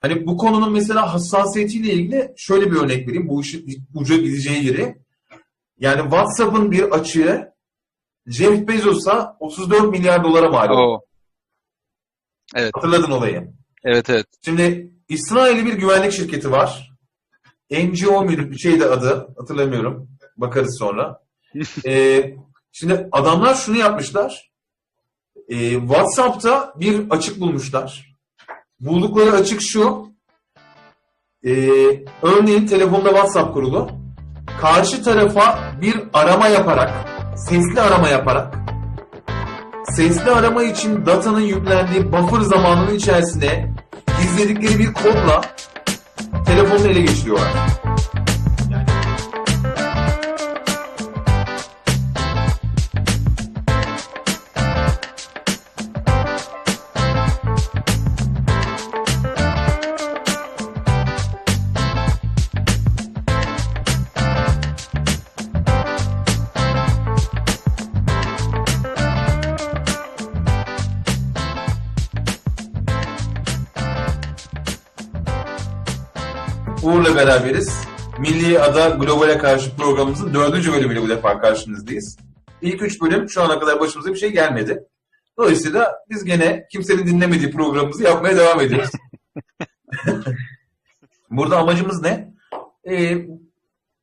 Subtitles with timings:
[0.00, 3.28] Hani bu konunun mesela hassasiyetiyle ilgili şöyle bir örnek vereyim.
[3.28, 4.96] Bu işin uca gideceği yeri.
[5.78, 7.52] Yani WhatsApp'ın bir açığı
[8.26, 11.04] Jeff Bezos'a 34 milyar dolara mal oldu.
[12.54, 12.70] Evet.
[12.74, 13.52] Hatırladın olayı.
[13.84, 14.26] Evet evet.
[14.44, 16.90] Şimdi İsrail'i bir güvenlik şirketi var.
[17.70, 19.34] NGO müdür bir şeydi adı.
[19.38, 20.08] Hatırlamıyorum.
[20.36, 21.20] Bakarız sonra.
[21.86, 22.34] Ee,
[22.72, 24.52] şimdi adamlar şunu yapmışlar.
[25.48, 28.09] Ee, WhatsApp'ta bir açık bulmuşlar.
[28.80, 30.10] Buldukları açık şu.
[31.44, 31.50] Ee,
[32.22, 33.90] örneğin telefonda WhatsApp kurulu.
[34.60, 36.90] Karşı tarafa bir arama yaparak,
[37.36, 38.54] sesli arama yaparak,
[39.84, 43.74] sesli arama için datanın yüklendiği buffer zamanının içerisine
[44.20, 45.40] gizledikleri bir kodla
[46.46, 47.79] telefonunu ele geçiriyorlar.
[77.10, 77.84] Uğur'la beraberiz.
[78.18, 82.18] Milli Ada Global'e karşı programımızın dördüncü bölümüyle bu defa karşınızdayız.
[82.62, 84.84] İlk üç bölüm şu ana kadar başımıza bir şey gelmedi.
[85.38, 88.90] Dolayısıyla biz gene kimsenin dinlemediği programımızı yapmaya devam ediyoruz.
[91.30, 92.34] Burada amacımız ne?
[92.90, 93.26] Ee,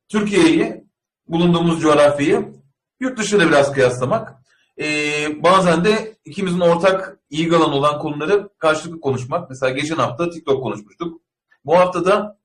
[0.09, 0.83] Türkiye'yi,
[1.27, 2.53] bulunduğumuz coğrafyayı
[2.99, 4.33] yurt dışıyla biraz kıyaslamak.
[4.79, 9.49] Ee, bazen de ikimizin ortak iyi alan olan konuları karşılıklı konuşmak.
[9.49, 11.21] Mesela geçen hafta TikTok konuşmuştuk.
[11.65, 12.37] Bu hafta da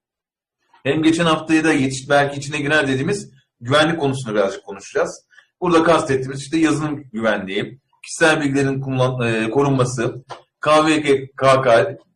[0.85, 3.31] hem geçen haftayı da yetiş, belki içine girer dediğimiz
[3.61, 5.27] güvenlik konusunu birazcık konuşacağız.
[5.61, 10.25] Burada kastettiğimiz işte yazılım güvenliği, kişisel bilgilerin kullan, e, korunması,
[10.61, 11.67] KVKK,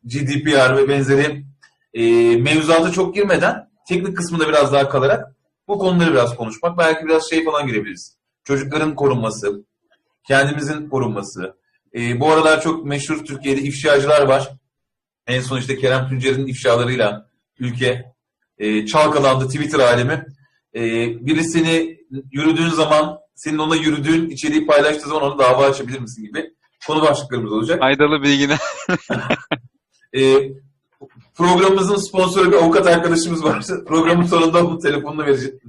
[0.05, 1.45] GDPR ve benzeri
[1.95, 2.03] e,
[2.37, 5.37] mevzuata çok girmeden teknik kısmında biraz daha kalarak
[5.69, 6.79] bu konuları biraz konuşmak.
[6.79, 8.17] Belki biraz şey falan girebiliriz.
[8.45, 9.65] Çocukların korunması,
[10.29, 11.57] kendimizin korunması.
[11.95, 14.51] E, bu aralar çok meşhur Türkiye'de ifşacılar var.
[15.27, 18.16] En son işte Kerem Tuncer'in ifşalarıyla ülke
[18.59, 20.27] e, çalkalandı Twitter alemi.
[20.75, 20.81] E,
[21.27, 21.99] biri seni
[22.33, 26.51] yürüdüğün zaman senin ona yürüdüğün içeriği paylaştığı zaman ona dava açabilir misin gibi
[26.87, 27.79] konu başlıklarımız olacak.
[27.79, 28.57] Faydalı bilgine.
[30.17, 30.51] E,
[31.35, 33.65] programımızın sponsoru bir avukat arkadaşımız var.
[33.87, 35.61] Programın sonunda onun telefonunu vereceğim.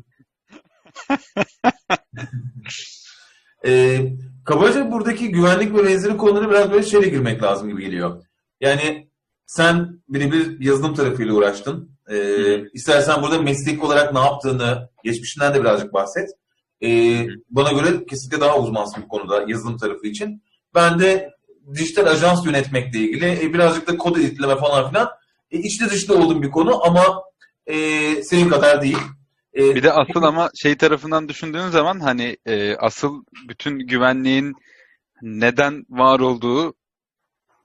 [3.65, 4.01] e,
[4.45, 8.23] kabaca buradaki güvenlik ve benzeri konulara biraz böyle şeyle girmek lazım gibi geliyor.
[8.61, 9.09] Yani
[9.45, 11.96] sen birebir yazılım tarafıyla uğraştın.
[12.11, 16.29] Ee, istersen burada meslek olarak ne yaptığını, geçmişinden de birazcık bahset.
[16.83, 20.43] Ee, bana göre kesinlikle daha uzmansın bu konuda yazılım tarafı için.
[20.75, 21.29] Ben de
[21.75, 25.09] dijital ajans yönetmekle ilgili e, birazcık da kod editleme falan filan
[25.51, 27.23] e, içli dışlı olduğum bir konu ama
[27.65, 27.75] e,
[28.23, 28.97] senin kadar değil.
[29.53, 34.53] E, Bir de asıl ama şey tarafından düşündüğün zaman hani e, asıl bütün güvenliğin
[35.21, 36.73] neden var olduğu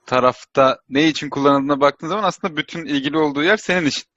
[0.06, 4.11] tarafta ne için kullanıldığına baktığın zaman aslında bütün ilgili olduğu yer senin için.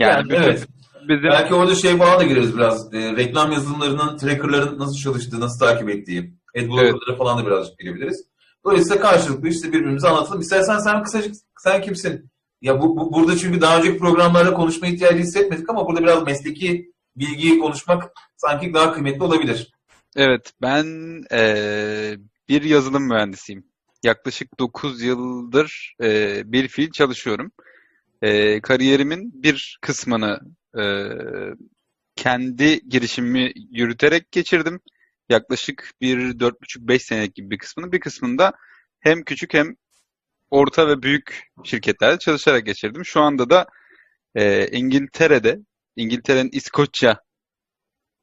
[0.00, 0.66] Yani, Yani bütün evet.
[1.08, 2.94] bizim Belki orada şey falan da gireriz biraz.
[2.94, 8.24] E, reklam yazılımlarının trackerların nasıl çalıştığı, nasıl takip ettiği, adblocker'lara falan da birazcık girebiliriz.
[8.64, 10.40] Dolayısıyla karşılıklı işte birbirimize anlatalım.
[10.40, 12.30] İstersen sen kısacık sen kimsin?
[12.62, 16.92] Ya bu, bu- burada çünkü daha önceki programlarda konuşma ihtiyacı hissetmedik ama burada biraz mesleki
[17.16, 19.72] bilgiyi konuşmak sanki daha kıymetli olabilir.
[20.16, 20.84] Evet, ben
[21.32, 22.18] eee,
[22.48, 23.64] bir yazılım mühendisiyim.
[24.02, 27.52] Yaklaşık 9 yıldır eee, bir fiil çalışıyorum.
[28.22, 30.40] Eee, kariyerimin bir kısmını
[30.76, 31.54] eee,
[32.16, 34.80] kendi girişimimi yürüterek geçirdim.
[35.28, 37.92] Yaklaşık bir 4,5-5 senelik gibi bir kısmını.
[37.92, 38.52] Bir kısmında
[39.00, 39.76] hem küçük hem
[40.50, 43.04] orta ve büyük şirketlerde çalışarak geçirdim.
[43.04, 43.66] Şu anda da
[44.36, 45.58] eee, İngiltere'de,
[45.96, 47.20] İngiltere'nin İskoçya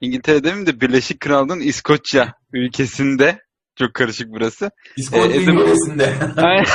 [0.01, 3.39] İngiltere demeyeyim de Birleşik Krallığın İskoçya ülkesinde
[3.79, 4.71] çok karışık burası.
[4.97, 6.13] İskoçya E, Edinburgh- yöresinde.
[6.37, 6.65] Aynen.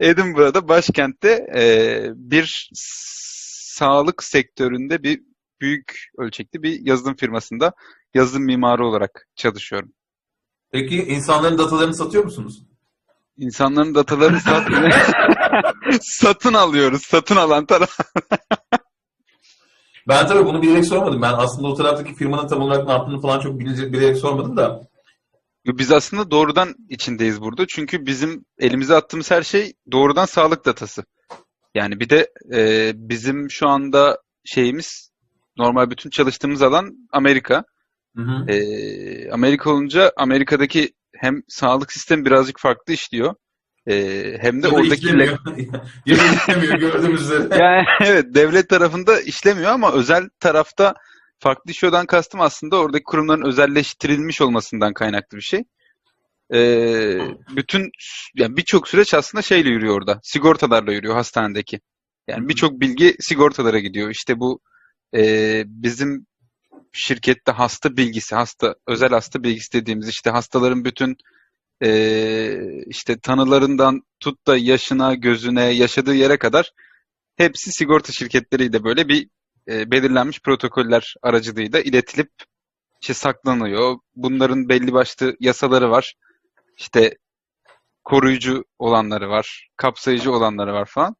[0.00, 1.62] Edinburgh'da başkentte e,
[2.14, 5.20] bir sağlık sektöründe bir
[5.60, 7.72] büyük ölçekli bir yazılım firmasında
[8.14, 9.92] yazılım mimarı olarak çalışıyorum.
[10.72, 12.62] Peki insanların datalarını satıyor musunuz?
[13.36, 14.68] İnsanların datalarını sat
[16.02, 17.02] satın alıyoruz.
[17.02, 17.98] Satın alan taraf.
[20.08, 21.22] Ben tabii bunu bilerek sormadım.
[21.22, 24.88] Ben aslında o taraftaki firmanın tam olarak ne yaptığını falan çok bilerek, bilerek sormadım da.
[25.66, 27.66] Biz aslında doğrudan içindeyiz burada.
[27.66, 31.04] Çünkü bizim elimize attığımız her şey doğrudan sağlık datası.
[31.74, 35.10] Yani bir de e, bizim şu anda şeyimiz
[35.56, 37.64] normal bütün çalıştığımız alan Amerika.
[38.16, 38.52] Hı hı.
[38.52, 43.34] E, Amerika olunca Amerika'daki hem sağlık sistemi birazcık farklı işliyor.
[43.86, 43.94] E,
[44.40, 45.38] hem de Ya da oradaki işlemiyor.
[46.06, 47.48] ya da işlemiyor gördüğümüz üzere.
[47.60, 50.94] yani evet devlet tarafında işlemiyor ama özel tarafta
[51.38, 55.64] farklı işiyordan kastım aslında oradaki kurumların özelleştirilmiş olmasından kaynaklı bir şey.
[56.54, 57.18] Ee,
[57.56, 57.90] bütün
[58.34, 60.20] yani birçok süreç aslında şeyle yürüyor orada.
[60.22, 61.80] Sigortalarla yürüyor hastanedeki.
[62.28, 64.10] Yani birçok bilgi sigortalara gidiyor.
[64.10, 64.60] İşte bu
[65.16, 66.26] e, bizim
[66.92, 71.16] şirkette hasta bilgisi, hasta özel hasta bilgisi dediğimiz işte hastaların bütün
[71.82, 76.72] e, işte tanılarından tut da yaşına, gözüne, yaşadığı yere kadar
[77.36, 79.28] hepsi sigorta şirketleriyle böyle bir
[79.68, 82.30] e, belirlenmiş protokoller aracılığıyla iletilip
[83.00, 83.98] işte saklanıyor.
[84.16, 86.14] Bunların belli başlı yasaları var.
[86.78, 87.18] İşte
[88.04, 91.16] koruyucu olanları var, kapsayıcı olanları var falan.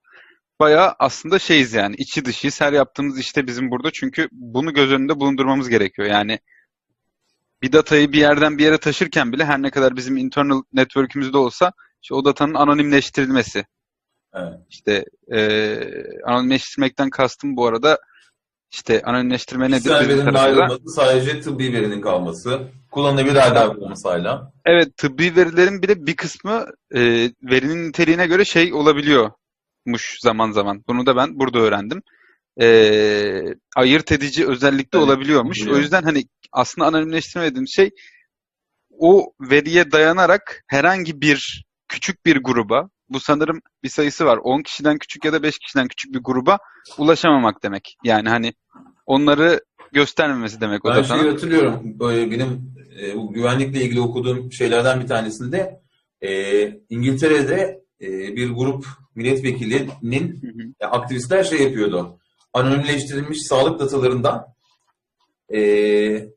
[0.60, 2.60] Bayağı aslında şeyiz yani içi dışıyız.
[2.60, 6.08] Her yaptığımız işte bizim burada çünkü bunu göz önünde bulundurmamız gerekiyor.
[6.08, 6.38] Yani
[7.62, 11.72] bir datayı bir yerden bir yere taşırken bile her ne kadar bizim internal network'ümüzde olsa
[12.02, 13.66] işte o datanın anonimleştirilmesi.
[14.34, 14.58] Evet.
[14.70, 15.78] İşte e,
[16.24, 17.98] anonimleştirmekten kastım bu arada
[18.74, 19.76] işte anonimleştirme nedir?
[19.76, 22.60] Kişisel verinin ayrılması sadece tıbbi verinin kalması.
[22.90, 24.52] Kullanılabilir hale olması hala.
[24.66, 27.00] Evet tıbbi verilerin bile bir kısmı e,
[27.42, 30.84] verinin niteliğine göre şey olabiliyormuş zaman zaman.
[30.88, 32.02] Bunu da ben burada öğrendim.
[32.60, 32.66] E,
[33.76, 35.62] ayırt edici özellikle Evet, olabiliyormuş.
[35.62, 35.76] oluyor.
[35.76, 37.90] O yüzden hani aslında anonimleştirme dediğim şey
[38.98, 44.38] o veriye dayanarak herhangi bir küçük bir gruba bu sanırım bir sayısı var.
[44.44, 46.58] 10 kişiden küçük ya da 5 kişiden küçük bir gruba
[46.98, 47.96] ulaşamamak demek.
[48.04, 48.52] Yani hani
[49.06, 49.60] onları
[49.92, 51.20] göstermemesi demek o Ben datanın.
[51.20, 51.80] şeyi hatırlıyorum.
[51.84, 55.80] Böyle benim e, bu güvenlikle ilgili okuduğum şeylerden bir tanesinde
[56.20, 56.30] e,
[56.90, 60.42] İngiltere'de e, bir grup milletvekilinin
[60.80, 60.90] Hı hı.
[60.90, 62.18] aktivistler şey yapıyordu.
[62.52, 64.46] Anonimleştirilmiş sağlık datalarından
[65.54, 65.60] e,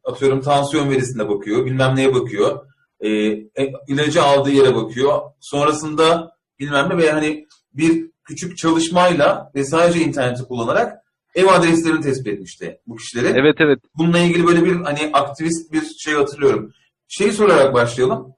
[0.03, 2.65] atıyorum tansiyon verisine bakıyor, bilmem neye bakıyor.
[2.99, 5.21] E, e, ilacı aldığı yere bakıyor.
[5.39, 10.97] Sonrasında bilmem ne ve hani bir küçük çalışmayla ve sadece interneti kullanarak
[11.35, 13.35] ev adreslerini tespit etmişti bu kişilerin.
[13.35, 13.79] Evet evet.
[13.97, 16.73] Bununla ilgili böyle bir hani aktivist bir şey hatırlıyorum.
[17.07, 18.33] Şeyi sorarak başlayalım.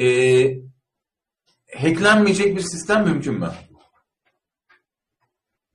[0.00, 0.56] Ee,
[1.76, 3.50] hacklenmeyecek bir sistem mümkün mü?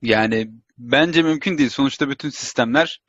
[0.02, 1.70] Yani bence mümkün değil.
[1.70, 3.00] Sonuçta bütün sistemler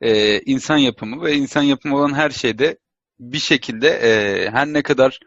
[0.00, 2.78] e, insan yapımı ve insan yapımı olan her şeyde
[3.20, 5.20] bir şekilde e, her ne kadar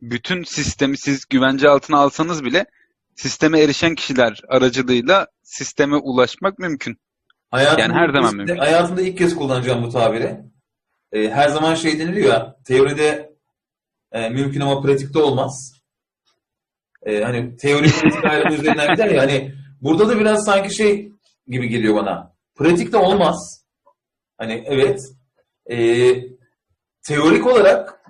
[0.00, 2.66] bütün sistemi siz güvence altına alsanız bile
[3.14, 6.98] sisteme erişen kişiler aracılığıyla sisteme ulaşmak mümkün.
[7.50, 8.56] Hayatımda Yani her zaman mümkün.
[8.56, 10.40] Hayatımda ilk kez kullanacağım bu tabiri.
[11.12, 13.32] Ee, her zaman şey deniliyor ya, teoride
[14.12, 15.72] e, mümkün ama pratikte olmaz.
[17.02, 21.12] Ee, hani teori pratik ayrımı üzerinden gider ya, hani burada da biraz sanki şey
[21.48, 22.32] gibi geliyor bana.
[22.54, 23.64] Pratikte olmaz.
[24.38, 25.00] Hani evet,
[25.70, 25.76] e,
[27.02, 28.00] teorik olarak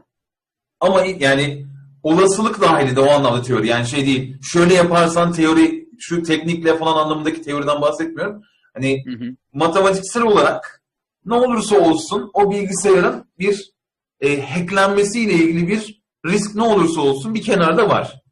[0.81, 1.67] ama yani
[2.07, 3.67] olasılık dahilinde o anlamda teori.
[3.67, 8.43] Yani şey değil, şöyle yaparsan teori, şu teknikle falan anlamındaki teoriden bahsetmiyorum.
[8.75, 9.37] Hani Hı hı.
[9.53, 10.83] matematiksel olarak
[11.25, 13.73] ne olursa olsun o bilgisayarın bir
[14.21, 18.23] e, hacklenmesiyle ilgili bir risk ne olursa olsun bir kenarda var.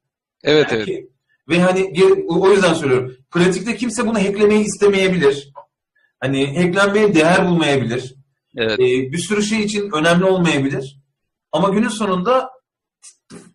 [0.42, 1.08] Evet Yani evet.
[1.48, 1.92] Ve hani
[2.28, 3.16] o yüzden söylüyorum.
[3.30, 5.52] Pratikte kimse bunu hacklemeyi istemeyebilir.
[6.20, 8.14] Hani hacklenmeye değer bulmayabilir.
[8.56, 8.80] Evet.
[8.80, 10.98] E, bir sürü şey için önemli olmayabilir.
[11.52, 12.54] Ama günün sonunda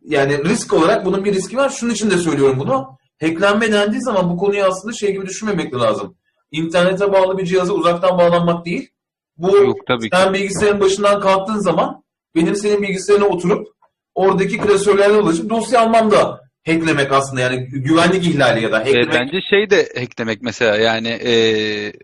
[0.09, 1.69] yani risk olarak bunun bir riski var.
[1.69, 2.97] Şunun için de söylüyorum bunu.
[3.21, 6.15] Hacklenme dendiği zaman bu konuyu aslında şey gibi düşünmemek lazım.
[6.51, 8.89] İnternete bağlı bir cihaza uzaktan bağlanmak değil.
[9.37, 10.17] Bu Yok tabii ki.
[10.17, 12.03] sen bilgisayarın başından kalktığın zaman
[12.35, 13.67] benim senin bilgisayarına oturup
[14.15, 19.13] oradaki klasörlerle ulaşıp dosya almam da hacklemek aslında yani güvenlik ihlali ya da E, hacklemek.
[19.13, 21.33] bence şey de hacklemek mesela yani e,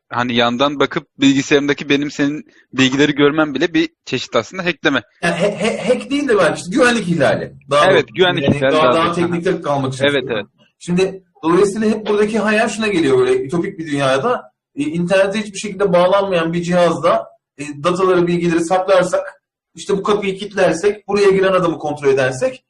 [0.09, 2.43] hani yandan bakıp bilgisayarımdaki benim senin
[2.73, 5.01] bilgileri görmem bile bir çeşit aslında hackleme.
[5.23, 7.53] Yani he- he- hack değil de belki işte güvenlik ihlali.
[7.71, 8.13] Daha Evet, doğru.
[8.15, 10.03] güvenlik Yani ihlali Daha, daha daha teknikte kalmak için.
[10.05, 10.51] Evet, söylüyorum.
[10.79, 14.41] Şimdi dolayısıyla hep buradaki hayal şuna geliyor böyle ütopik bir dünyada.
[14.75, 17.25] E, internete hiçbir şekilde bağlanmayan bir cihazda
[17.57, 19.41] e, dataları, bilgileri saklarsak,
[19.75, 22.64] işte bu kapıyı kilitlersek, buraya giren adamı kontrol edersek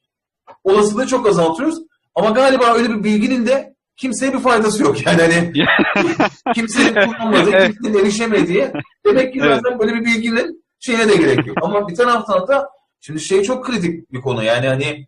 [0.65, 1.79] olasılığı çok azaltıyoruz.
[2.15, 5.05] Ama galiba öyle bir bilginin de kimseye bir faydası yok.
[5.05, 5.53] Yani hani
[6.55, 7.74] kimsenin kullanmadığı, Evet.
[7.74, 8.67] kimsenin erişemediği.
[9.05, 9.62] Demek ki Evet.
[9.63, 11.57] zaten böyle bir bilginin şeyine de gerek yok.
[11.62, 12.69] Ama bir taraftan da
[13.01, 14.43] şimdi şey çok kritik bir konu.
[14.43, 15.07] Yani hani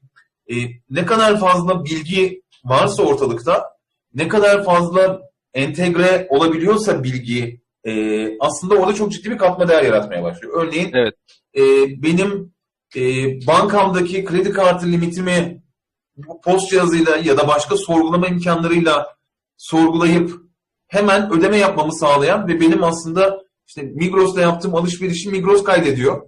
[0.52, 0.56] e,
[0.90, 3.64] ne kadar fazla bilgi varsa ortalıkta,
[4.14, 5.22] ne kadar fazla
[5.54, 7.92] entegre olabiliyorsa bilgi e,
[8.40, 10.54] aslında orada çok ciddi bir katma değer yaratmaya başlıyor.
[10.66, 11.14] Örneğin Evet.
[11.58, 11.62] e,
[12.04, 12.54] benim
[12.96, 13.02] e,
[13.48, 15.64] bankamdaki kredi kartı limitimi
[16.18, 19.16] bu post cihazıyla ya da başka sorgulama imkanlarıyla
[19.58, 20.42] sorgulayıp
[20.88, 26.22] hemen ödeme yapmamı sağlayan ve benim aslında işte Migros'ta yaptığım alışverişi Migros kaydediyor.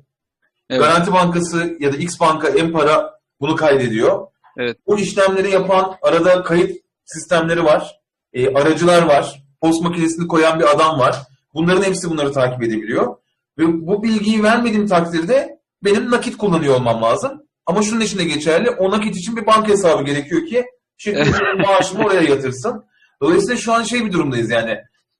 [0.70, 0.82] Evet.
[0.82, 4.28] Garanti Bankası ya da X Banka, Empara bunu kaydediyor.
[4.58, 4.78] Evet.
[4.88, 8.00] Bu işlemleri yapan arada kayıt sistemleri var.
[8.34, 9.44] E, aracılar var.
[9.62, 11.16] Post makinesini koyan bir adam var.
[11.54, 13.16] Bunların hepsi bunları takip edebiliyor.
[13.58, 17.43] Ve bu bilgiyi vermediğim takdirde benim nakit kullanıyor olmam lazım.
[17.65, 18.69] Ama şunun için de geçerli.
[18.69, 20.65] O nakit için bir banka hesabı gerekiyor ki
[20.98, 22.83] şirketin maaşımı oraya yatırsın.
[23.21, 24.77] Dolayısıyla şu an şey bir durumdayız yani.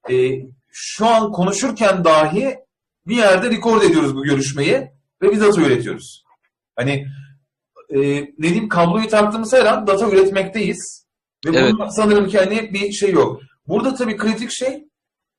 [0.10, 0.16] E,
[0.72, 2.58] şu an konuşurken dahi
[3.08, 6.24] bir yerde record ediyoruz bu görüşmeyi ve bir data üretiyoruz.
[6.76, 7.08] Hani
[7.90, 11.06] e, ne diyeyim kabloyu taktığımız her an data üretmekteyiz.
[11.46, 11.74] Ve Evet.
[11.74, 13.42] bunun sanırım ki hani bir şey yok.
[13.68, 14.84] Burada tabii kritik şey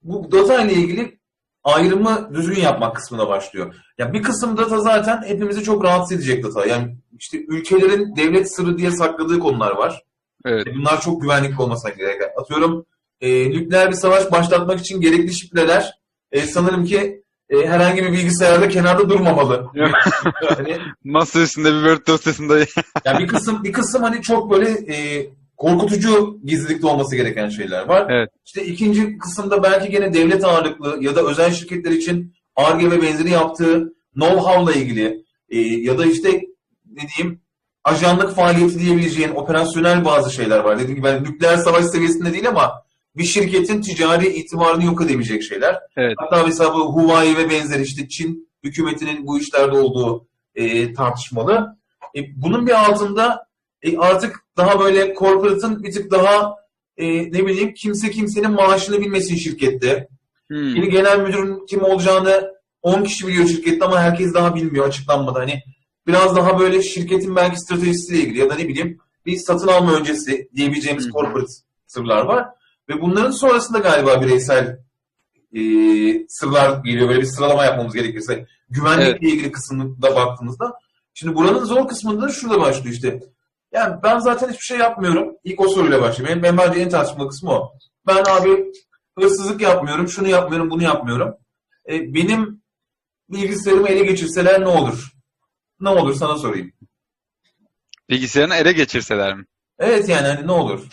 [0.03, 1.20] bu data ile ilgili
[1.65, 3.75] ayrımı düzgün yapmak kısmına başlıyor.
[3.99, 6.67] Ya bir kısım data zaten hepimizi çok rahatsız edecek data.
[6.67, 10.03] Yani işte ülkelerin devlet sırrı diye sakladığı konular var.
[10.45, 10.67] Evet.
[10.67, 12.21] E, Bunlar çok güvenlikli olmasına gerek.
[12.37, 12.87] Atıyorum
[13.21, 15.93] e, nükleer bir savaş başlatmak için gerekli şifreler
[16.33, 19.67] e, sanırım ki e, herhangi bir bilgisayarda kenarda durmamalı.
[19.75, 19.91] Yok.
[20.57, 22.59] hani, Masa üstünde bir Word dosyasında
[23.05, 25.27] yani bir kısım bir kısım hani çok böyle e,
[25.61, 28.07] korkutucu gizlilikte olması gereken şeyler var.
[28.11, 28.31] Evet.
[28.47, 33.31] İşte ikinci kısımda belki gene devlet ağırlıklı ya da özel şirketler için ARGE ve benzeri
[33.31, 36.29] yaptığı know-how'la ilgili e, ya da işte
[36.87, 37.41] ne diyeyim
[37.85, 40.79] ajanlık faaliyeti diyebileceğin operasyonel bazı şeyler var.
[40.79, 42.73] Dediğim gibi ben nükleer savaş seviyesinde değil ama
[43.17, 45.79] bir şirketin ticari itibarını yok edebilecek şeyler.
[45.97, 46.15] Evet.
[46.19, 51.77] Hatta mesela bu Huawei ve benzeri işte Çin hükümetinin bu işlerde olduğu e, tartışmalı.
[52.17, 53.50] E, bunun bir altında
[53.83, 56.57] e, artık daha böyle corporate'ın bir tık daha
[56.97, 60.09] e, ne bileyim kimse kimsenin maaşını bilmesin şirkette.
[60.49, 60.75] Hmm.
[60.77, 65.39] Yeni genel müdürün kim olacağını 10 kişi biliyor şirkette ama herkes daha bilmiyor açıklanmadı.
[65.39, 65.63] Hani
[66.07, 70.49] biraz daha böyle şirketin belki stratejisiyle ilgili ya da ne bileyim bir satın alma öncesi
[70.55, 71.11] diyebileceğimiz hı.
[71.11, 71.53] corporate
[71.87, 72.49] sırlar var.
[72.89, 74.79] Ve bunların sonrasında galiba bireysel
[75.53, 75.61] e,
[76.29, 77.09] sırlar geliyor.
[77.09, 78.47] Böyle bir sıralama yapmamız gerekirse.
[78.71, 79.23] Güvenlikle Evet.
[79.23, 80.73] ilgili kısmında baktığınızda.
[81.15, 83.21] Şimdi buranın zor kısmında da şurada başlıyor işte.
[83.73, 85.37] Yani ben zaten hiçbir şey yapmıyorum.
[85.45, 86.43] İlk o soruyla başlayayım.
[86.43, 87.73] Benim, en tartışmalı kısmı o.
[88.07, 88.73] Ben abi
[89.19, 91.35] hırsızlık yapmıyorum, şunu yapmıyorum, bunu yapmıyorum.
[91.89, 92.63] E, benim
[93.29, 95.13] bilgisayarımı ele geçirseler ne olur?
[95.81, 96.73] Ne olur sana sorayım.
[98.09, 99.45] Bilgisayarını ele geçirseler mi?
[99.79, 100.87] Evet yani hani ne olur?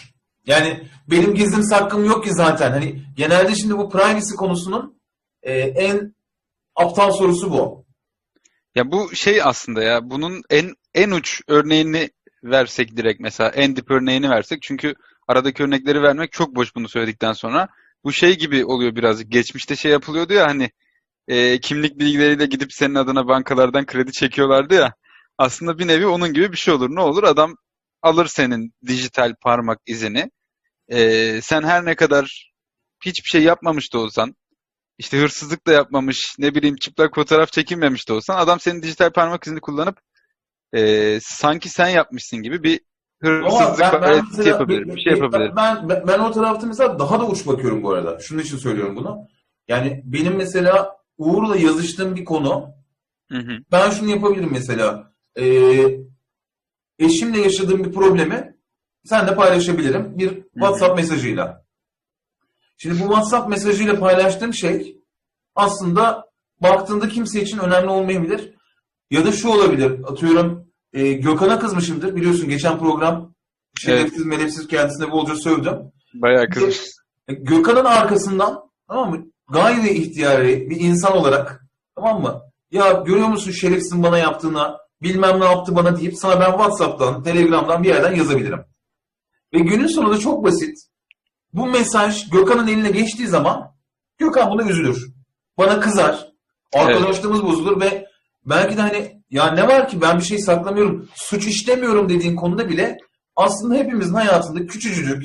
[0.46, 2.72] Yani benim gizlim saklım yok ki zaten.
[2.72, 5.02] Hani genelde şimdi bu privacy konusunun
[5.44, 6.16] e, en
[6.76, 7.86] aptal sorusu bu.
[8.76, 12.10] Ya bu şey aslında ya bunun en en uç örneğini
[12.44, 14.96] versek direkt mesela en dip örneğini versek çünkü
[15.28, 17.68] aradaki örnekleri vermek çok boş bunu söyledikten sonra.
[18.04, 19.32] Bu şey gibi oluyor birazcık.
[19.32, 20.72] Geçmişte şey yapılıyordu ya hani
[21.28, 24.94] e, kimlik bilgileriyle gidip senin adına bankalardan kredi çekiyorlardı ya.
[25.38, 26.96] Aslında bir nevi onun gibi bir şey olur.
[26.96, 27.24] Ne olur?
[27.24, 27.56] Adam
[28.02, 30.32] alır senin dijital parmak izini.
[30.90, 32.52] E, sen her ne kadar
[33.06, 34.36] hiçbir şey yapmamış da olsan
[34.98, 39.48] işte hırsızlık da yapmamış, ne bileyim çıplak fotoğraf çekinmemiş de olsan adam senin dijital parmak
[39.48, 39.98] izini kullanıp
[40.74, 42.80] e, sanki sen yapmışsın gibi bir
[43.22, 45.52] hırsızlık ben, ben, mesela- yapabilir, bir şey yapabilir.
[45.56, 48.20] Ben, ben, ben o tarafta mesela daha da uç bakıyorum bu arada.
[48.20, 49.28] Şunun için söylüyorum bunu.
[49.68, 52.74] Yani benim mesela Uğur'la yazıştığım bir konu
[53.32, 53.58] Hı hı.
[53.72, 55.14] ben şunu yapabilirim mesela.
[55.40, 56.00] Ee,
[57.00, 58.58] eşimle yaşadığım bir problemi
[59.06, 61.66] senle paylaşabilirim bir WhatsApp mesajıyla.
[62.78, 65.02] Şimdi bu WhatsApp mesajıyla paylaştığım şey
[65.56, 66.26] aslında
[66.62, 68.57] baktığında kimse için önemli olmayabilir.
[69.12, 69.92] Ya da şu olabilir.
[70.04, 72.16] Atıyorum e, Gökhan'a kızmışımdır.
[72.16, 73.34] Biliyorsun geçen program
[73.78, 75.76] şerefsiz melefsiz kendisine bolca sövdüm.
[76.14, 76.82] Bayağı kızmış.
[77.28, 79.26] E, Gökhan'ın arkasından tamam mı?
[79.50, 82.42] Gayri ihtiyari bir insan olarak tamam mı?
[82.72, 87.84] Ya görüyor musun şerefsizin bana yaptığına bilmem ne yaptı bana deyip sana ben Whatsapp'tan, Telegram'dan
[87.84, 88.60] bir yerden yazabilirim.
[89.54, 90.78] Ve günün sonunda çok basit.
[91.54, 93.72] Bu mesaj Gökhan'ın eline geçtiği zaman
[94.18, 95.14] Gökhan buna üzülür.
[95.58, 96.28] Bana kızar.
[96.74, 98.07] Arkadaşlığımız bozulur ve
[98.50, 102.70] belki de hani ya ne var ki ben bir şey saklamıyorum, suç işlemiyorum dediğin konuda
[102.70, 102.98] bile
[103.36, 105.24] aslında hepimizin hayatında küçücük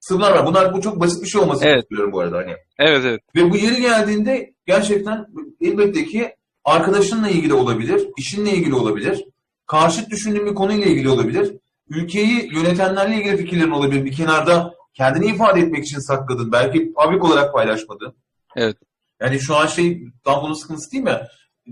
[0.00, 0.46] sırlar var.
[0.46, 1.82] Bunlar bu çok basit bir şey olmasını Evet.
[1.82, 2.56] istiyorum bu arada hani.
[2.78, 3.20] Evet evet.
[3.36, 5.26] Ve bu yeri geldiğinde gerçekten
[5.60, 9.24] elbette ki arkadaşınla ilgili olabilir, işinle ilgili olabilir,
[9.66, 11.56] karşıt düşündüğün bir konuyla ilgili olabilir,
[11.88, 14.04] ülkeyi yönetenlerle ilgili fikirlerin olabilir.
[14.04, 18.16] Bir kenarda kendini ifade etmek için sakladın, belki public olarak paylaşmadın.
[18.56, 18.76] Evet.
[19.20, 21.20] Yani şu an şey tam bunun sıkıntısı değil mi?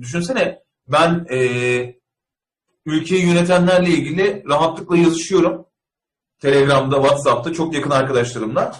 [0.00, 2.00] Düşünsene ben eee
[2.86, 5.66] ülkeyi yönetenlerle ilgili rahatlıkla yazışıyorum.
[6.40, 8.72] Telegram'da, WhatsApp'ta çok yakın arkadaşlarımla.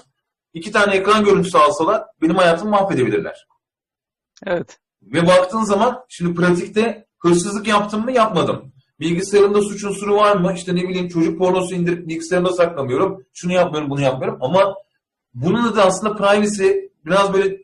[0.55, 3.47] İki tane ekran görüntüsü alsalar benim hayatımı mahvedebilirler.
[4.47, 4.79] Evet.
[5.03, 8.73] Ve baktığın zaman şimdi pratikte hırsızlık yaptım mı yapmadım.
[9.01, 10.53] Bilgisayarımda suç unsuru var mı?
[10.57, 13.25] İşte ne bileyim çocuk pornosu indirip bilgisayarımda saklamıyorum.
[13.33, 14.39] Şunu yapmıyorum bunu yapmıyorum.
[14.41, 14.75] Ama
[15.35, 16.71] bunun da aslında privacy
[17.05, 17.63] biraz böyle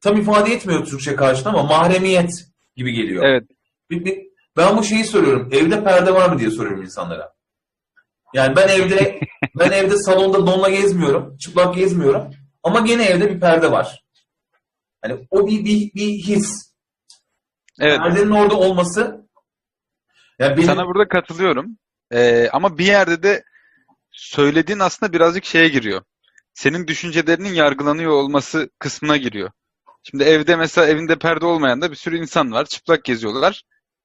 [0.00, 3.24] tam ifade etmiyor Türkçe karşıda ama mahremiyet gibi geliyor.
[3.24, 3.44] Evet.
[4.56, 5.48] Ben bu şeyi soruyorum.
[5.52, 7.32] Evde perde var mı diye soruyorum insanlara.
[8.34, 9.20] Yani ben evde
[9.58, 12.30] ben evde salonda donla gezmiyorum, çıplak gezmiyorum.
[12.62, 14.04] Ama gene evde bir perde var.
[15.02, 16.74] Hani o bir bir, bir his.
[17.80, 17.98] Evet.
[17.98, 19.28] Perdenin orada olması.
[20.38, 21.78] Yani benim, Sana burada katılıyorum.
[22.12, 23.44] Ee, ama bir yerde de
[24.10, 26.02] söylediğin aslında birazcık şeye giriyor.
[26.54, 29.50] Senin düşüncelerinin yargılanıyor olması kısmına giriyor.
[30.02, 32.64] Şimdi evde mesela evinde perde olmayan da bir sürü insan var.
[32.64, 33.62] Çıplak geziyorlar.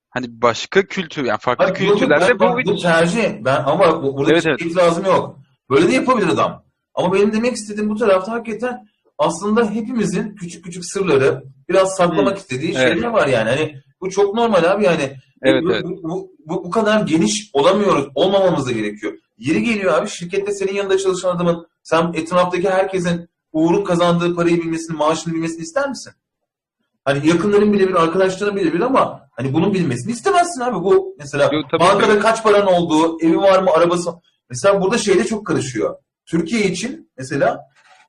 [0.10, 3.30] Hani başka kültür, yani farklı bu- kültürlerde bu bu tercih.
[3.42, 4.62] Ben ama bu, burada Evet, evet.
[4.62, 5.40] itirazım yok.
[5.70, 6.64] Böyle de yapabilir adam.
[6.94, 8.88] Ama benim demek istediğim bu tarafta hakikaten
[9.18, 12.94] aslında hepimizin küçük küçük sırları biraz saklamak istediği Evet.
[12.94, 13.50] şeyler var yani.
[13.50, 15.18] Hani bu çok normal abi yani.
[15.44, 15.84] Evet, bu, evet.
[15.84, 18.08] Bu, bu, bu, bu kadar geniş olamıyoruz.
[18.16, 19.14] Olmamamız da gerekiyor.
[19.38, 24.98] Yeri geliyor abi şirkette senin yanında çalışan adamın sen etraftaki herkesin Uğur'un kazandığı parayı bilmesini,
[24.98, 26.14] maaşını bilmesini ister misin?
[27.06, 30.76] Hani yakınların bilebilir, arkadaşların bilebilir ama hani bunun bilmesini istemezsin abi.
[30.76, 34.12] Bu mesela Yo, tabii, bankada kaç paran olduğu, evi var mı, arabası
[34.50, 35.96] Mesela burada şeyde çok karışıyor.
[36.26, 37.62] Türkiye için mesela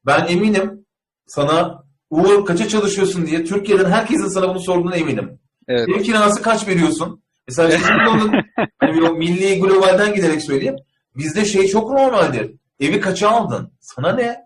[0.07, 0.87] ben eminim
[1.27, 5.39] sana Uğur kaça çalışıyorsun diye Türkiye'den herkesin sana bunu sorduğuna eminim.
[5.69, 5.89] Evet.
[5.89, 7.23] Ev kirası kaç veriyorsun?
[7.49, 8.33] Mesela şimdi onun
[8.81, 10.77] hani o milli globalden giderek söyleyeyim.
[11.17, 12.53] Bizde şey çok normaldir.
[12.81, 13.73] Evi kaça aldın?
[13.81, 14.46] Sana ne?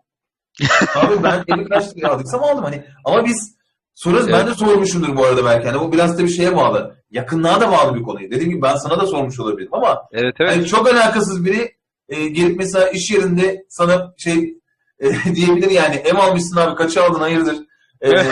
[0.95, 2.85] Abi ben evi kaç liraya aldıksam aldım hani.
[3.05, 3.57] Ama biz
[3.95, 4.29] sorarız.
[4.29, 5.67] Ben de sormuşumdur bu arada belki.
[5.69, 6.97] Hani o biraz da bir şeye bağlı.
[7.11, 8.31] Yakınlığa da bağlı bir konuyu.
[8.31, 10.57] Dediğim gibi ben sana da sormuş olabilirim ama Evet evet.
[10.57, 11.75] hani çok alakasız biri
[12.09, 14.55] e, gelip mesela iş yerinde sana şey
[15.01, 17.57] e, diyebilir yani ev almışsın abi kaça aldın hayırdır?
[18.03, 18.11] E,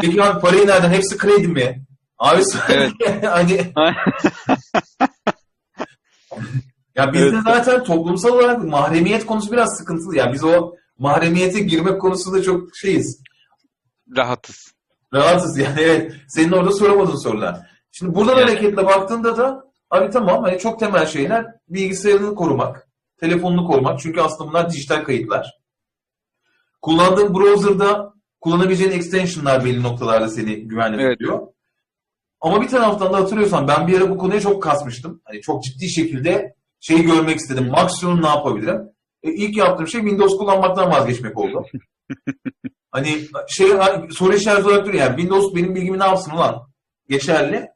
[0.00, 0.90] peki abi parayı nereden?
[0.90, 1.84] Hepsi kredi mi?
[2.18, 2.92] Abi Evet.
[3.24, 3.72] hani
[6.96, 7.42] ya bizde Evet.
[7.44, 10.16] zaten toplumsal olarak mahremiyet konusu biraz sıkıntılı.
[10.16, 13.22] Yani biz o mahremiyete girmek konusunda çok şeyiz.
[14.16, 14.72] Rahatız.
[15.14, 16.12] Rahatsız yani evet.
[16.28, 17.70] Senin orada soramadığın sorular.
[17.92, 18.48] Şimdi buradan Evet.
[18.50, 22.88] hareketle baktığında da abi tamam hani çok temel şeyler bilgisayarını korumak,
[23.20, 24.00] telefonunu korumak.
[24.00, 25.58] Çünkü aslında bunlar dijital kayıtlar.
[26.82, 31.18] Kullandığın browser'da kullanabileceğin extensionlar belli noktalarda seni güvenli Evet.
[31.18, 31.46] tutuyor.
[32.40, 35.20] Ama bir taraftan da hatırlıyorsan ben bir ara bu konuya çok kasmıştım.
[35.24, 37.68] Hani çok ciddi şekilde şeyi görmek istedim.
[37.68, 38.80] Maksimum ne yapabilirim?
[39.22, 41.66] E, ilk yaptığım şey Windows kullanmaktan vazgeçmek oldu.
[42.90, 43.68] hani şey
[44.10, 46.68] soru işareti olarak duruyor yani Windows benim bilgimi ne yapsın ulan?
[47.08, 47.68] Geçerli.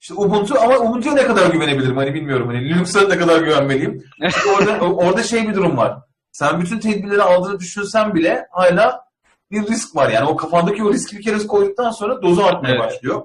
[0.00, 2.46] İşte Ubuntu ama Ubuntu'ya ne kadar güvenebilirim hani bilmiyorum.
[2.46, 4.04] Hani Linux'a ne kadar güvenmeliyim.
[4.22, 5.98] Çünkü orada, orada şey bir durum var.
[6.32, 9.04] Sen bütün tedbirleri aldığını düşünsen bile hala
[9.50, 10.10] bir risk var.
[10.10, 12.80] Yani o kafandaki o riski bir kere koyduktan sonra dozu artmaya Evet.
[12.80, 13.22] başlıyor.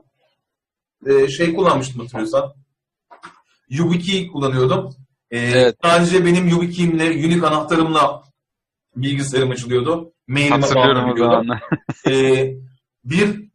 [1.06, 2.54] Ee, şey kullanmıştım hatırlıyorsan.
[3.70, 4.96] YubiKey kullanıyordum.
[5.36, 5.76] Ee, Evet.
[5.84, 8.24] Sadece benim YubiKey'imle, unique anahtarımla
[8.96, 10.14] bilgisayarım açılıyordu.
[10.28, 11.32] Mailime Hatırlıyorum o bağlanabiliyordu.
[11.32, 11.64] zamanlar.
[12.08, 12.54] Ee,
[13.06, 13.50] bir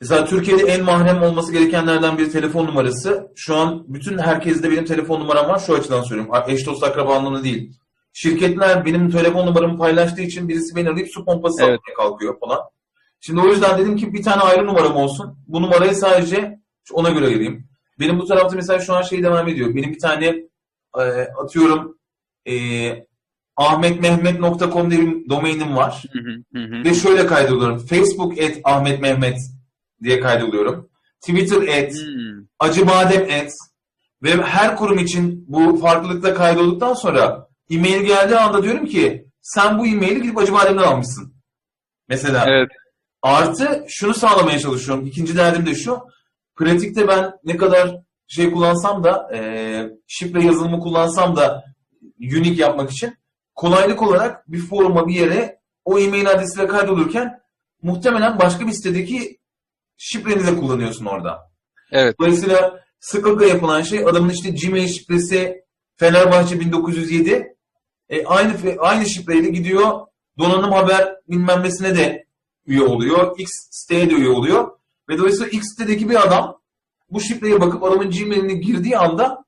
[0.00, 3.32] mesela Türkiye'de en mahrem olması gerekenlerden biri telefon numarası.
[3.36, 5.58] Şu an bütün herkeste benim telefon numaram var.
[5.58, 6.34] Şu açıdan söylüyorum.
[6.48, 7.78] Eş dost akraba anlamında değil.
[8.12, 11.78] Şirketler benim telefon numaramı paylaştığı için birisi beni arayıp su pompası Evet.
[11.78, 12.60] satmaya kalkıyor falan.
[13.20, 15.38] Şimdi o yüzden dedim ki bir tane ayrı numaram olsun.
[15.46, 16.58] Bu numarayı sadece
[16.92, 17.67] ona göre ayırayım.
[18.00, 19.74] Benim bu tarafta mesela şu an şey devam ediyor.
[19.74, 20.26] Benim bir tane
[20.98, 21.02] e,
[21.44, 21.98] atıyorum
[22.48, 22.54] e,
[23.56, 26.04] ahmetmehmet.com diye bir domainim var.
[26.12, 26.84] Hı hı, hı hı.
[26.84, 27.78] Ve şöyle kaydoluyorum.
[27.86, 29.38] Facebook at Ahmet Mehmet
[30.02, 30.88] diye kaydoluyorum.
[31.20, 32.44] Twitter at Hmm.
[32.58, 33.52] Acıbadem at
[34.22, 39.86] ve her kurum için bu farklılıkla kaydolduktan sonra e-mail geldiği anda diyorum ki sen bu
[39.86, 41.34] e-maili gidip Acıbadem'den almışsın.
[42.08, 42.44] Mesela.
[42.48, 42.68] Evet.
[43.22, 45.06] Artı şunu sağlamaya çalışıyorum.
[45.06, 46.00] İkinci derdim de şu.
[46.58, 49.40] Pratikte ben ne kadar şey kullansam da e,
[50.06, 51.64] şifre yazılımı kullansam da
[52.20, 53.16] unique yapmak için
[53.54, 57.40] kolaylık olarak bir foruma bir yere o e-mail adresiyle kaydolurken
[57.82, 59.38] muhtemelen başka bir sitedeki
[59.96, 61.50] şifreni de kullanıyorsun orada.
[61.92, 62.18] Evet.
[62.20, 65.64] Dolayısıyla sıklıkla yapılan şey adamın işte Gmail şifresi
[65.96, 67.56] Fenerbahçe 1907
[68.08, 70.06] e, aynı aynı şifreyle gidiyor
[70.38, 72.26] donanım haber bilmem nesine de
[72.66, 73.38] üye oluyor.
[73.38, 74.77] X siteye de üye oluyor.
[75.08, 76.60] Ve dolayısıyla X sitedeki bir adam
[77.10, 79.44] bu şifreye bakıp adamın Gmail'ini girdiği anda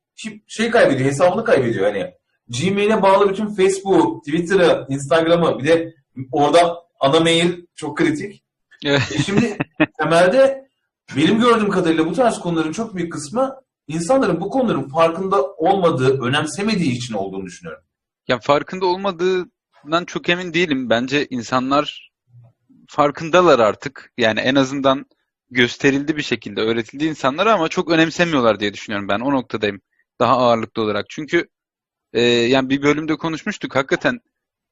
[0.47, 1.87] şey kaybediyor, hesabını kaybediyor.
[1.87, 2.15] Hani
[2.49, 5.95] Gmail'e bağlı bütün Facebook, Twitter'ı, Instagram'ı bir de
[6.33, 8.45] orada ana mail çok kritik.
[8.85, 9.03] Evet.
[9.15, 9.59] E şimdi
[9.99, 10.69] temelde
[11.17, 16.93] benim gördüğüm kadarıyla bu tarz konuların çok büyük kısmı insanların bu konuların farkında olmadığı, önemsemediği
[16.93, 17.83] için olduğunu düşünüyorum.
[18.29, 20.91] Ya farkında olmadığından çok emin değilim.
[20.91, 22.11] Bence insanlar
[22.89, 24.13] farkındalar artık.
[24.19, 25.07] Yani en azından
[25.51, 29.21] gösterildi bir şekilde öğretildi insanlara ama çok önemsemiyorlar diye düşünüyorum ben.
[29.21, 29.81] O noktadayım.
[30.21, 31.07] Daha ağırlıklı olarak.
[31.11, 31.49] Çünkü
[32.13, 34.21] e, yani bir bölümde konuşmuştuk hakikaten.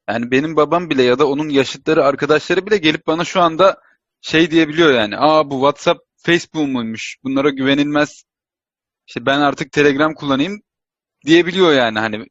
[0.09, 3.81] Yani benim babam bile ya da onun yaşıtları arkadaşları bile gelip bana şu anda
[4.21, 5.19] şey diyebiliyor yani.
[5.19, 7.17] Aa bu WhatsApp Facebook muymuş?
[7.25, 8.25] Bunlara güvenilmez.
[9.09, 10.61] İşte ben artık Telegram kullanayım
[11.27, 12.27] diyebiliyor yani hani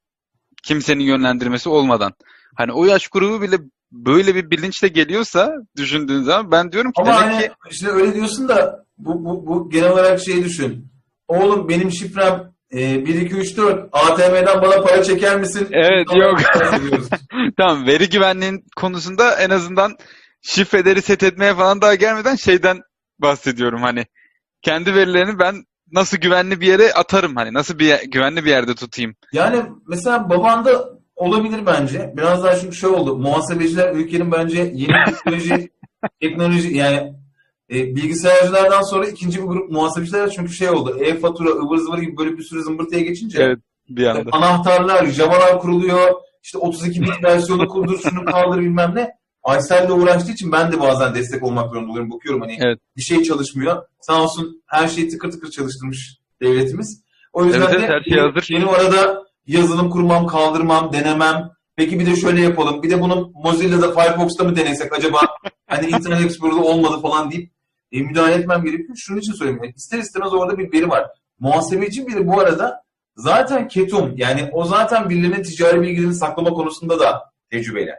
[0.64, 2.14] kimsenin yönlendirmesi olmadan.
[2.56, 3.58] Hani o yaş grubu bile
[3.92, 8.14] böyle bir bilinçle geliyorsa düşündüğün zaman ben diyorum ki Ama demek hani ki işte öyle
[8.14, 10.88] diyorsun da bu, bu, bu genel olarak şeyi düşün.
[11.28, 15.68] Oğlum benim şifrem e, 1 2 3 4 ATM'den bana para çeker misin?
[15.72, 16.40] Evet, Ondan yok.
[17.58, 19.96] tamam veri güvenliğin konusunda en azından
[20.42, 22.82] şifreleri set etmeye falan daha gelmeden şeyden
[23.20, 24.06] bahsediyorum hani
[24.62, 29.16] kendi verilerini ben nasıl güvenli bir yere atarım hani nasıl bir güvenli bir yerde tutayım.
[29.34, 32.14] Yani mesela babanda olabilir bence.
[32.18, 33.18] Biraz daha çünkü şey oldu.
[33.18, 35.70] Muhasebeciler ülkenin bence yeni teknoloji
[36.22, 37.14] teknoloji yani
[37.72, 40.98] e, bilgisayarcılardan sonra ikinci bir grup muhasebeciler çünkü şey oldu.
[41.00, 44.30] E-fatura, ıvır zıvır gibi böyle bir sürü zımbırtıya geçince Evet bir anda.
[44.32, 46.12] anahtarlar, Java'lar kuruluyor.
[46.44, 49.10] İşte 32 bit versiyonu kurdur, şunu kaldır bilmem ne.
[49.44, 52.12] Aysel'le uğraştığı için ben de bazen destek olmak zorunda oluyorum.
[52.12, 52.80] Bakıyorum hani Evet.
[52.98, 53.84] bir şey çalışmıyor.
[54.02, 57.04] Sağ olsun her şeyi tıkır tıkır çalıştırmış devletimiz.
[57.34, 58.48] O yüzden Evet, de evet, her şey hazır.
[58.52, 61.50] benim arada yazılım kurmam, kaldırmam, denemem.
[61.76, 62.84] Peki bir de şöyle yapalım.
[62.84, 65.20] Bir de bunu Mozilla'da Firefox'ta mı denesek acaba?
[65.68, 67.52] hani Internet Explorer'da olmadı falan deyip
[67.92, 68.98] e, müdahale etmem gerekiyor.
[68.98, 69.60] Şunun için söyleyeyim.
[69.64, 71.08] Yani İster istemez orada bir veri var.
[71.40, 72.84] Muhasebeci biri bu arada
[73.16, 74.14] zaten ketum.
[74.16, 77.92] Yani o zaten birilerinin ticari bilgilerini saklama konusunda da tecrübeli.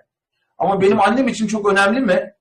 [0.59, 2.33] Ama benim annem için çok önemli mi?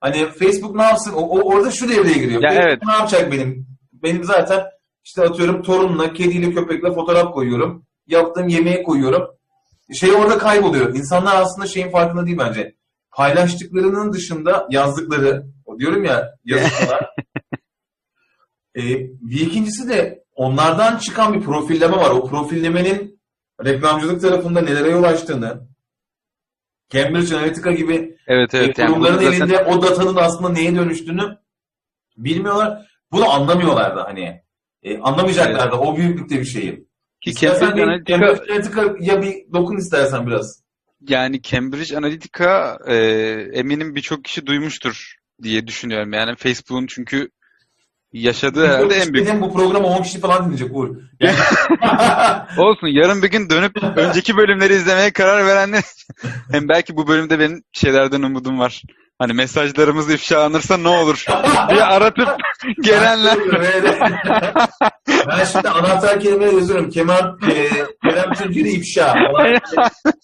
[0.00, 1.12] Hani Facebook ne yapsın?
[1.12, 2.42] O, o- orada şu devreye giriyor.
[2.42, 2.82] Ya Facebook evet.
[2.86, 3.66] ne yapacak benim?
[3.92, 4.64] Benim zaten
[5.04, 7.86] işte atıyorum torunla, kediyle, köpekle fotoğraf koyuyorum.
[8.06, 9.30] Yaptığım yemeği koyuyorum.
[9.92, 10.94] Şey orada kayboluyor.
[10.94, 12.74] İnsanlar aslında şeyin farkında değil bence.
[13.10, 15.46] Paylaştıklarının dışında yazdıkları,
[15.78, 17.10] diyorum ya yazıklar.
[18.76, 18.82] ee,
[19.20, 22.10] bir ikincisi de onlardan çıkan bir profilleme var.
[22.10, 23.20] O profillemenin
[23.64, 25.68] reklamcılık tarafında nelere yol açtığını,
[26.88, 30.76] Cambridge Analytica gibi Evet evet e, yani kurumların bunu zaten elinde o datanın aslında neye
[30.76, 31.38] dönüştüğünü
[32.16, 32.86] bilmiyorlar.
[33.12, 34.42] Bunu anlamıyorlar da hani.
[34.82, 36.86] E, anlamayacaklar da o büyüklükte bir şeyi.
[37.24, 40.62] Ki İstersen Cambridge Analytica Cambridge Analytica'ya bir dokun istersen biraz.
[41.08, 42.96] yani Cambridge Analytica e,
[43.52, 46.12] eminim birçok kişi duymuştur diye düşünüyorum.
[46.12, 47.28] Yani Facebook'un çünkü
[48.12, 50.96] yaşadığı herhalde en büyük bu programa 10 kişi falan dinleyecek Uğur.
[51.20, 51.36] Yani-
[52.58, 55.82] Olsun yarın bir gün dönüp önceki bölümleri izlemeye karar verenler
[56.52, 58.82] hem belki bu bölümde benim şeylerden umudum var.
[59.18, 61.24] Hani mesajlarımız ifşalanırsa ne olur
[61.70, 62.28] diye aratıp
[62.82, 63.38] gelenler.
[65.28, 66.90] ben şimdi anahtar kelimeleri yazıyorum.
[66.90, 67.68] Kemal, e,
[68.02, 69.14] Kerem Tünceli ifşa.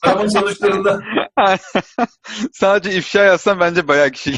[0.02, 1.00] Arama sonuçlarında
[2.52, 4.36] Sadece ifşa yazsam bence bayağı kişi.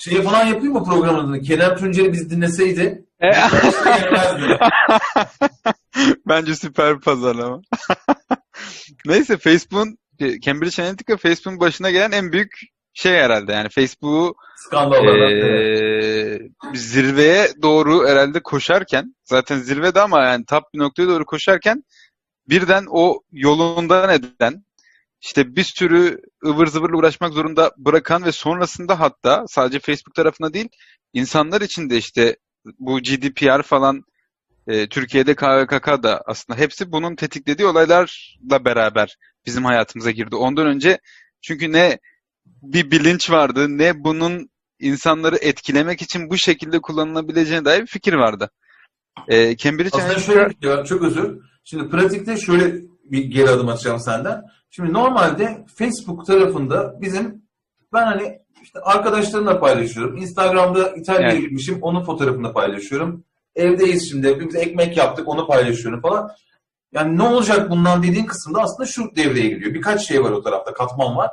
[0.00, 1.42] şey falan yapayım mı programın adını?
[1.42, 3.04] Kerem Tünceli biz dinleseydi.
[3.22, 3.30] E,
[6.28, 7.60] bence süper pazarlama.
[9.06, 9.98] Neyse Facebook'un
[10.40, 12.60] Cambridge Analytica Facebook'un başına gelen en büyük
[12.96, 13.52] şey herhalde.
[13.52, 15.32] Yani Facebook'u Skandallardan.
[15.32, 16.42] evet.
[16.74, 21.84] Zirveye doğru herhalde koşarken zaten zirvede ama yani top bir noktaya doğru koşarken
[22.48, 24.64] birden o yolundan eden
[25.20, 30.68] işte bir sürü ıvır zıvırla uğraşmak zorunda bırakan ve sonrasında hatta sadece Facebook tarafına değil
[31.12, 32.36] insanlar için de işte
[32.78, 34.02] bu GDPR falan
[34.66, 40.36] e, Türkiye'de KVKK da aslında hepsi bunun tetiklediği olaylarla beraber bizim hayatımıza girdi.
[40.36, 40.98] Ondan önce
[41.42, 41.98] çünkü ne
[42.72, 44.50] bir bilinç vardı ne bunun
[44.80, 48.50] insanları etkilemek için bu şekilde kullanılabileceğine dair bir fikir vardı.
[49.28, 51.38] Ee, Cambridge Aslında Analytica şöyle bir şey çok özür.
[51.64, 52.74] Şimdi pratikte şöyle
[53.04, 54.42] bir geri adım atacağım senden.
[54.70, 57.42] Şimdi normalde Facebook tarafında bizim
[57.92, 60.16] ben hani işte arkadaşlarımla paylaşıyorum.
[60.16, 61.42] Instagram'da İtalya'ya Evet.
[61.42, 63.24] gitmişim, onun fotoğrafını paylaşıyorum.
[63.54, 66.30] Evdeyiz şimdi, biz ekmek yaptık, onu paylaşıyorum falan.
[66.92, 69.74] Yani ne olacak bundan dediğin kısımda aslında şu devreye giriyor.
[69.74, 71.30] Birkaç şey var o tarafta, katman var.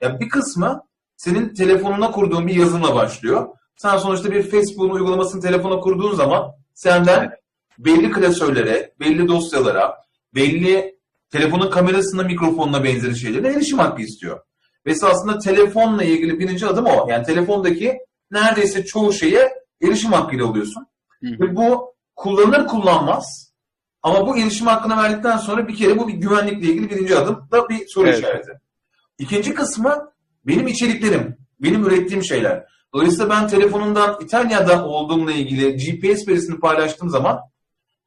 [0.00, 0.82] Ya bir kısmı
[1.16, 3.48] senin telefonuna kurduğun bir yazılımla başlıyor.
[3.76, 7.30] Sen sonuçta bir Facebook'un uygulamasını telefona kurduğun zaman senden
[7.78, 10.04] belli klasörlere, belli dosyalara,
[10.34, 10.98] belli
[11.30, 14.40] telefonun kamerasına, mikrofonuna benzeri şeylere erişim hakkı istiyor.
[14.86, 17.06] Ve aslında telefonla ilgili birinci adım o.
[17.10, 17.98] Yani telefondaki
[18.30, 19.52] neredeyse çoğu şeye
[19.82, 20.46] erişim hakkıyla.
[20.46, 20.64] Hı hı.
[21.22, 23.52] Ve bu kullanır kullanmaz
[24.02, 27.68] ama bu erişim hakkını verdikten sonra bir kere bu bir güvenlikle ilgili birinci adım da
[27.68, 28.18] bir soru Evet.
[28.18, 28.63] işareti.
[29.18, 30.12] İkinci kısmı
[30.46, 32.64] benim içeriklerim, benim ürettiğim şeyler.
[32.94, 37.40] Dolayısıyla ben telefonumdan İtalya'da olduğumla ilgili GPS verisini paylaştığım zaman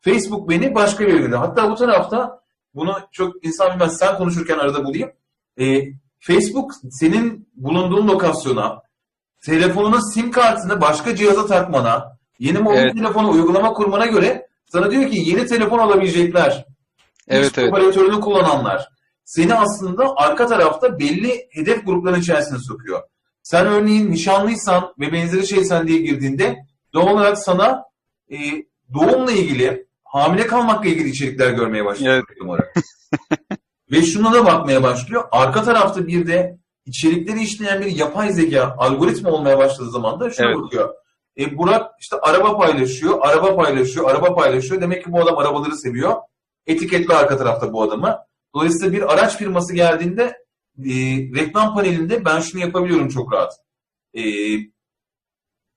[0.01, 2.39] Facebook beni başka bir yere Hatta bu tarafta
[2.75, 5.11] bunu çok insan bilmez sen konuşurken arada bulayım.
[5.59, 5.81] Ee,
[6.19, 8.81] Facebook senin bulunduğun lokasyona,
[9.45, 12.93] telefonunun sim kartını başka cihaza takmana, yeni mobil Evet.
[12.93, 16.65] telefona uygulama kurmana göre sana diyor ki yeni telefon alabilecekler.
[17.27, 17.73] Evet, evet.
[17.73, 18.89] operatörünü kullananlar.
[19.27, 23.01] Seni aslında arka tarafta belli hedef grupların içerisine sokuyor.
[23.43, 26.57] Sen örneğin nişanlıysan ve benzeri şeysen diye girdiğinde
[26.93, 27.83] doğal olarak sana
[28.31, 28.37] e,
[28.93, 32.13] doğumla ilgili hamile kalmakla ilgili içerikler görmeye başlıyor.
[32.13, 32.61] Evet.
[33.91, 35.23] Ve şuna da bakmaya başlıyor.
[35.31, 40.47] Arka tarafta bir de içerikleri işleyen bir yapay zeka algoritma olmaya başladığı zaman da şuna
[40.47, 40.57] Evet.
[40.57, 40.93] bakıyor.
[41.39, 44.81] E, Burak işte araba paylaşıyor, araba paylaşıyor, araba paylaşıyor.
[44.81, 46.15] Demek ki bu adam arabaları seviyor.
[46.67, 48.26] Etiketli arka tarafta bu adamı.
[48.57, 50.23] Dolayısıyla bir araç firması geldiğinde
[50.79, 50.93] e,
[51.35, 53.53] reklam panelinde ben şunu yapabiliyorum çok rahat.
[54.17, 54.21] E,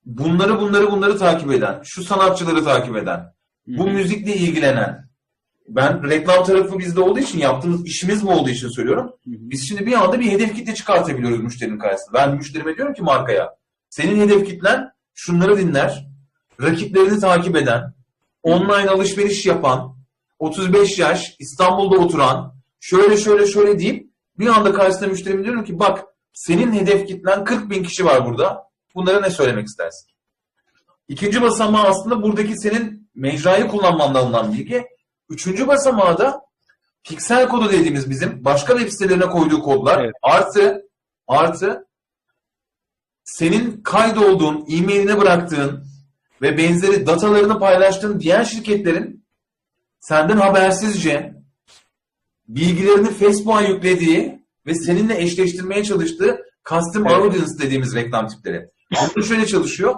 [0.05, 3.33] bunları bunları bunları takip eden, şu sanatçıları takip eden,
[3.67, 5.09] bu müzikle ilgilenen,
[5.69, 9.13] ben reklam tarafı bizde olduğu için yaptığımız işimiz bu olduğu için söylüyorum.
[9.27, 12.15] Biz şimdi bir anda bir hedef kitle çıkartabiliyoruz müşterinin karşısında.
[12.15, 13.57] Ben müşterime diyorum ki markaya,
[13.91, 16.07] senin hedef kitlen şunları dinler,
[16.63, 17.95] rakiplerini takip eden,
[18.43, 19.97] online alışveriş yapan,
[20.39, 26.05] 35 yaş, İstanbul'da oturan, şöyle şöyle şöyle deyip bir anda karşısında müşterime diyorum ki bak
[26.33, 28.71] senin hedef kitlen 40 bin kişi var burada.
[28.95, 30.11] Bunlara ne söylemek istersin?
[31.09, 34.87] İkinci basamağı aslında buradaki senin mecrayı kullanmandan alınan bilgi.
[35.29, 36.41] Üçüncü basamağı da
[37.05, 40.15] piksel kodu dediğimiz bizim başka web sitelerine koyduğu kodlar Evet.
[40.23, 40.83] artı
[41.29, 41.87] artı
[43.25, 45.85] senin kaydolduğun, e-mailine bıraktığın
[46.43, 49.25] ve benzeri datalarını paylaştığın diğer şirketlerin
[50.01, 51.40] senden habersizce
[52.55, 57.17] bilgilerini Facebook'a yüklediği ve seninle eşleştirmeye çalıştığı custom Evet.
[57.17, 58.69] audience dediğimiz reklam tipleri.
[58.91, 59.95] Burada şöyle çalışıyor.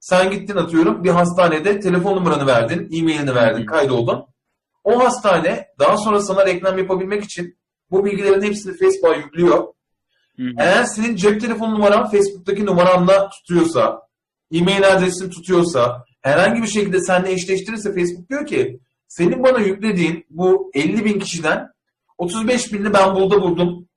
[0.00, 4.24] Sen gittin atıyorum bir hastanede telefon numaranı verdin, e-mailini verdin, kaydoldun.
[4.84, 7.58] O hastane daha sonra sana reklam yapabilmek için
[7.90, 9.64] bu bilgilerin hepsini Facebook'a yüklüyor.
[10.58, 14.02] Eğer senin cep telefon numaran Facebook'taki numaranla tutuyorsa,
[14.52, 20.70] e-mail adresin tutuyorsa, herhangi bir şekilde seninle eşleştirirse Facebook diyor ki senin bana yüklediğin bu
[20.74, 21.68] 50 bin kişiden
[22.18, 23.88] 35 binini ben burada buldum.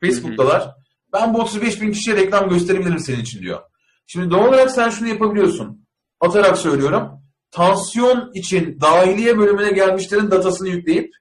[0.00, 0.74] Facebook'talar.
[1.12, 3.60] Ben bu 35 bin kişiye reklam gösterebilirim senin için diyor.
[4.06, 5.86] Şimdi doğal olarak sen şunu yapabiliyorsun.
[6.20, 7.08] Atarak söylüyorum.
[7.50, 11.14] Tansiyon için dahiliye bölümüne gelmişlerin datasını yükleyip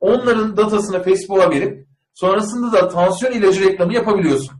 [0.00, 4.56] onların datasını Facebook'a verip sonrasında da tansiyon ilacı reklamı yapabiliyorsun.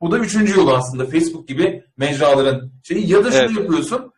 [0.00, 3.10] Bu da üçüncü yol aslında Facebook gibi mecraların şeyi.
[3.10, 3.56] Ya da şunu Evet.
[3.56, 4.12] yapıyorsun.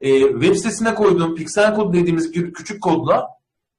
[0.00, 3.26] e, web sitesine koyduğun piksel kod dediğimiz küçük kodla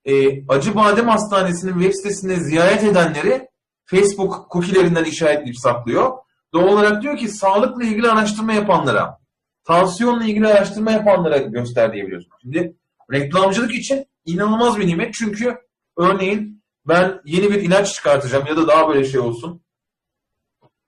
[0.08, 3.48] e, Acıbadem Hastanesi'nin web sitesine ziyaret edenleri
[3.86, 6.12] Facebook cookie'lerinden işaretleyip saklıyor.
[6.54, 9.18] Doğal olarak diyor ki sağlıkla ilgili araştırma yapanlara,
[9.66, 12.32] tansiyonla ilgili araştırma yapanlara göster diyebiliyorsun.
[12.42, 12.76] Şimdi
[13.12, 15.58] reklamcılık için inanılmaz bir nimet çünkü
[15.98, 19.62] örneğin ben yeni bir ilaç çıkartacağım ya da daha böyle şey olsun.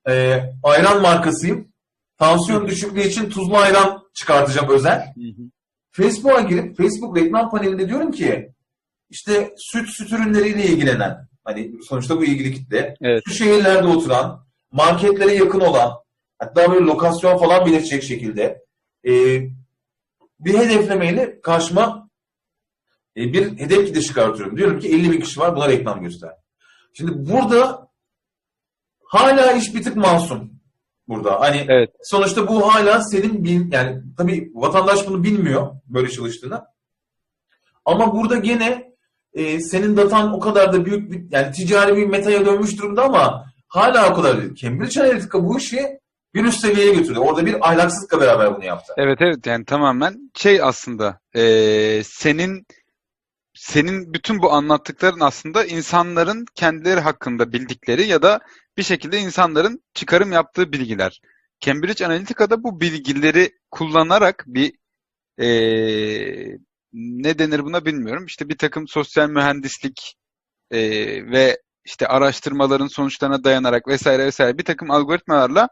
[0.09, 1.69] Ee, ayran markasıyım.
[2.17, 5.13] Tansiyon düşüklüğü için tuzlu ayran çıkartacağım özel.
[5.91, 8.53] Facebook'a girip Facebook reklam panelinde diyorum ki
[9.09, 13.23] işte süt süt ürünleriyle ilgilenen hani sonuçta bu ilgili kitle Evet.
[13.27, 15.93] şu şehirlerde oturan marketlere yakın olan
[16.39, 18.65] hatta böyle lokasyon falan belirtecek şekilde
[19.07, 19.11] e,
[20.39, 22.09] bir hedeflemeyle karşıma
[23.17, 24.57] e, bir hedef kitle çıkartıyorum.
[24.57, 26.31] Diyorum ki 50 bin kişi var buna reklam göster.
[26.93, 27.89] Şimdi burada
[29.03, 30.51] hala iş bir tık masum
[31.07, 31.39] burada.
[31.39, 31.89] Hani Evet.
[32.03, 36.65] sonuçta bu hala senin bil, yani tabii vatandaş bunu bilmiyor böyle çalıştığını.
[37.85, 38.88] Ama burada gene
[39.33, 43.45] e, senin datan o kadar da büyük bir yani ticari bir metaya dönmüş durumda ama
[43.67, 44.55] hala o kadar değil.
[44.55, 45.99] Cambridge Analytica bu işi
[46.33, 47.19] bir üst seviyeye götürdü.
[47.19, 48.93] Orada bir ahlaksızlıkla beraber bunu yaptı.
[48.97, 52.65] Evet evet yani tamamen şey aslında eee, senin
[53.53, 58.39] senin bütün bu anlattıkların aslında insanların kendileri hakkında bildikleri ya da
[58.77, 61.21] bir şekilde insanların çıkarım yaptığı bilgiler.
[61.59, 64.73] Cambridge Analytica'da bu bilgileri kullanarak bir
[65.37, 66.57] eee,
[66.93, 68.25] ne denir buna bilmiyorum.
[68.25, 70.15] İşte bir takım sosyal mühendislik
[70.71, 75.67] eee, ve işte araştırmaların sonuçlarına dayanarak vesaire vesaire bir takım algoritmalarla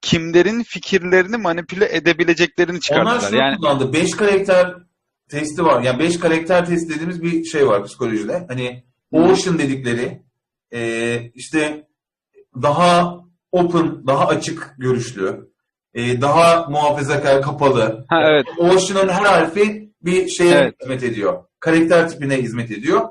[0.00, 3.20] kimlerin fikirlerini manipüle edebileceklerini Onlar çıkardılar.
[3.20, 3.92] şunu Yani kullandı.
[3.92, 4.74] 5 karakter
[5.30, 5.82] testi var.
[5.82, 8.44] Yani 5 karakter testi dediğimiz bir şey var psikolojide.
[8.48, 10.22] Hani ocean dedikleri
[10.74, 11.86] e, işte
[12.62, 13.18] daha
[13.52, 15.50] open, daha açık görüşlü,
[15.94, 18.04] e, daha muhafazakar, kapalı.
[18.08, 20.74] ha evet Ocean'ın her harfi bir şeye Evet.
[20.80, 21.44] hizmet ediyor.
[21.60, 23.08] Karakter tipine hizmet ediyor.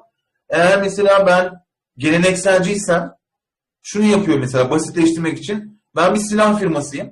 [0.50, 1.52] Eğer mesela ben
[1.98, 3.12] gelenekselciysem
[3.82, 5.82] şunu yapıyor mesela basitleştirmek için.
[5.96, 7.12] Ben bir silah firmasıyım.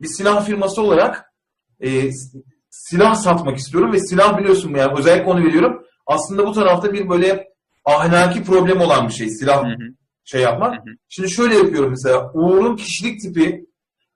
[0.00, 1.32] Bir silah firması olarak
[1.80, 2.10] e,
[2.70, 5.86] silah satmak istiyorum ve silah biliyorsun yani özellikle onu biliyorum.
[6.06, 7.48] Aslında bu tarafta bir böyle
[7.84, 9.94] ahlaki problem olan bir şey silah Hı hı.
[10.24, 10.74] şey yapmak.
[10.74, 10.94] Hı hı.
[11.08, 13.66] Şimdi şöyle yapıyorum mesela Uğur'un kişilik tipi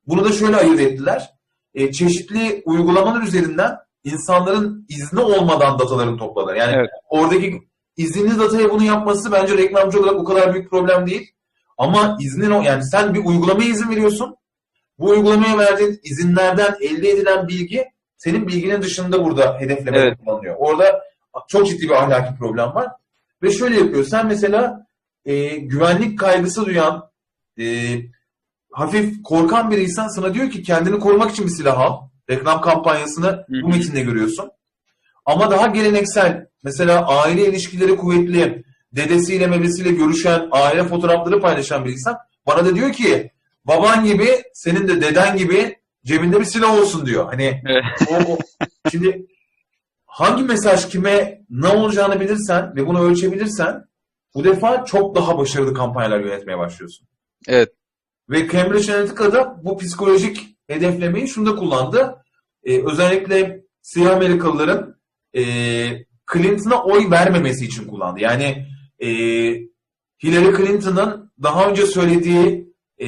[0.07, 1.31] bunu da şöyle ayırt ettiler.
[1.75, 6.55] E, çeşitli uygulamalar üzerinden insanların izni olmadan datalarını topladılar.
[6.55, 6.91] Yani Evet.
[7.09, 7.63] oradaki
[7.97, 11.33] izinli dataya bunu yapması bence reklamcı olarak o kadar büyük problem değil.
[11.79, 14.37] Ama iznin o yani sen bir uygulamaya izin veriyorsun.
[14.99, 17.85] Bu uygulamaya verdiğin izinlerden elde edilen bilgi
[18.17, 20.19] senin bilginin dışında burada hedefleme Evet.
[20.25, 20.55] kullanılıyor.
[20.59, 21.03] Orada
[21.49, 22.89] çok ciddi bir ahlaki problem var.
[23.43, 24.05] Ve şöyle yapıyor.
[24.05, 24.87] Sen mesela
[25.25, 27.11] e, güvenlik kaygısı duyan,
[27.61, 27.65] e,
[28.73, 32.09] hafif korkan biriysen sana diyor ki kendini korumak için bir silah al.
[32.31, 34.51] Reklam kampanyasını bu metinde görüyorsun.
[35.27, 42.15] Ama daha geleneksel, mesela aile ilişkileri kuvvetli, dedesiyle mebesiyle görüşen, aile fotoğrafları paylaşan biriysen
[42.47, 43.31] bana da diyor ki
[43.65, 47.27] baban gibi, senin de deden gibi cebinde bir silah olsun diyor.
[47.27, 47.63] Hani
[48.11, 48.39] o, o-
[48.91, 49.27] şimdi
[50.07, 53.85] hangi mesaj kime ne olacağını bilirsen ve bunu ölçebilirsen
[54.35, 57.07] bu defa çok daha başarılı kampanyalar yönetmeye başlıyorsun.
[57.49, 57.73] Evet.
[58.31, 62.17] Ve Cambridge Analytica'da bu psikolojik hedeflemeyi şunda kullandı.
[62.65, 64.97] Ee, özellikle siyah Amerikalıların
[65.37, 65.43] e,
[66.33, 68.21] Clinton'a oy vermemesi için kullandı.
[68.21, 68.67] Yani
[68.99, 69.09] e,
[70.23, 73.07] Hillary Clinton'ın daha önce söylediği e,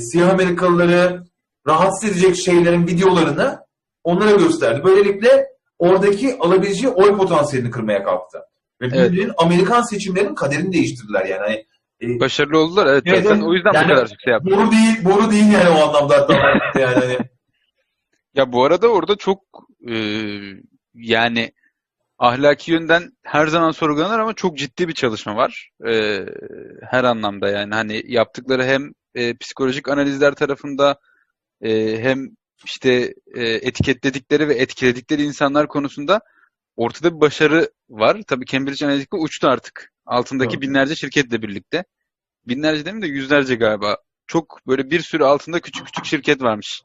[0.00, 1.24] siyah Amerikalıları
[1.66, 3.58] rahatsız edecek şeylerin videolarını
[4.04, 4.80] onlara gösterdi.
[4.84, 5.46] Böylelikle
[5.78, 8.38] oradaki alabileceği oy potansiyelini kırmaya kalktı.
[8.80, 9.30] Ve Evet.
[9.38, 11.66] Amerikan seçimlerinin kaderini değiştirdiler yani.
[12.02, 12.86] Hani, e, Başarılı oldular.
[12.86, 13.02] Evet.
[13.06, 14.50] Evet, zaten o yüzden Yani- bu kadar şey yaptı.
[14.50, 16.26] boru değil, boru değil yani o anlamda
[16.80, 17.18] yani hani.
[18.34, 19.42] Ya bu arada orada çok
[19.88, 19.94] e,
[20.94, 21.52] yani
[22.18, 25.70] ahlaki yönden her zaman sorgulanır ama çok ciddi bir çalışma var.
[25.86, 26.20] E,
[26.90, 30.98] her anlamda yani hani yaptıkları hem e, psikolojik analizler tarafında
[31.60, 32.28] e, hem
[32.64, 36.20] işte e, etiketledikleri ve etkiledikleri insanlar konusunda
[36.76, 38.16] ortada bir başarı var.
[38.26, 39.92] Tabii Cambridge Analytica uçtu artık.
[40.06, 40.62] Altındaki Evet.
[40.62, 41.84] binlerce şirketle birlikte.
[42.48, 43.96] Binlerce değil mi de yüzlerce galiba.
[44.26, 46.82] Çok böyle bir sürü altında küçük küçük şirket varmış.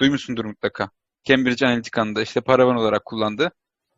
[0.00, 0.90] Duymuşsundur mutlaka.
[1.24, 3.50] Cambridge Analytica'nın da işte paravan olarak kullandı.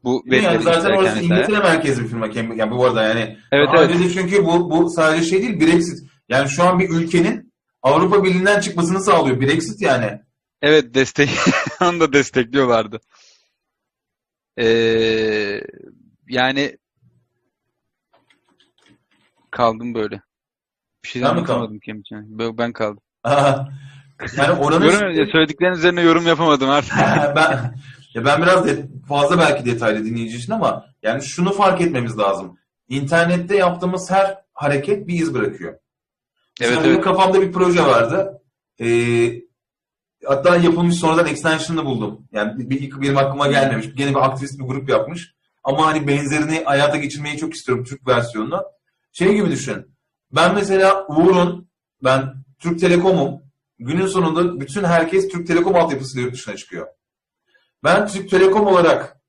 [0.05, 1.19] Bu yani zaten işlerken orası.
[1.19, 2.27] İngiltere merkezli bir firma.
[2.57, 3.39] Yani bu arada yani.
[3.53, 4.13] Evet evet.
[4.15, 5.99] çünkü bu, bu sadece şey değil Brexit.
[6.29, 9.41] Yani şu an bir ülkenin Avrupa Birliği'nden çıkmasını sağlıyor.
[9.41, 10.21] Brexit yani.
[10.63, 11.31] Evet destek
[11.83, 13.01] onu da destekliyorlardı.
[14.59, 15.61] Ee,
[16.29, 16.77] yani
[19.57, 20.21] kaldım böyle.
[21.05, 22.19] Bir şey Sen mi anlatamadım Cambridge'e.
[22.27, 23.03] Ben ben kaldım.
[24.37, 26.93] yani oranın Yorum, söylediklerin üzerine yorum yapamadım artık.
[27.37, 27.75] ben
[28.15, 32.59] ya ben biraz de, fazla belki detaylı dinleyici için ama yani şunu fark etmemiz lazım.
[32.89, 35.79] İnternette yaptığımız her hareket bir iz bırakıyor.
[36.61, 37.05] Evet benim evet.
[37.05, 38.43] kafamda bir proje vardı.
[38.81, 39.33] Ee,
[40.25, 42.29] hatta yapılmış sonradan extension'ını buldum.
[42.33, 43.95] Yani bir, benim aklıma gelmemiş.
[43.95, 45.35] Gene bir aktivist bir grup yapmış.
[45.65, 48.63] Ama hani benzerini hayata geçirmeyi çok istiyorum Türk versiyonunu.
[49.19, 49.97] Şey gibi düşün.
[50.33, 51.69] Ben mesela Uğur'un,
[52.05, 53.43] ben Türk Telekom'um.
[53.79, 56.87] Günün sonunda bütün herkes Türk Telekom altyapısıyla yurt dışına çıkıyor.
[57.85, 59.21] Ben Türk Telekom olarak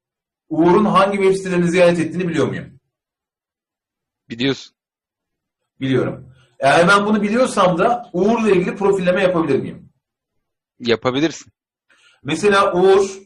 [0.49, 2.79] Uğur'un hangi web sitelerini ziyaret ettiğini biliyor muyum?
[4.29, 4.75] Biliyorsun.
[5.81, 6.33] Biliyorum.
[6.59, 9.89] Eğer ben bunu biliyorsam da Uğur'la ilgili profilleme yapabilir miyim?
[10.79, 11.53] Yapabilirsin.
[12.23, 13.17] Mesela Uğur,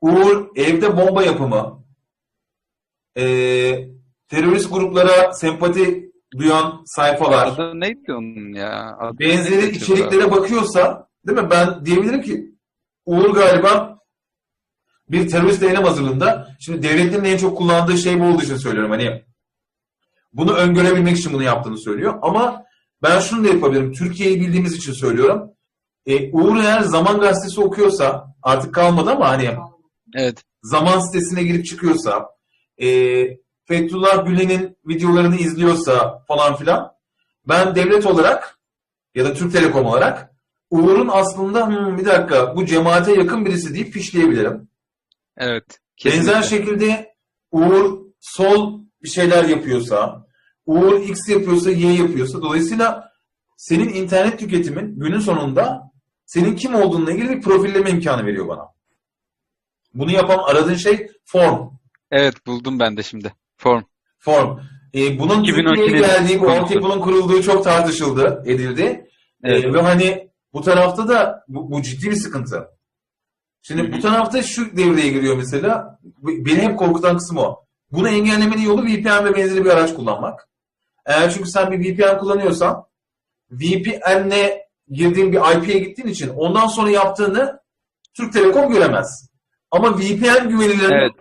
[0.00, 1.84] Uğur evde bomba yapımı,
[3.16, 3.94] eee,
[4.28, 6.03] terörist gruplara sempati
[6.38, 8.96] duyan sayfalar, Adı neydi onun ya?
[9.00, 11.50] Adı benzeri neydi içeriklere bakıyorsa, değil mi?
[11.50, 12.54] Ben diyebilirim ki
[13.06, 13.98] Uğur galiba
[15.10, 16.48] bir terörist eylem hazırlığında.
[16.60, 18.90] Şimdi devletlerin en çok kullandığı şey bu olduğu için söylüyorum.
[18.90, 19.22] Hani
[20.32, 22.18] bunu öngörebilmek için bunu yaptığını söylüyor.
[22.22, 22.64] Ama
[23.02, 23.92] ben şunu da yapabilirim.
[23.92, 25.50] Türkiye'yi bildiğimiz için söylüyorum.
[26.06, 29.50] E, Uğur eğer Zaman Gazetesi okuyorsa artık kalmadı ama hani
[30.16, 30.44] Evet.
[30.62, 32.28] Zaman sitesine girip çıkıyorsa
[32.82, 32.88] e,
[33.64, 36.92] Fethullah Gülen'in videolarını izliyorsa falan filan
[37.48, 38.58] ben devlet olarak
[39.14, 40.30] ya da Türk Telekom olarak
[40.70, 44.68] Uğur'un aslında "Hmm, bir dakika bu cemaate yakın birisi deyip fişleyebilirim.
[45.36, 45.80] Evet.
[46.04, 46.42] Benzer Kesinlikle.
[46.56, 47.14] şekilde
[47.52, 50.26] Uğur sol bir şeyler yapıyorsa,
[50.66, 53.12] Uğur X yapıyorsa, Y yapıyorsa dolayısıyla
[53.56, 55.92] senin internet tüketimin günün sonunda
[56.26, 58.64] senin kim olduğunla ilgili bir profilleme imkanı veriyor bana.
[59.94, 61.70] Bunu yapan aradığın şey form.
[62.10, 63.32] Evet buldum ben de şimdi.
[63.56, 63.82] Form.
[64.18, 64.58] Form.
[64.94, 68.82] Ee, bunun 2012'nin Türkiye'ye geldiği, bu altyapının kurulduğu çok tartışıldı, edildi.
[68.82, 69.06] Ee,
[69.42, 69.74] Evet.
[69.74, 72.68] ve hani bu tarafta da bu, bu ciddi bir sıkıntı.
[73.62, 73.92] Şimdi Hı hı.
[73.92, 75.98] bu tarafta şu devreye giriyor mesela.
[76.22, 77.64] Beni hep korkutan kısım o.
[77.92, 80.48] Bunu engellemenin yolu VPN ve benzeri bir araç kullanmak.
[81.06, 82.84] Eğer çünkü sen bir VPN kullanıyorsan
[83.50, 84.50] VPN'le
[84.90, 87.60] girdiğin bir IP'ye gittiğin için ondan sonra yaptığını
[88.16, 89.28] Türk Telekom göremez.
[89.70, 90.90] Ama VPN güvenilir.
[90.90, 91.12] Evet.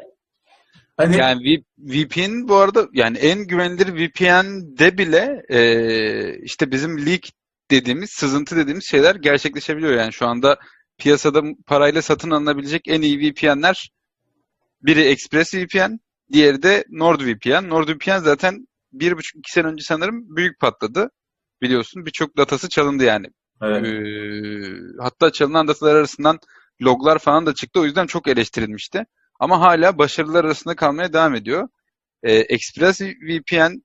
[0.98, 7.22] Hani Yani VPN bu arada yani en güvenilir VPN'de bile e, işte bizim leak
[7.72, 9.94] dediğimiz, sızıntı dediğimiz şeyler gerçekleşebiliyor.
[9.94, 10.58] Yani şu anda
[10.98, 13.90] piyasada parayla satın alınabilecek en iyi VPN'ler
[14.82, 16.00] biri ExpressVPN,
[16.32, 17.70] diğeri de NordVPN.
[17.70, 21.10] NordVPN zaten bir buçuk iki sene önce sanırım büyük patladı.
[21.62, 23.28] Biliyorsun birçok datası çalındı yani.
[23.62, 23.86] evet.
[23.86, 26.40] Ee, hatta çalınan datalar arasından
[26.82, 27.80] loglar falan da çıktı.
[27.80, 29.06] O yüzden çok eleştirilmişti.
[29.44, 31.68] Ama hala başarılar arasında kalmaya devam ediyor.
[32.24, 33.84] Ee, ExpressVPN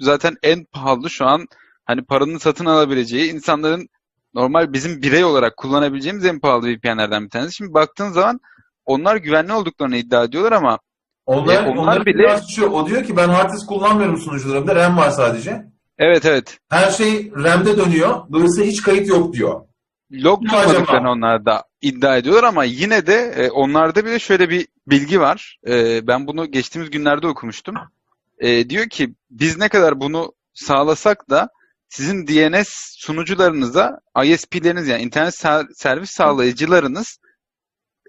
[0.00, 1.46] zaten en pahalı şu an
[1.84, 3.88] hani paranın satın alabileceği insanların
[4.34, 7.54] normal bizim birey olarak kullanabileceğimiz en pahalı VPN'lerden bir tanesi.
[7.54, 8.40] Şimdi baktığın zaman
[8.84, 10.78] onlar güvenli olduklarını iddia ediyorlar ama
[11.26, 14.74] Onlar, E, onlar onlar bile- biraz şu, o diyor ki ben hard disk kullanmıyorum sunucularımda
[14.76, 15.62] RAM var sadece.
[15.98, 18.16] evet evet Her şey RAM'de dönüyor.
[18.32, 19.60] Dolayısıyla hiç kayıt yok diyor.
[20.12, 25.20] Log tutmadıklarını onlar da iddia ediyorlar ama yine de e, onlarda bile şöyle bir bilgi
[25.20, 25.58] var.
[25.66, 27.74] E, ben bunu geçtiğimiz günlerde okumuştum.
[28.38, 31.48] E, diyor ki biz ne kadar bunu sağlasak da
[31.88, 37.18] sizin DNS sunucularınıza ISP'leriniz yani internet ser- servis sağlayıcılarınız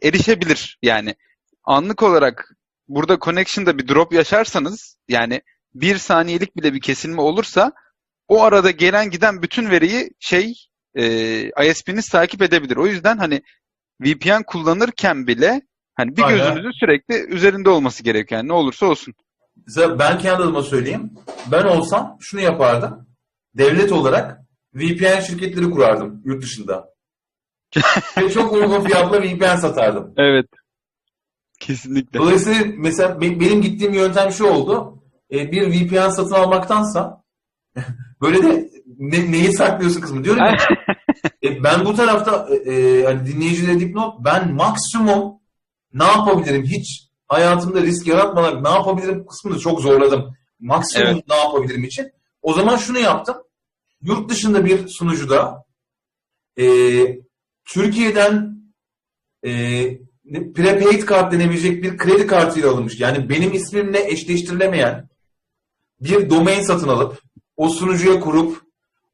[0.04, 0.78] erişebilir.
[0.82, 1.16] Yani
[1.64, 2.56] anlık olarak
[2.88, 5.42] burada connection'da bir drop yaşarsanız yani
[5.74, 7.72] bir saniyelik bile bir kesilme olursa
[8.28, 12.78] o arada gelen giden bütün veriyi şey e, ISP'niz takip edebilir.
[12.78, 13.42] O yüzden hani
[14.02, 15.62] VPN kullanırken bile
[15.96, 16.38] hani bir Aynen.
[16.38, 18.40] gözünüzün sürekli üzerinde olması gerekiyor.
[18.40, 19.14] Yani ne olursa olsun.
[19.78, 21.12] Ben kendi adıma söyleyeyim.
[21.52, 23.08] Ben olsam şunu yapardım.
[23.58, 24.40] Devlet olarak
[24.74, 26.90] VPN şirketleri kurardım yurt dışında.
[28.18, 30.14] Ve çok uygun fiyatla VPN satardım.
[30.18, 30.46] Evet.
[31.60, 32.20] Kesinlikle.
[32.20, 35.04] Dolayısıyla mesela be- benim gittiğim yöntem şu oldu.
[35.32, 37.24] E, bir VPN satın almaktansa
[38.22, 38.69] böyle de
[39.00, 40.58] ne- neyi saklıyorsun kısmı diyorum ya.
[41.44, 45.34] E, ben bu tarafta e, e, hani dinleyicilere dipnot ben maksimum
[45.94, 50.36] ne yapabilirim hiç hayatımda risk yaratmadan ne yapabilirim kısmını çok zorladım.
[50.60, 51.24] Maksimum Evet.
[51.30, 52.12] ne yapabilirim için.
[52.42, 53.38] O zaman şunu yaptım.
[54.02, 55.66] Yurt dışında bir sunucuda
[56.60, 56.66] e,
[57.66, 58.64] Türkiye'den
[59.46, 59.52] e,
[60.56, 63.00] prepaid kart denebilecek bir kredi kartıyla alınmış.
[63.00, 65.10] Yani benim ismimle eşleştirilemeyen
[66.02, 67.22] bir domain satın alıp
[67.58, 68.69] o sunucuya kurup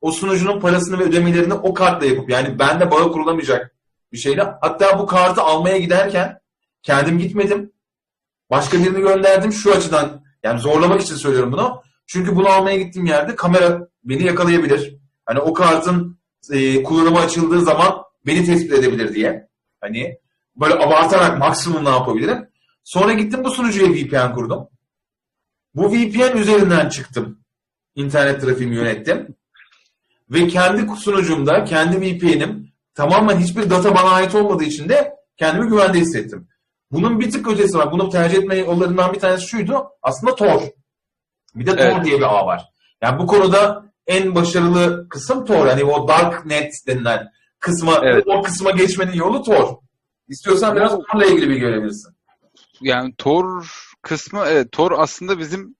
[0.06, 3.76] o sunucunun parasını ve ödemelerini o kartla yapıp yani bende bağı kurulamayacak
[4.12, 4.53] bir şeyle.
[4.62, 6.39] Hatta bu kartı almaya giderken
[6.84, 7.72] kendim gitmedim.
[8.49, 11.82] Başka birini gönderdim şu açıdan yani zorlamak için söylüyorum bunu.
[12.08, 14.97] Çünkü bunu almaya gittiğim yerde kamera beni yakalayabilir.
[15.26, 16.20] Hani o kartın
[16.51, 19.47] e, kullanıma açıldığı zaman beni tespit edebilir diye.
[19.82, 20.18] Hani
[20.56, 22.49] böyle abartarak maksimum ne yapabilirim.
[22.84, 24.68] Sonra gittim bu sunucuya VPN kurdum.
[25.76, 27.39] Bu VPN üzerinden çıktım.
[27.95, 29.36] İnternet trafiğimi yönettim.
[30.30, 35.99] Ve kendi sunucumda, kendi VPN'im tamamen hiçbir data bana ait olmadığı için de kendimi güvende
[35.99, 36.47] hissettim.
[36.91, 37.91] Bunun bir tık ötesi var.
[37.91, 39.88] Bunu tercih etme yollarından bir tanesi şuydu.
[40.01, 40.61] Aslında Tor.
[41.55, 42.05] Bir de Tor Evet.
[42.05, 42.65] diye bir ağ var.
[43.01, 45.67] Yani bu konuda en başarılı kısım Tor.
[45.67, 47.28] Hani o Darknet denilen
[47.59, 48.23] kısma, Evet.
[48.28, 49.76] o kısma geçmenin yolu Tor.
[50.28, 52.15] İstiyorsan biraz Tor'la ilgili bilgi verebilirsin.
[52.82, 53.67] Yani Tor
[54.01, 55.76] kısmı evet Tor aslında bizim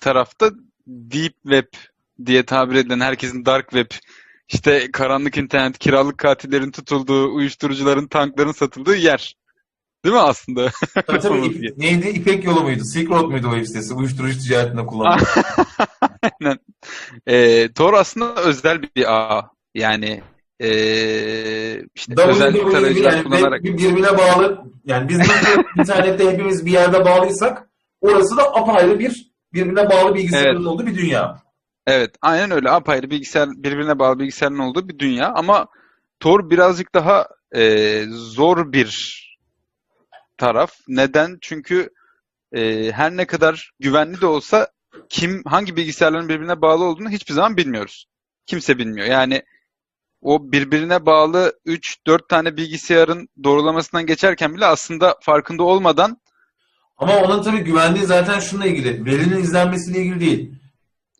[0.00, 0.50] tarafta
[0.86, 1.66] deep web
[2.26, 3.90] diye tabir edilen herkesin dark web
[4.48, 9.36] işte karanlık internet, kiralık katillerin tutulduğu, uyuşturucuların, tankların satıldığı yer.
[10.04, 10.70] Değil mi aslında?
[11.06, 12.08] Tabii, tabii, İp- neydi?
[12.08, 12.84] İpek yolu muydu?
[12.84, 13.94] Silk Road muydu o web sitesi?
[13.94, 15.28] Uyuşturucu ticaretinde kullanılıyor.
[16.22, 16.58] Aynen.
[17.26, 19.50] Ee, Tor aslında özel bir ağ.
[19.74, 20.22] Yani
[20.60, 23.64] ee, işte özel WWW tarayıcılar yani kullanarak.
[23.64, 24.64] bir- birbirine bağlı.
[24.84, 27.68] Yani biz nasıl internette hepimiz bir yerde bağlıysak
[28.00, 30.66] orası da apayrı bir birbirine bağlı bilgisayarın Evet.
[30.66, 31.43] olduğu bir dünya.
[31.86, 32.70] Evet, aynen öyle.
[32.70, 35.68] Apayrı bilgisayar, birbirine bağlı bilgisayarın olduğu bir dünya ama
[36.20, 39.20] Tor birazcık daha e, zor bir
[40.38, 40.72] taraf.
[40.88, 41.38] Neden?
[41.40, 41.90] Çünkü
[42.52, 44.68] e, her ne kadar güvenli de olsa
[45.08, 48.06] kim hangi bilgisayarların birbirine bağlı olduğunu hiçbir zaman bilmiyoruz.
[48.46, 49.06] Kimse bilmiyor.
[49.06, 49.42] Yani
[50.22, 56.20] o birbirine bağlı 3-4 tane bilgisayarın doğrulamasından geçerken bile aslında farkında olmadan
[56.96, 59.04] Ama onun tabii güvenliği zaten şununla ilgili.
[59.04, 60.63] Verinin izlenmesiyle ilgili değil.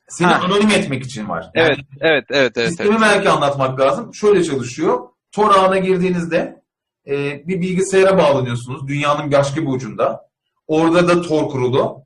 [0.09, 0.41] Seni Ha.
[0.45, 1.51] anonim etmek için var.
[1.55, 3.01] Yani evet, evet, evet, evet, Sistemi evet.
[3.03, 4.15] belki anlatmak lazım.
[4.15, 5.01] Şöyle çalışıyor.
[5.33, 6.63] Tor ağına girdiğinizde
[7.07, 7.13] e,
[7.49, 8.89] bir bilgisayara bağlanıyorsunuz.
[8.89, 10.21] Dünyanın başka bir ucunda.
[10.67, 12.05] Orada da Tor kurulu.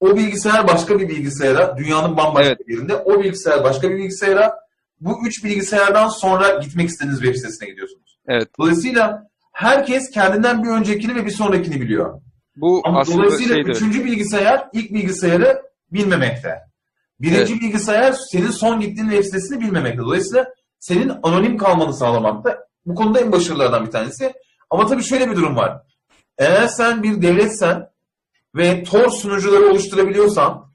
[0.00, 2.68] O bilgisayar başka bir bilgisayara, dünyanın bambaşka Evet.
[2.68, 2.96] bir yerinde.
[2.96, 4.54] O bilgisayar başka bir bilgisayara.
[5.00, 8.18] Bu üç bilgisayardan sonra gitmek istediğiniz web sitesine gidiyorsunuz.
[8.28, 8.48] Evet.
[8.58, 12.20] Dolayısıyla herkes kendinden bir öncekini ve bir sonrakini biliyor.
[12.56, 13.70] Bu Ama dolayısıyla şeydi.
[13.70, 16.67] üçüncü bilgisayar ilk bilgisayarı bilmemekte.
[17.20, 19.98] Birinci bilgisayar senin son gittiğin web sitesini bilmemekte.
[19.98, 20.46] Dolayısıyla
[20.78, 22.58] senin anonim kalmanı sağlamakta.
[22.86, 24.32] Bu konuda en başarılılardan bir tanesi.
[24.70, 25.82] Ama tabii şöyle bir durum var.
[26.38, 27.88] Eğer sen bir devletsen
[28.56, 30.72] ve Tor sunucuları oluşturabiliyorsan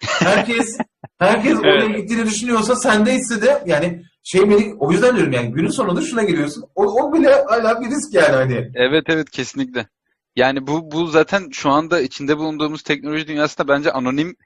[0.00, 0.78] herkes
[1.18, 6.00] herkes oraya gittiğini düşünüyorsa sendeyse de yani şey beni o yüzden diyorum yani günün sonunda
[6.00, 6.64] şuna geliyorsun.
[6.74, 8.70] O, o bile hala bir risk yani hani.
[8.74, 9.88] Evet evet kesinlikle.
[10.36, 14.36] Yani bu bu zaten şu anda içinde bulunduğumuz teknoloji dünyasında bence anonim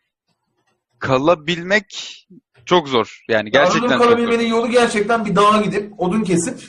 [1.00, 2.16] kalabilmek
[2.66, 3.24] çok zor.
[3.28, 4.16] Yani gerçekten Anonim çok zor.
[4.16, 6.60] kalabilmenin yolu gerçekten bir dağa gidip odun kesip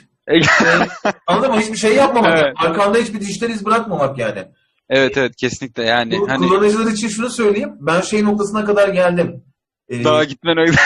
[1.28, 1.60] Anladın mı?
[1.62, 2.40] Hiçbir şey yapmamak.
[2.40, 2.54] Evet.
[2.58, 4.46] Arkanda hiçbir dijital iz bırakmamak yani.
[4.90, 7.74] evet evet kesinlikle yani Bu hani kullanıcılar için şunu söyleyeyim.
[7.80, 9.44] Ben şey noktasına kadar geldim.
[9.90, 10.78] Ee, daha gitmen öyle.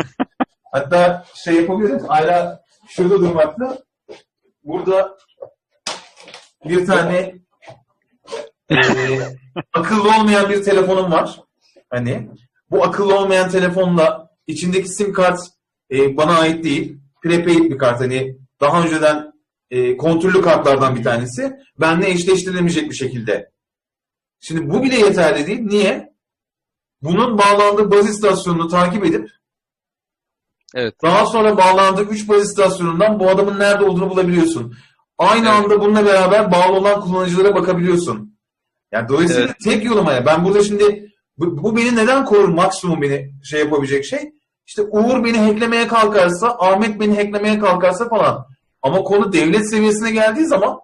[0.72, 2.02] Hatta şey yapabiliriz.
[2.08, 3.78] Hala şurada durmakta.
[4.64, 5.16] Burada
[6.64, 7.34] bir tane
[8.70, 9.38] eee,
[9.72, 11.40] akıllı olmayan bir telefonum var.
[11.90, 12.28] Hani
[12.70, 15.38] bu akıllı olmayan telefonla içindeki sim kart
[15.90, 16.98] eee, bana ait değil.
[17.22, 18.00] Prepaid bir kart.
[18.00, 19.32] Hani daha önceden
[19.70, 21.52] eee kontrollü kartlardan bir tanesi.
[21.80, 23.50] Benle eşleştirilemeyecek bir şekilde.
[24.40, 25.60] Şimdi bu bile yeterli değil.
[25.60, 26.10] Niye?
[27.02, 29.28] Bunun bağlandığı baz istasyonunu takip edip
[30.74, 30.94] Evet.
[31.02, 34.74] daha sonra bağlandığı 3 baz istasyonundan bu adamın nerede olduğunu bulabiliyorsun.
[35.18, 35.56] Aynı Evet.
[35.58, 38.38] anda bununla beraber bağlı olan kullanıcılara bakabiliyorsun.
[38.92, 39.56] Yani dolayısıyla Evet.
[39.64, 40.26] tek yoluma ya.
[40.26, 41.09] Ben burada şimdi
[41.40, 44.32] bu, bu beni neden korur maksimum beni şey yapabilecek şey?
[44.66, 48.46] İşte Uğur beni hacklemeye kalkarsa, Ahmet beni hacklemeye kalkarsa falan.
[48.82, 50.80] Ama konu devlet seviyesine geldiği zaman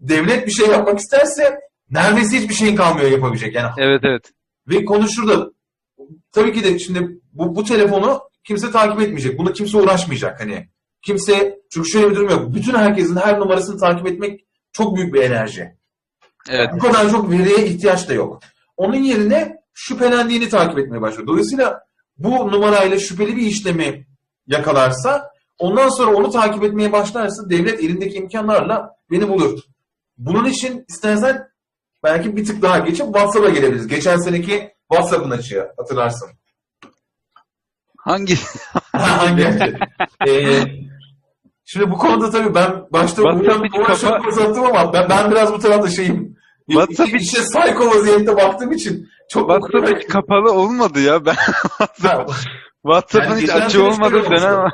[0.00, 1.58] devlet bir şey yapmak isterse
[1.90, 3.54] neredeyse hiçbir şeyin kalmıyor yapabilecek.
[3.54, 4.32] Yani Evet evet.
[4.68, 5.50] ve konu şurada.
[6.32, 9.38] Tabii ki de şimdi bu, bu telefonu kimse takip etmeyecek.
[9.38, 10.68] Buna kimse uğraşmayacak hani.
[11.02, 12.54] Kimse çünkü şöyle bir durum yok.
[12.54, 14.40] Bütün herkesin her numarasını takip etmek
[14.72, 15.76] çok büyük bir enerji.
[16.50, 16.68] Evet.
[16.74, 18.42] Bu kadar çok veriye ihtiyaç da yok.
[18.76, 21.26] Onun yerine şüphelendiğini takip etmeye başlıyor.
[21.26, 21.80] Dolayısıyla
[22.18, 24.06] bu numarayla şüpheli bir işlemi
[24.46, 29.60] yakalarsa ondan sonra onu takip etmeye başlarsa devlet elindeki imkanlarla beni bulur.
[30.18, 31.48] Bunun için istersen
[32.04, 33.86] belki bir tık daha geçip WhatsApp'a gelebiliriz.
[33.88, 36.28] Geçen seneki WhatsApp'ın açığı hatırlarsın.
[37.98, 38.34] Hangi?
[38.92, 39.42] Hangi?
[40.28, 40.62] Ee,
[41.64, 45.58] şimdi bu konuda tabii ben başta hiç Uğur'a kafa- uzattım ama ben, ben biraz bu
[45.58, 46.35] tarafta şeyim.
[46.70, 51.24] WhatsApp İşte hiç- psycho vaziyette baktığım için çok WhatsApp hiç kapalı olmadı ya.
[51.26, 51.34] Ben
[52.02, 52.26] Ha,
[52.82, 54.64] WhatsApp'ın Yani hiç açığı olmadığı dönem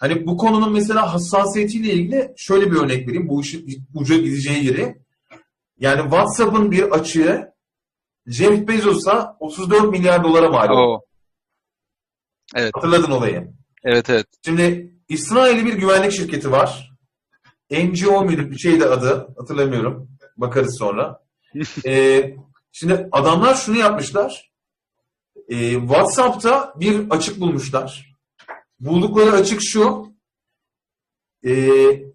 [0.00, 3.28] Hani bu konunun mesela hassasiyetiyle ilgili şöyle bir örnek vereyim.
[3.28, 4.94] Bu işin uca gideceği yeri.
[5.78, 7.52] Yani WhatsApp'ın bir açığı
[8.26, 11.02] Jeff Bezos'a 34 milyar dolara mal oldu.
[12.54, 13.48] Evet, Hatırladın olayı.
[13.84, 14.26] evet, evet.
[14.44, 16.90] Şimdi İsrail'i bir güvenlik şirketi var.
[17.70, 20.08] NGO muydu bir şeydi adı hatırlamıyorum.
[20.40, 21.20] Bakarız sonra.
[21.86, 22.36] Ee,
[22.72, 24.52] şimdi adamlar şunu yapmışlar.
[25.48, 28.16] Ee, WhatsApp'ta bir açık bulmuşlar.
[28.80, 30.12] Buldukları açık şu.
[31.44, 31.50] Ee,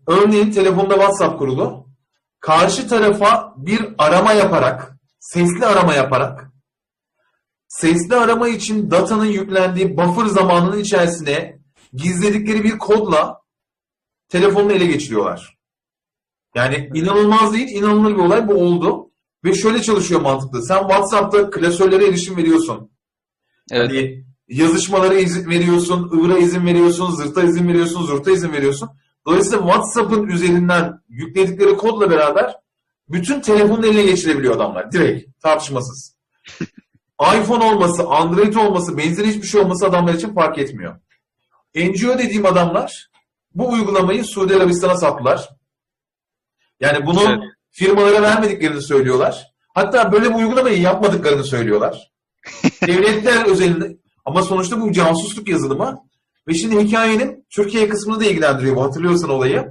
[0.08, 1.88] örneğin telefonda WhatsApp kurulu.
[2.40, 6.52] Karşı tarafa bir arama yaparak, sesli arama yaparak,
[7.68, 11.60] sesli arama için datanın yüklendiği buffer zamanının içerisine
[11.94, 13.42] gizledikleri bir kodla
[14.30, 15.58] telefonunu ele geçiriyorlar.
[16.56, 19.12] Yani inanılmaz değil, inanılır bir olay bu oldu.
[19.44, 20.66] Ve şöyle çalışıyor mantıklı.
[20.66, 22.92] Sen WhatsApp'ta klasörlere erişim veriyorsun.
[23.72, 23.90] Evet.
[23.90, 28.90] Hani yazışmalara izin veriyorsun, ıvıra izin veriyorsun, zırta izin veriyorsun, zurta izin veriyorsun.
[29.28, 32.56] Dolayısıyla WhatsApp'ın üzerinden yükledikleri kodla beraber
[33.10, 34.92] bütün telefonun eline geçirebiliyor adamlar.
[34.92, 36.16] Direkt, tartışmasız.
[37.22, 41.00] iPhone olması, Android olması, benzeri hiçbir şey olması adamlar için fark etmiyor.
[41.76, 43.10] NGO dediğim adamlar
[43.56, 45.50] bu uygulamayı Suudi Arabistan'a sattılar.
[46.86, 47.40] Yani bunu Evet.
[47.72, 49.46] firmalara vermediklerini söylüyorlar.
[49.74, 52.12] Hatta böyle bir uygulamayı yapmadıklarını söylüyorlar.
[52.88, 56.02] Devletler özelinde ama sonuçta bu casusluk yazılımı
[56.48, 59.68] ve şimdi hikayenin Türkiye kısmını da ilgilendiriyor bu hatırlıyorsan olayı.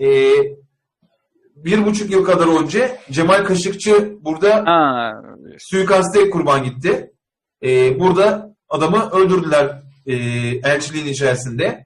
[0.00, 0.32] Ee,
[1.56, 5.12] bir buçuk yıl kadar önce Cemal Kaşıkçı burada Ha,
[5.58, 7.10] suikaste kurban gitti.
[7.62, 10.14] Ee, burada adamı öldürdüler e,
[10.70, 11.84] elçiliğin içerisinde.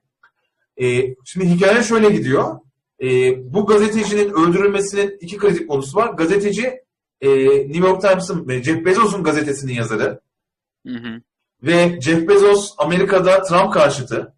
[0.83, 2.59] Ee, şimdi hikaye şöyle gidiyor.
[3.03, 6.09] Ee, bu gazetecinin öldürülmesinin iki kritik konusu var.
[6.15, 6.81] Gazeteci
[7.21, 7.29] e,
[7.59, 10.21] New York Times'ın Jeff Bezos'un gazetesinin yazarı.
[10.87, 11.21] hı hı.
[11.63, 14.35] Ve Jeff Bezos Amerika'da Trump karşıtı.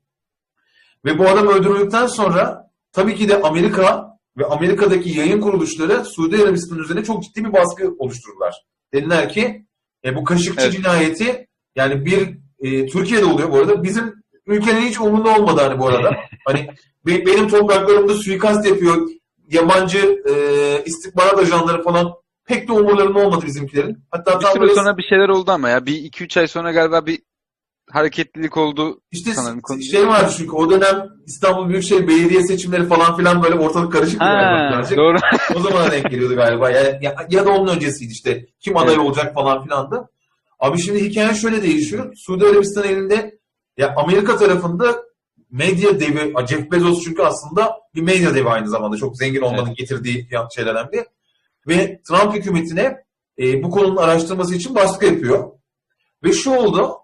[1.04, 6.78] Ve bu adam öldürüldükten sonra tabii ki de Amerika ve Amerika'daki yayın kuruluşları Suudi Arabistan
[6.78, 8.54] üzerine çok ciddi bir baskı oluşturdular.
[8.92, 9.66] Dediler ki
[10.04, 10.72] e, bu Kaşıkçı Evet.
[10.72, 13.82] cinayeti yani bir e, Türkiye'de oluyor bu arada.
[13.82, 14.14] Bizim
[14.50, 16.16] ülkenin hiç umurunda olmadı hani bu arada.
[16.46, 16.68] hani
[17.06, 19.08] be- benim topraklarımda suikast yapıyor.
[19.48, 20.34] Yabancı e,
[20.84, 22.12] istihbarat ajanları falan
[22.46, 23.98] pek de umurlarında olmadı bizimkilerin.
[24.10, 25.86] Hatta Bir süre sonra bir şeyler oldu ama ya.
[25.86, 27.18] Bir iki üç ay sonra galiba bir
[27.90, 29.00] hareketlilik oldu.
[29.12, 33.54] İşte sanırım konu- şey vardı çünkü o dönem İstanbul Büyükşehir Belediye seçimleri falan filan böyle
[33.54, 35.16] ortalık karışık Ha, doğru.
[35.54, 36.70] O zamana denk geliyordu galiba.
[36.70, 38.46] Ya, ya, ya da onun öncesiydi işte.
[38.60, 39.04] Kim aday Evet.
[39.06, 40.08] olacak falan filandı.
[40.60, 42.12] Abi şimdi hikaye şöyle değişiyor.
[42.16, 43.39] Suudi Arabistan elinde
[43.80, 45.02] ya Amerika tarafında
[45.50, 48.96] medya devi Jeff Bezos çünkü aslında bir medya devi aynı zamanda.
[48.96, 51.06] Çok zengin olmanın getirdiği şeylerden biri.
[51.68, 53.04] Ve Trump hükümetine
[53.38, 55.52] e, bu konunun araştırması için baskı yapıyor.
[56.24, 56.96] Ve şu oldu.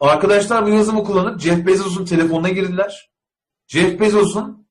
[0.00, 3.10] Arkadaşlar bu yazımı kullanıp Jeff Bezos'un telefonuna girdiler.
[3.66, 4.66] Jeff Bezos'un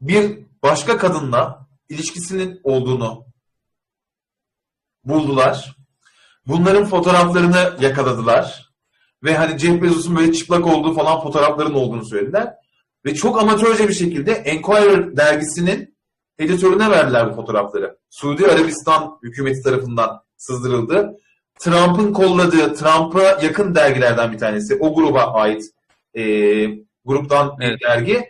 [0.00, 3.24] bir başka kadınla ilişkisinin olduğunu
[5.04, 5.76] buldular.
[6.46, 8.67] Bunların fotoğraflarını yakaladılar.
[9.24, 12.54] Ve hani Jeff Bezos'un böyle çıplak olduğu falan fotoğrafların olduğunu söylediler.
[13.04, 15.96] Ve çok amatörce bir şekilde Enquirer dergisinin
[16.38, 17.98] editörüne verdiler bu fotoğrafları.
[18.10, 21.16] Suudi Arabistan hükümeti tarafından sızdırıldı.
[21.58, 24.74] Trump'ın kolladığı, Trump'a yakın dergilerden bir tanesi.
[24.80, 25.62] O gruba ait
[26.14, 26.22] e,
[27.04, 27.80] gruptan bir Evet.
[27.82, 28.24] dergi.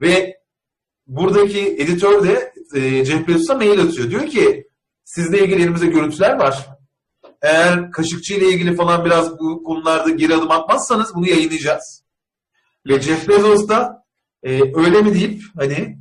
[0.00, 0.36] Ve
[1.06, 4.10] buradaki editör de e, Jeff Bezos'a mail atıyor.
[4.10, 4.68] Diyor ki
[5.04, 6.66] sizle ilgili elimizde görüntüler var.
[7.44, 12.02] Eğer Kaşıkçı ile ilgili falan biraz bu konularda geri adım atmazsanız bunu yayınlayacağız.
[12.86, 14.04] Ve Jeff Bezos da
[14.42, 15.98] e, öyle mi deyip hani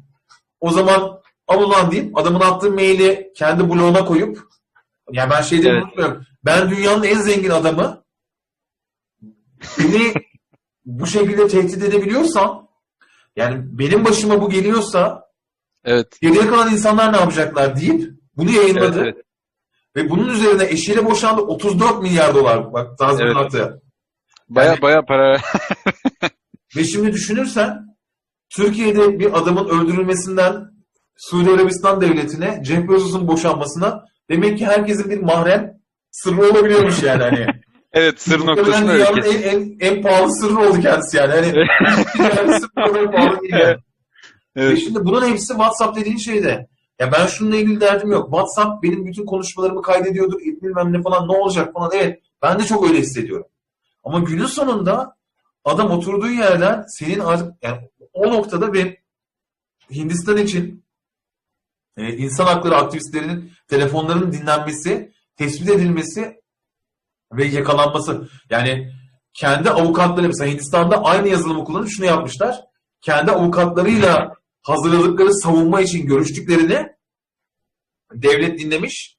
[0.59, 4.47] o zaman al ulan deyip adamın attığı maili kendi bloğuna koyup
[5.11, 5.83] yani ben şey diye Evet.
[5.83, 6.25] unutmuyorum.
[6.45, 8.03] Ben dünyanın en zengin adamı
[9.79, 10.13] beni
[10.85, 12.67] bu şekilde tehdit edebiliyorsam
[13.35, 15.29] yani benim başıma bu geliyorsa
[15.83, 16.21] Evet.
[16.21, 19.01] geriye kalan insanlar ne yapacaklar deyip bunu Evet, yayınladı.
[19.01, 19.17] evet.
[19.95, 23.81] Ve bunun üzerine eşiyle boşandı 34 milyar dolar bak tazminatı.
[24.49, 25.37] Baya Yani- baya para.
[26.75, 27.77] Ve şimdi düşünürsen
[28.55, 30.55] Türkiye'de bir adamın öldürülmesinden
[31.17, 35.71] Suudi Arabistan devletine Jeff Bezos'un boşanmasına demek ki herkesin bir mahrem
[36.11, 37.45] sırrı olabiliyormuş yani hani.
[37.93, 41.31] evet sır noktasında öyle en, en, en pahalı sırrı oldu kendisi yani.
[41.33, 41.47] Hani
[42.19, 43.77] yani sırrı kadar pahalı değil yani.
[44.55, 44.79] Ve Evet.
[44.79, 46.67] şimdi bunun hepsi WhatsApp dediğin şeyde.
[46.99, 48.25] Ya ben şununla ilgili derdim yok.
[48.25, 51.91] WhatsApp benim bütün konuşmalarımı kaydediyordur, bilmem ne falan ne olacak falan.
[51.93, 53.47] Evet ben de çok öyle hissediyorum.
[54.03, 55.15] Ama günün sonunda
[55.65, 59.03] adam oturduğu yerden senin artık yani o noktada bir
[59.91, 60.85] Hindistan için
[61.97, 66.41] e, insan hakları aktivistlerinin telefonlarının dinlenmesi, tespit edilmesi
[67.33, 68.29] ve yakalanması.
[68.49, 68.93] Yani
[69.33, 72.61] kendi avukatları mesela Hindistan'da aynı yazılımı kullanıp şunu yapmışlar.
[73.01, 74.33] Kendi avukatlarıyla
[74.63, 76.93] hazırladıkları savunma için görüştüklerini
[78.13, 79.17] devlet dinlemiş,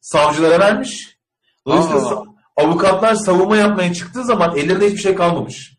[0.00, 1.18] savcılara vermiş.
[1.66, 2.24] Dolayısıyla Aa.
[2.56, 5.78] avukatlar savunma yapmaya çıktığı zaman ellerinde hiçbir şey kalmamış.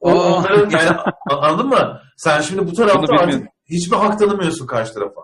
[0.00, 0.36] O, Aa.
[0.36, 0.96] onların yani
[1.30, 2.00] anladın mı?
[2.16, 5.20] Sen şimdi bu tarafta artık hiçbir hak tanımıyorsun karşı tarafa.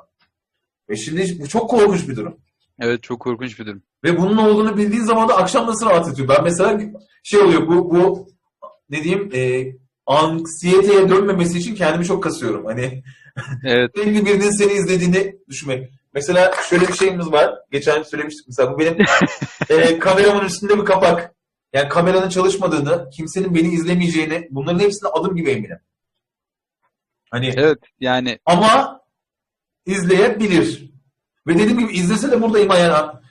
[0.89, 2.37] Ve şimdi bu çok korkunç bir durum.
[2.81, 3.83] Evet çok korkunç bir durum.
[4.05, 6.29] Ve bunun olduğunu bildiğin zaman da akşam nasıl rahat ediyor?
[6.29, 6.81] Ben mesela
[7.23, 8.29] şey oluyor bu bu
[8.91, 9.73] ne diyeyim e,
[10.07, 12.65] anksiyeteye dönmemesi için kendimi çok kasıyorum.
[12.65, 13.03] Hani
[13.65, 13.91] Evet.
[13.97, 15.91] sürekli birinin seni izlediğini düşünmek.
[16.15, 17.55] Mesela şöyle bir şeyimiz var.
[17.71, 18.97] Geçen söylemiştik mesela bu benim
[19.69, 21.35] e, kameramın üstünde bir kapak.
[21.73, 25.79] Yani kameranın çalışmadığını, kimsenin beni izlemeyeceğini bunların hepsine adım gibi eminim.
[27.31, 29.01] Hani Evet yani ama
[29.87, 30.93] izleyebilir.
[31.47, 33.23] Ve dediğim gibi izlese de buradayım ayağına.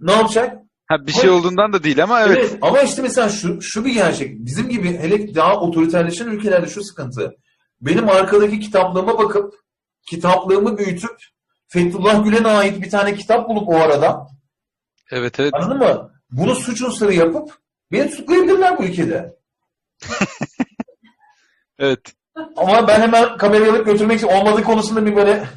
[0.00, 0.59] Ne yapacak?
[0.90, 2.38] Ha, bir şey olduğundan da değil ama evet.
[2.40, 2.58] Evet.
[2.62, 4.34] Ama işte mesela şu, şu bir gerçek.
[4.38, 7.36] Bizim gibi hele daha otoriterleşen ülkelerde şu sıkıntı.
[7.80, 9.54] Benim arkadaki kitaplığıma bakıp
[10.10, 11.16] kitaplığımı büyütüp
[11.68, 14.26] Fethullah Gülen'e ait bir tane kitap bulup o arada
[15.10, 15.54] Evet evet.
[15.54, 16.12] anladın mı?
[16.30, 17.58] Bunu suç unsuru yapıp
[17.92, 19.36] beni tutuklayabilirler bu ülkede.
[21.82, 22.00] Evet.
[22.56, 25.44] Ama ben hemen kamerayı alıp götürmek için olmadığı konusunda bir böyle.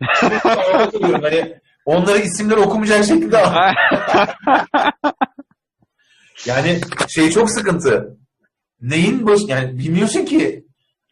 [1.22, 3.36] Hani onları isimleri okumayacak şekilde
[6.46, 8.18] Yani şey çok sıkıntı.
[8.80, 10.64] Neyin baş yani bilmiyorsun ki.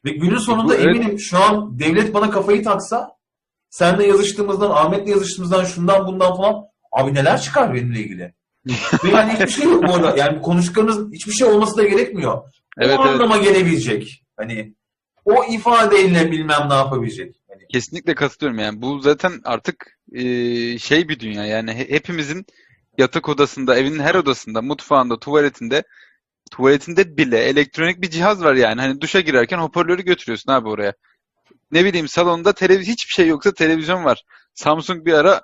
[0.05, 0.87] Ve günün sonunda Evet.
[0.87, 3.11] eminim şu an devlet bana kafayı taksa
[3.70, 8.35] seninle yazıştığımızdan, Ahmet'le yazıştığımızdan, şundan bundan falan abi neler çıkar benimle ilgili.
[9.05, 10.16] Ve yani hiçbir şey yok bu arada.
[10.16, 12.43] Yani konuştuklarımız hiçbir şey olması da gerekmiyor.
[12.79, 13.14] Evet, o evet.
[13.14, 14.25] anlama gelebilecek.
[14.37, 14.75] Hani
[15.25, 17.37] o ifadeyle bilmem ne yapabilecek.
[17.49, 18.83] Hani, Kesinlikle katılıyorum yani.
[18.83, 22.47] Bu zaten artık e, şey bir dünya yani He- hepimizin
[22.99, 25.83] yatak odasında, evinin her odasında, mutfağında, tuvaletinde
[26.51, 28.81] tuvaletinde bile elektronik bir cihaz var yani.
[28.81, 30.93] Hani duşa girerken hoparlörü götürüyorsun abi oraya.
[31.71, 34.23] Ne bileyim salonda televizyon hiçbir şey yoksa televizyon var.
[34.55, 35.41] Samsung bir ara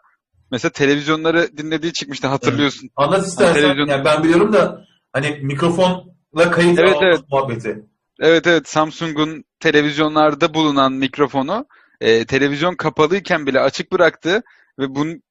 [0.50, 2.90] mesela televizyonları dinlediği çıkmıştı hatırlıyorsun.
[2.96, 3.54] anlat istersen.
[3.54, 7.20] televizyon- Yani ben biliyorum da hani mikrofonla kayıt Evet, evet.
[7.30, 7.82] muhabbeti.
[8.20, 11.66] Evet evet Samsung'un televizyonlarda bulunan mikrofonu
[12.00, 14.42] e, televizyon kapalıyken bile açık bıraktı
[14.78, 15.22] ve bunun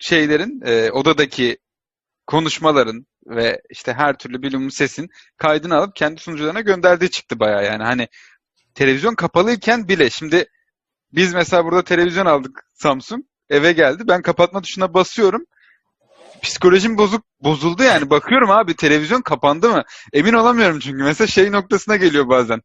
[0.00, 1.58] şeylerin e, odadaki
[2.26, 7.64] konuşmaların ve işte her türlü bilimum sesin kaydını alıp kendi sunucularına gönderdiği çıktı bayağı.
[7.64, 8.08] Yani hani
[8.74, 10.46] televizyon kapalıyken bile şimdi
[11.12, 15.44] biz mesela burada televizyon aldık Samsung eve geldi ben kapatma tuşuna basıyorum.
[16.42, 18.10] Psikolojim bozuk bozuldu yani.
[18.10, 19.82] Bakıyorum abi televizyon kapandı mı?
[20.12, 21.02] Emin olamıyorum çünkü.
[21.02, 22.60] Mesela şey noktasına geliyor bazen.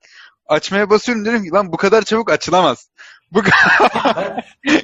[0.46, 2.90] Açmaya basıyorum diyorum ki lan bu kadar çabuk açılamaz
[3.32, 3.42] bu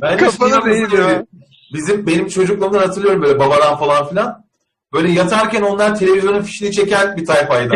[0.02, 1.26] Ben Kafana değil ya.
[1.74, 4.48] Bizim benim çocukluğumdan hatırlıyorum böyle babadan falan filan.
[4.93, 7.76] Böyle yatarken onlar televizyonun fişini çeken bir tayfaydı.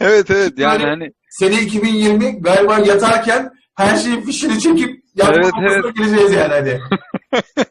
[0.00, 5.90] evet evet yani hani Sene 2020 galiba yatarken her şeyin fişini çekip yapma Evet, noktasına
[5.90, 6.80] geleceğiz yani hani.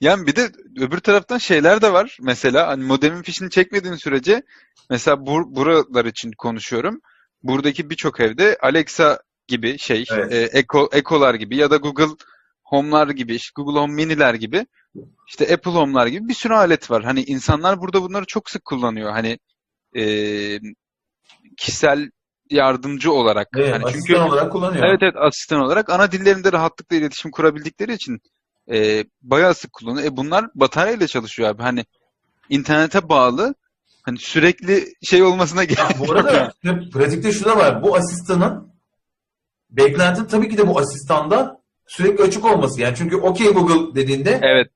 [0.00, 0.48] Yani bir de
[0.80, 2.18] öbür taraftan şeyler de var.
[2.20, 4.42] Mesela hani modemin fişini çekmediğin sürece
[4.90, 7.00] mesela bur buralar için konuşuyorum.
[7.42, 9.18] Buradaki birçok evde Alexa
[9.50, 10.32] gibi şey, Evet.
[10.32, 12.14] e, Echo, Echo'lar gibi ya da Google
[12.64, 14.66] Home'lar gibi, işte Google Home Mini'ler gibi,
[15.28, 17.04] işte Apple Home'lar gibi bir sürü alet var.
[17.04, 19.10] Hani insanlar burada bunları çok sık kullanıyor.
[19.12, 19.38] Hani
[19.96, 20.04] e,
[21.56, 22.10] kişisel
[22.50, 23.48] yardımcı olarak.
[23.56, 24.84] Evet, Hani asistan çünkü olarak kullanıyor.
[24.84, 28.20] Evet evet asistan olarak ana dillerinde rahatlıkla iletişim kurabildikleri için
[28.72, 30.06] e, bayağı sık kullanıyor.
[30.06, 31.62] E bunlar bataryayla çalışıyor abi.
[31.62, 31.84] Hani
[32.48, 33.54] internete bağlı
[34.02, 36.52] hani sürekli şey olmasına gerek Ya bu arada
[36.92, 37.82] pratikte şu da var.
[37.82, 38.69] Bu asistanın
[39.70, 42.80] beklentin tabii ki de bu asistanda sürekli açık olması.
[42.80, 44.68] Yani çünkü OK Google dediğinde Evet.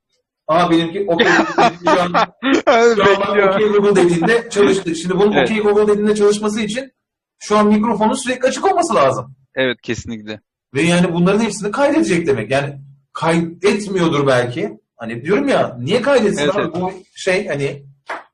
[0.48, 2.12] aa benimki OK Google şu an,
[2.94, 3.54] şu an bak Bekliyor.
[3.54, 4.94] OK Google dediğinde çalıştı.
[4.96, 5.50] Şimdi bunun Evet.
[5.50, 6.92] OK Google dediğinde çalışması için
[7.38, 9.34] şu an mikrofonun sürekli açık olması lazım.
[9.54, 10.40] Evet kesinlikle.
[10.74, 12.50] Ve yani bunların hepsini kaydedecek demek.
[12.50, 12.74] Yani
[13.12, 14.70] kaydetmiyordur belki.
[14.96, 16.62] Hani diyorum ya niye kaydetsin Evet, abi?
[16.62, 16.74] evet.
[16.74, 17.84] Bu şey hani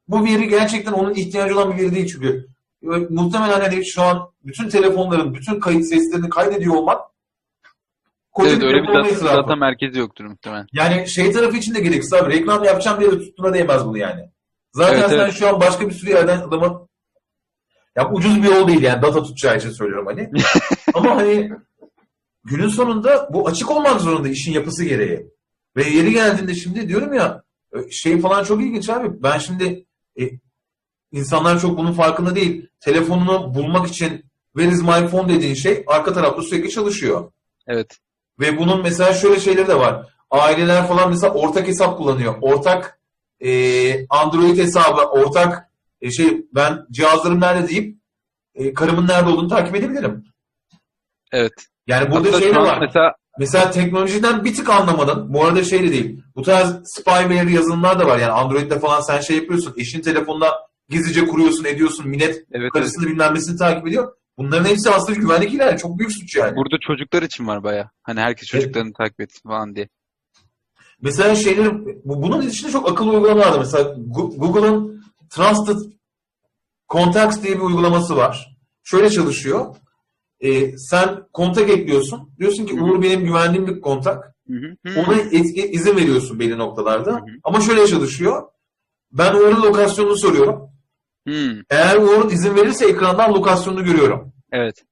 [0.09, 2.47] bu veri gerçekten onun ihtiyacı olan bir veri değil çünkü.
[2.83, 7.01] Muhtemelen hani şu an bütün telefonların bütün kayıt seslerini kaydediyor olmak
[8.33, 10.66] koca Evet öyle bir data, data merkezi yoktur muhtemelen.
[10.72, 12.33] Yani şey tarafı için de gereksiz abi.
[12.33, 14.31] Reklam yapacağım diye de tuttuğuna değmez bunu yani.
[14.72, 15.35] Zaten Evet, sen evet.
[15.35, 16.89] şu an başka bir sürü yerden adamın
[17.97, 20.31] ya ucuz bir yol değil yani data tutacağı için söylüyorum hani.
[20.95, 21.51] Ama hani
[22.45, 25.26] günün sonunda bu açık olmak zorunda işin yapısı gereği.
[25.76, 27.43] Ve yeri geldiğinde şimdi diyorum ya
[27.91, 29.22] şey falan çok ilginç abi.
[29.22, 29.87] Ben şimdi
[30.20, 30.22] e,
[31.13, 32.69] insanlar çok bunun farkında değil.
[32.81, 34.25] Telefonunu bulmak için
[34.57, 37.33] where is my phone dediğin şey arka tarafta sürekli çalışıyor.
[37.67, 37.99] Evet.
[38.41, 40.07] Ve bunun mesela şöyle şeyleri de var.
[40.31, 42.35] Aileler falan mesela ortak hesap kullanıyor.
[42.41, 43.01] Ortak
[43.41, 47.99] e, Android hesabı, ortak e, şey ben cihazlarım nerede deyip
[48.55, 50.25] e, karımın nerede olduğunu takip edebilirim.
[51.33, 51.53] Evet.
[51.87, 52.79] Yani burada Hatta şey var.
[52.81, 55.35] mesela Mesela teknolojiden bir tık anlamadın.
[55.35, 56.23] Bu arada şey de değil.
[56.37, 58.19] Bu tarz spyware yazılımlar da var.
[58.19, 59.75] Yani Android'de falan sen şey yapıyorsun.
[59.77, 60.53] Eşin telefonuna
[60.91, 62.09] gizlice kuruyorsun, ediyorsun.
[62.09, 62.70] Millet evet, evet.
[62.72, 64.12] karısını bilmem nesini takip ediyor.
[64.38, 65.78] Bunların hepsi aslında güvenlik ihlali.
[65.78, 66.57] Çok büyük suç yani.
[66.57, 67.91] Burada çocuklar için var bayağı.
[68.03, 68.62] Hani herkes Evet.
[68.62, 69.88] çocuklarını takip etsin falan diye.
[71.03, 71.70] Mesela şeyleri,
[72.05, 73.59] bu- bunun içinde çok akıllı uygulamalar var.
[73.59, 73.95] Mesela
[74.36, 75.76] Google'ın Trusted
[76.88, 78.57] Contacts diye bir uygulaması var.
[78.82, 79.76] Şöyle çalışıyor.
[80.41, 82.30] Ee, sen kontak ekliyorsun.
[82.38, 82.74] Diyorsun ki.
[82.74, 84.34] Uğur benim güvendiğim bir kontak.
[84.97, 87.20] Ona etki, izin veriyorsun belli noktalarda.
[87.45, 88.43] Ama şöyle çalışıyor.
[89.12, 90.70] Ben Uğur'un lokasyonunu soruyorum.
[91.29, 91.62] Hı.
[91.71, 94.33] Eğer Uğur izin verirse ekrandan lokasyonunu görüyorum.
[94.53, 94.85] Evet.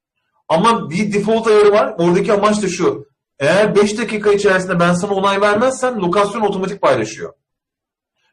[0.49, 1.95] Ama bir default ayarı var.
[1.99, 3.09] Oradaki amaç da şu.
[3.39, 7.33] Eğer 5 dakika içerisinde ben sana onay vermezsem lokasyon otomatik paylaşıyor.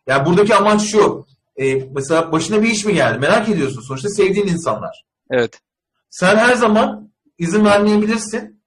[0.08, 1.26] Yani buradaki amaç şu.
[1.58, 3.20] E, mesela başına bir iş mi geldi?
[3.20, 3.82] Merak ediyorsun.
[3.82, 5.06] Sonuçta sevdiğin insanlar.
[5.32, 5.62] Evet.
[6.10, 8.62] Sen her zaman izin vermeyebilirsin.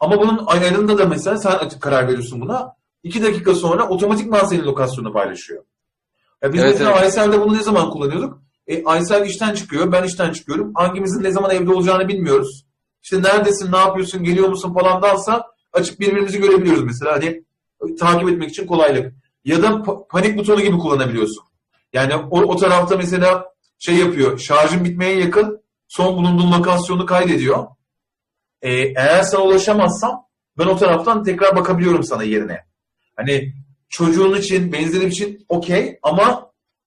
[0.00, 2.76] Ama bunun ayarında da mesela sen açık karar veriyorsun buna.
[3.02, 5.64] 2 dakika sonra otomatikman senin lokasyonunu paylaşıyor.
[6.42, 7.02] Ya biz Evet, mesela evet.
[7.02, 8.42] Aysel'de bunu ne zaman kullanıyorduk?
[8.66, 10.72] E, Aysel işten çıkıyor, ben işten çıkıyorum.
[10.74, 12.66] Hangimizin ne zaman evde olacağını bilmiyoruz.
[13.02, 17.12] İşte neredesin, ne yapıyorsun, geliyor musun falan dansa açıp birbirimizi görebiliyoruz mesela.
[17.12, 17.44] Hani
[17.98, 19.14] takip etmek için kolaylık.
[19.44, 21.44] Ya da pa- panik butonu gibi kullanabiliyorsun.
[21.92, 27.66] Yani o, o tarafta mesela şey yapıyor, şarjın bitmeye yakın son bulunduğun lokasyonu kaydediyor.
[28.62, 30.26] E, eğer sana ulaşamazsam
[30.58, 32.64] ben o taraftan tekrar bakabiliyorum sana yerine.
[33.16, 33.54] Hani
[33.88, 36.45] çocuğun için, benzeri için okey ama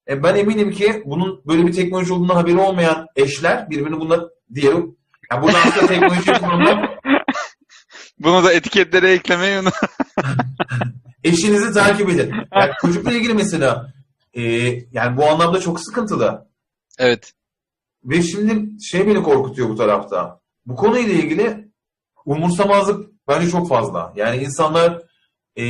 [0.09, 4.97] e, ben eminim ki bunun böyle bir teknoloji olduğuna haberi olmayan eşler birbirini bununla diyelim.
[5.31, 6.99] Yani burada aslında teknoloji kurumda
[8.19, 9.73] Bunu da etiketlere eklemeyi unut.
[11.23, 12.33] eşinizi takip edin.
[12.55, 13.93] Yani çocukla ilgili mesela
[14.33, 14.41] e,
[14.91, 16.47] yani bu anlamda çok sıkıntılı.
[16.99, 17.33] Evet.
[18.03, 20.39] Ve şimdi şey beni korkutuyor bu tarafta.
[20.65, 21.69] Bu konuyla ilgili
[22.25, 24.13] umursamazlık bence çok fazla.
[24.15, 25.01] Yani insanlar
[25.57, 25.63] e,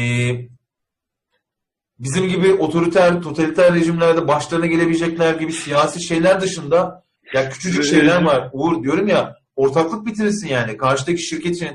[1.99, 8.49] bizim gibi otoriter, totaliter rejimlerde başlarına gelebilecekler gibi siyasi şeyler dışında ya küçücük şeyler var.
[8.53, 10.77] Uğur diyorum ya ortaklık bitirirsin yani.
[10.77, 11.65] Karşıdaki şirketin.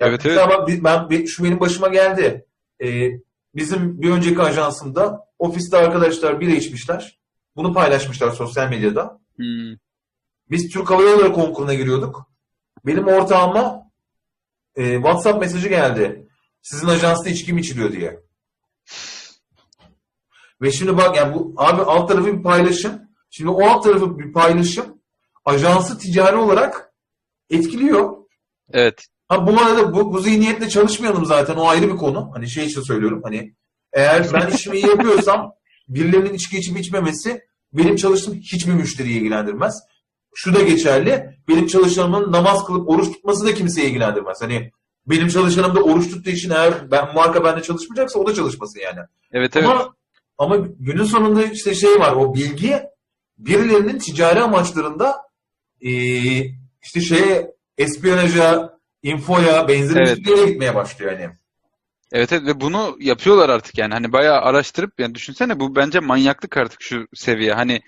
[0.00, 2.46] Ya Evet, bak, bi- ben, şu benim başıma geldi.
[2.84, 3.10] E,
[3.54, 7.18] bizim bir önceki ajansımda ofiste arkadaşlar bira içmişler.
[7.56, 9.20] Bunu paylaşmışlar sosyal medyada.
[9.36, 9.76] Hmm.
[10.50, 12.30] Biz Türk Hava Yolları konkuruna giriyorduk.
[12.86, 13.90] Benim ortağıma
[14.76, 16.28] e, WhatsApp mesajı geldi.
[16.62, 18.20] Sizin ajansta içki mi içiliyor diye.
[20.62, 22.92] Ve şimdi bak yani bu abi alt tarafı bir paylaşım.
[23.30, 24.96] Şimdi o alt tarafı bir paylaşım
[25.44, 26.92] ajansı ticari olarak
[27.50, 28.16] etkiliyor.
[28.72, 29.06] Evet.
[29.28, 32.30] Ha bu arada bu, bu zihniyetle çalışmayalım zaten o ayrı bir konu.
[32.34, 33.54] Hani şey için söylüyorum hani
[33.92, 35.52] eğer ben işimi iyi yapıyorsam
[35.88, 37.40] birilerinin içki içip içmemesi
[37.72, 39.82] benim çalıştığım hiçbir müşteriyi ilgilendirmez.
[40.34, 41.38] Şu da geçerli.
[41.48, 44.42] Benim çalışanımın namaz kılıp oruç tutması da kimseyi ilgilendirmez.
[44.42, 44.70] Hani
[45.06, 49.00] benim çalışanım da oruç tuttuğu için eğer ben marka bende çalışmayacaksa o da çalışmasın yani.
[49.32, 49.68] Evet evet.
[49.68, 49.94] Ama
[50.38, 52.82] ama günün sonunda işte şey var o bilgi
[53.38, 55.16] birilerinin ticari amaçlarında
[55.80, 55.90] e,
[56.82, 60.26] işte şeye espiyonaja, infoya, benzeri Evet.
[60.26, 61.34] şeylere gitmeye başlıyor yani.
[62.12, 66.56] Evet evet ve bunu yapıyorlar artık yani hani bayağı araştırıp yani düşünsene bu bence manyaklık
[66.56, 67.52] artık şu seviye.
[67.52, 67.80] Hani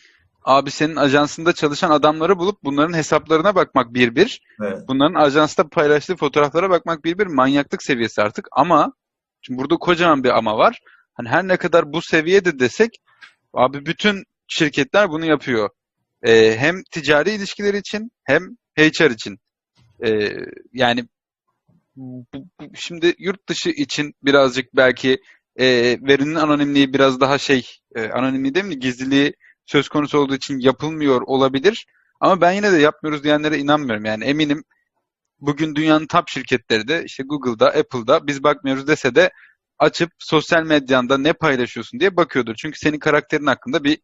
[0.45, 4.41] abi senin ajansında çalışan adamları bulup bunların hesaplarına bakmak bir bir.
[4.63, 4.79] Evet.
[4.89, 8.93] Bunların ajansta paylaştığı fotoğraflara bakmak bir bir manyaklık seviyesi artık ama
[9.41, 10.81] şimdi burada kocaman bir ama var.
[11.19, 12.91] Hani her ne kadar bu seviyede desek
[13.55, 15.71] abi bütün şirketler bunu yapıyor.
[16.23, 18.43] Ee, hem ticari ilişkiler için hem
[18.79, 19.39] HR için.
[20.07, 20.37] Ee,
[20.73, 21.05] yani
[21.97, 25.19] bu- bu- şimdi yurt dışı için birazcık belki
[25.57, 25.67] e,
[26.03, 27.67] verinin anonimliği biraz daha şey
[27.97, 29.33] e, anonimliği değil mi gizliliği
[29.67, 31.87] söz konusu olduğu için yapılmıyor olabilir.
[32.21, 34.05] Ama ben yine de yapmıyoruz diyenlere inanmıyorum.
[34.05, 34.65] Yani eminim
[35.41, 39.31] bugün dünyanın top şirketleri de işte Google'da, Apple'da biz bakmıyoruz dese de
[39.79, 42.55] açıp sosyal medyanda ne paylaşıyorsun diye bakıyordur.
[42.55, 43.99] Çünkü senin karakterin hakkında bir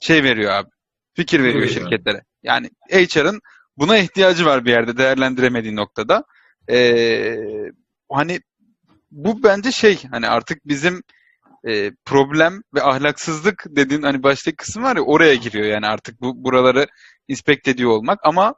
[0.00, 0.68] şey veriyor abi.
[1.14, 2.22] Fikir veriyor Evet, şirketlere.
[2.42, 3.40] Yani HR'ın
[3.76, 6.24] buna ihtiyacı var bir yerde değerlendiremediği noktada.
[6.70, 7.36] Ee,
[8.12, 8.40] hani
[9.10, 11.02] bu bence şey hani artık bizim
[11.68, 16.44] e, problem ve ahlaksızlık dediğin hani baştaki kısım var ya oraya giriyor yani artık bu
[16.44, 16.86] buraları
[17.28, 18.54] inspect ediyor olmak ama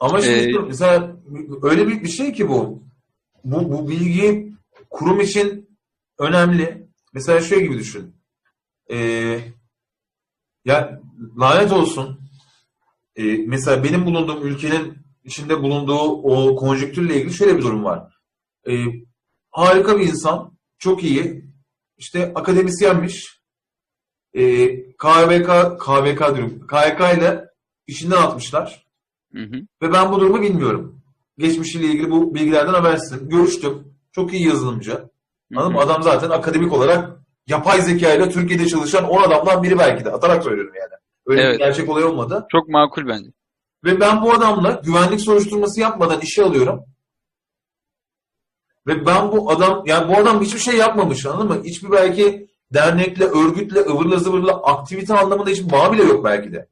[0.00, 1.16] Ama şimdi Ee, mesela
[1.62, 2.82] öyle büyük bir şey ki bu.
[3.44, 4.55] Bu, bu bilgi
[4.90, 5.78] kurum için
[6.18, 6.88] önemli.
[7.12, 8.16] Mesela şey gibi düşün.
[8.90, 9.40] Ee,
[10.64, 11.00] ya
[11.38, 12.20] lanet olsun.
[13.16, 18.18] Ee, mesela benim bulunduğum ülkenin içinde bulunduğu o konjonktürle ilgili şöyle bir durum var.
[18.68, 18.84] Ee,
[19.50, 21.44] harika bir insan, çok iyi,
[21.96, 23.40] işte akademisyenmiş.
[24.34, 27.44] Ee, KVK, KVK diyorum, KYK ile
[27.86, 28.86] işinden atmışlar.
[29.32, 31.02] hı hı, Ve ben bu durumu bilmiyorum.
[31.38, 33.28] Geçmişiyle ilgili bu bilgilerden habersizim.
[33.28, 33.95] Görüştüm.
[34.16, 35.08] Çok iyi yazılımcı.
[35.56, 35.80] Anladın mı?
[35.80, 37.10] Adam zaten akademik olarak
[37.46, 40.10] yapay zeka ile Türkiye'de çalışan 10 adamdan biri belki de.
[40.12, 40.92] Atarak söylüyorum yani.
[41.26, 41.54] Öyle Evet.
[41.54, 42.46] bir gerçek olay olmadı.
[42.52, 43.30] çok makul bence.
[43.84, 46.84] Ve ben bu adamla güvenlik soruşturması yapmadan işe alıyorum.
[48.86, 51.64] Ve ben bu adam, yani bu adam hiçbir şey yapmamış anladın mı?
[51.64, 56.68] Hiçbir belki dernekle, örgütle, ıvırla zıvırla aktivite anlamında hiçbir bağ bile yok belki de.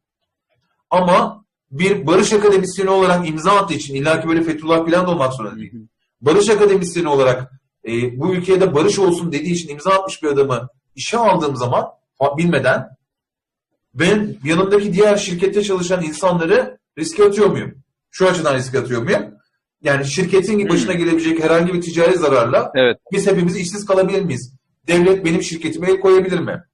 [0.90, 5.56] Ama bir barış akademisyeni olarak imza attığı için illaki böyle Fethullah Gülen de olmak zorunda
[5.56, 5.88] değil.
[6.24, 7.52] Barış akademisyeni olarak
[7.88, 11.86] e, bu ülkede barış olsun dediği için imza atmış bir adamı işe aldığım zaman
[12.38, 12.88] bilmeden
[13.94, 17.74] ben yanımdaki diğer şirkette çalışan insanları riske atıyor muyum?
[18.10, 19.34] Şu açıdan riske atıyor muyum?
[19.82, 22.98] Yani şirketin başına gelebilecek herhangi bir ticari zararla Evet.
[23.12, 24.54] biz hepimiz işsiz kalabilir miyiz?
[24.86, 26.64] Devlet benim şirketime el koyabilir mi?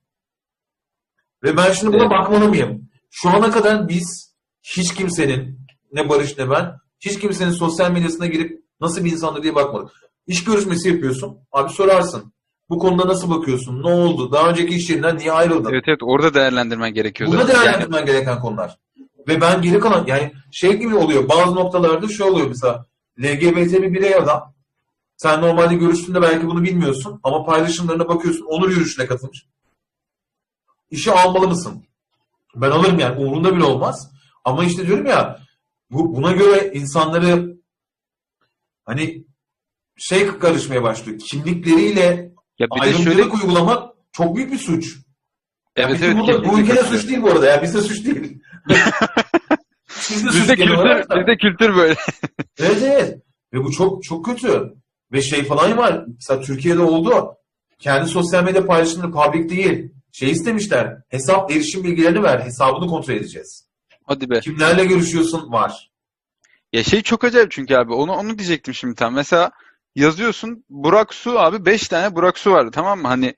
[1.42, 2.10] Ve ben şimdi buna Evet.
[2.10, 2.90] bakmalı mıyım?
[3.10, 5.60] Şu ana kadar biz hiç kimsenin
[5.92, 9.90] ne Barış ne ben hiç kimsenin sosyal medyasına girip nasıl bir insandır diye bakmadık.
[10.26, 11.38] İş görüşmesi yapıyorsun.
[11.52, 12.32] Abi sorarsın.
[12.70, 13.82] Bu konuda nasıl bakıyorsun?
[13.82, 14.32] Ne oldu?
[14.32, 15.72] Daha önceki iş yerinden niye ayrıldın?
[15.72, 17.54] Evet evet orada değerlendirmen gerekiyor Burada zaten.
[17.54, 18.78] Yani, değerlendirmen gereken konular.
[19.28, 21.28] Ve ben geri kalan yani şey gibi oluyor.
[21.28, 22.86] Bazı noktalarda şu oluyor mesela
[23.18, 24.54] LGBT bir birey adam.
[25.16, 28.44] Sen normalde görüştüğünde belki bunu bilmiyorsun ama paylaşımlarına bakıyorsun.
[28.44, 29.46] Onur yürüyüşüne katılmış.
[30.90, 31.84] İşe almalı mısın?
[32.54, 33.18] Ben alırım yani.
[33.18, 34.10] Umurunda bile olmaz.
[34.44, 35.40] Ama işte diyorum ya
[35.90, 37.56] bu, buna göre insanları
[38.90, 39.24] hani
[39.96, 41.18] şey karışmaya başlıyor.
[41.18, 44.96] Kimlikleriyle ya bir de şöyle ayrımcılık uygulamak çok büyük bir suç.
[45.76, 47.62] Ya evet burada, bu ülkede suç değil bu arada ya.
[47.62, 48.38] Bizde suç değil.
[50.10, 51.94] Bizde suç Bizde kültür, bizde kültür böyle.
[52.58, 53.18] Evet evet.
[53.52, 54.74] Ve bu çok çok kötü.
[55.12, 56.04] Ve şey falan var.
[56.06, 57.34] Mesela Türkiye'de oldu.
[57.78, 59.92] Kendi sosyal medya paylaşımları public değil.
[60.12, 60.96] Şey istemişler.
[61.08, 62.40] Hesap erişim bilgilerini ver.
[62.40, 63.68] Hesabını kontrol edeceğiz.
[64.04, 64.40] Hadi be.
[64.40, 65.52] Kimlerle görüşüyorsun?
[65.52, 65.89] Var.
[66.72, 69.14] Ya şey çok acayip çünkü abi onu onu diyecektim şimdi tam.
[69.14, 69.50] Mesela
[69.94, 73.08] yazıyorsun Burak Su abi 5 tane Burak Su var tamam mı?
[73.08, 73.34] Hani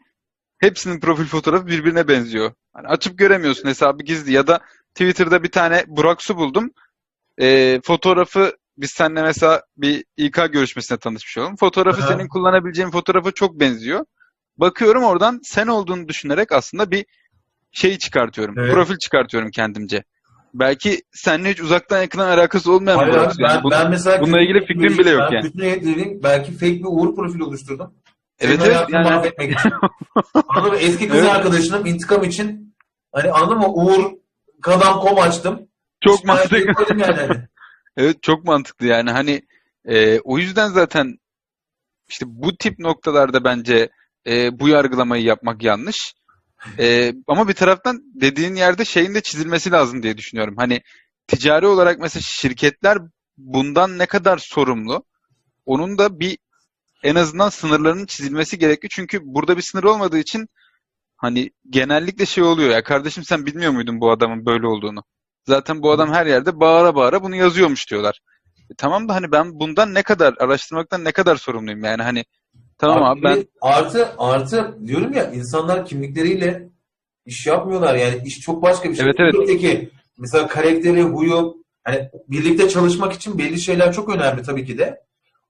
[0.59, 2.53] hepsinin profil fotoğrafı birbirine benziyor.
[2.72, 4.61] Hani açıp göremiyorsun hesabı gizli ya da
[4.95, 6.70] Twitter'da bir tane Burak Su buldum.
[7.39, 11.57] Ee, fotoğrafı biz seninle mesela bir İK görüşmesine tanışmış olalım.
[11.57, 12.09] Fotoğrafı Aha.
[12.09, 14.05] senin kullanabileceğin fotoğrafa çok benziyor.
[14.57, 17.07] Bakıyorum oradan sen olduğunu düşünerek aslında bir
[17.72, 18.59] şey çıkartıyorum.
[18.59, 18.72] Evet.
[18.72, 20.05] Profil çıkartıyorum kendimce.
[20.55, 23.42] Belki seninle hiç uzaktan yakından alakası olmayan bir Hayır Burak abi, Su.
[23.42, 25.50] Yani ben, ben mesela bununla ilgili fikrim bile yok ben yani.
[25.55, 26.20] niyetli değilim.
[26.22, 27.94] Belki fake bir Uğur profili oluşturdum.
[28.40, 29.70] Evet, Senin evet, yani- mahvetmek için.
[30.48, 30.78] Anladın mı?
[30.78, 31.30] Eski kız Evet.
[31.30, 32.74] arkadaşının intikam için
[33.12, 33.68] hani anladın mı?
[33.68, 34.12] Uğur
[34.62, 35.68] Kadam.com açtım.
[36.00, 37.00] Çok İsmail mantıklı.
[37.00, 37.42] Yani.
[37.96, 39.42] Evet çok mantıklı yani hani
[39.84, 41.18] e, o yüzden zaten
[42.09, 43.88] işte bu tip noktalarda bence
[44.26, 46.14] e, bu yargılamayı yapmak yanlış.
[46.78, 50.54] E, ama bir taraftan dediğin yerde şeyin de çizilmesi lazım diye düşünüyorum.
[50.58, 50.80] Hani
[51.26, 52.98] ticari olarak mesela şirketler
[53.36, 55.04] bundan ne kadar sorumlu?
[55.66, 56.38] onun da bir
[57.02, 58.90] en azından sınırlarının çizilmesi gerekiyor.
[58.94, 60.48] Çünkü burada bir sınır olmadığı için
[61.16, 65.04] hani genellikle şey oluyor ya kardeşim sen bilmiyor muydun bu adamın böyle olduğunu?
[65.48, 68.20] Zaten bu adam her yerde bağıra bağıra bunu yazıyormuş diyorlar.
[68.70, 72.24] E, tamam da hani ben bundan ne kadar araştırmaktan ne kadar sorumluyum yani hani
[72.83, 76.68] tamam abi ben Artı, artı diyorum ya insanlar kimlikleriyle
[77.26, 79.05] iş yapmıyorlar yani iş çok başka bir şey.
[79.05, 79.35] Evet, evet.
[79.35, 85.03] Buradaki mesela karakteri, huyu hani birlikte çalışmak için belli şeyler çok önemli tabii ki de.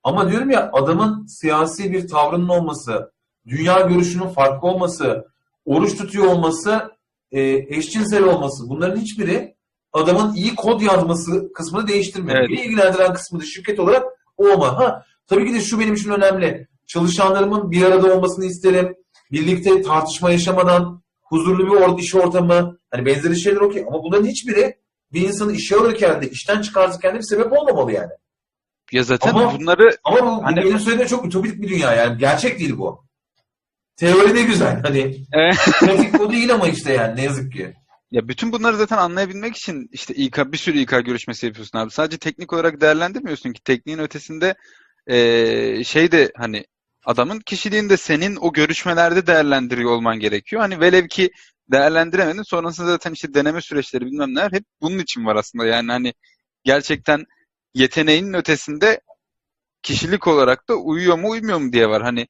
[0.05, 3.13] Ama diyorum ya adamın siyasi bir tavrının olması,
[3.47, 5.27] dünya görüşünün farklı olması,
[5.65, 6.91] oruç tutuyor olması,
[7.33, 9.57] e, eşcinsel olması bunların hiçbiri
[9.93, 12.39] adamın iyi kod yazması kısmını değiştirmiyor.
[12.39, 12.51] Evet.
[12.51, 14.05] Beni ilgilendiren kısmı da şirket olarak
[14.37, 14.77] o ama.
[14.79, 16.69] Ha, tabii ki de şu benim için önemli.
[16.97, 18.95] Çalışanlarımın bir arada olmasını isterim.
[19.33, 22.79] Birlikte tartışma yaşamadan huzurlu bir or- iş ortamı.
[22.91, 23.85] Hani benzeri şeyler okey.
[23.89, 24.77] Ama bunların hiçbiri
[25.13, 28.11] bir insanı işe alırken de işten çıkartırken de bir sebep olmamalı yani.
[28.93, 32.19] ya zaten Ama- bunları Ama bu, Hani- benim söylediğim çok ütopik bir dünya yani.
[32.19, 33.05] Gerçek değil bu.
[33.97, 34.83] Teori de güzel.
[34.83, 35.17] Hani
[35.81, 37.75] pratik bu değil ama işte yani ne yazık ki.
[38.11, 41.91] Ya bütün bunları zaten anlayabilmek için işte İK bir sürü İK görüşmesi yapıyorsun abi.
[41.91, 44.55] Sadece teknik olarak değerlendirmiyorsun ki tekniğin ötesinde
[45.09, 46.65] eee, şey de hani
[47.07, 50.63] adamın kişiliğini de senin o görüşmelerde değerlendiriyor olman gerekiyor.
[50.63, 51.31] Hani velev ki
[51.73, 55.67] değerlendiremedin sonrasında zaten işte deneme süreçleri bilmem neler hep bunun için var aslında.
[55.67, 56.15] Yani hani
[56.65, 57.25] gerçekten
[57.75, 59.01] yeteneğinin ötesinde
[59.83, 62.03] kişilik olarak da uyuyor mu uymuyor mu diye var.
[62.03, 62.29] Hani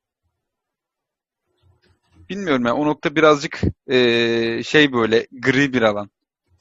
[2.28, 6.10] bilmiyorum ya o nokta birazcık eee, şey böyle gri bir alan.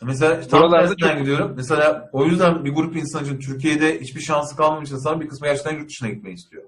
[0.01, 1.53] Mesela tam Buralarda çok- gidiyorum.
[1.55, 5.77] Mesela o yüzden bir grup insan için Türkiye'de hiçbir şansı kalmamış insan bir kısmı gerçekten
[5.79, 6.63] yurt dışına gitmeyi istiyor.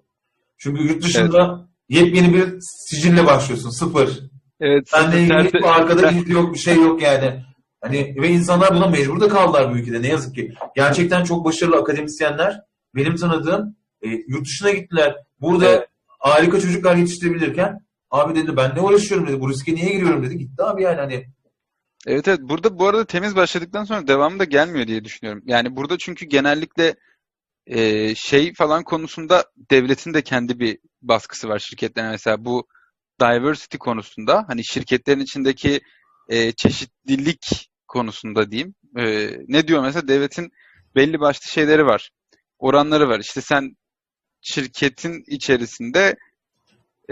[0.64, 3.70] Çünkü yurt dışında yepyeni bir sicille başlıyorsun.
[3.70, 4.20] Sıfır.
[4.60, 7.44] Evet, Seninle ilgili arkada iz yok, bir şey yok yani.
[7.82, 10.54] Hani ve insanlar buna mecbur da kaldılar bu ülkede ne yazık ki.
[10.76, 12.62] Gerçekten çok başarılı akademisyenler
[12.96, 15.16] benim tanıdığım e, yurt dışına gittiler.
[15.42, 15.88] Burada Evet.
[16.20, 17.80] harika çocuklar yetiştirebilirken
[18.12, 19.40] abi dedi ben ne uğraşıyorum dedi.
[19.40, 20.38] Bu riske niye giriyorum dedi.
[20.38, 21.26] Gitti abi yani hani.
[22.08, 25.44] Evet evet burada bu arada temiz başladıktan sonra devamı da gelmiyor diye düşünüyorum.
[25.46, 26.96] Yani burada çünkü genellikle
[27.68, 32.12] e, şey falan konusunda devletin de kendi bir baskısı var şirketlerine.
[32.12, 32.68] Mesela bu
[33.22, 35.82] diversity konusunda hani şirketlerin içindeki
[36.30, 38.76] e, çeşitlilik konusunda diyeyim.
[38.98, 40.52] E, ne diyor mesela devletin
[40.96, 42.10] belli başlı şeyleri var.
[42.60, 43.20] Oranları var.
[43.20, 43.76] İşte sen
[44.42, 46.16] şirketin içerisinde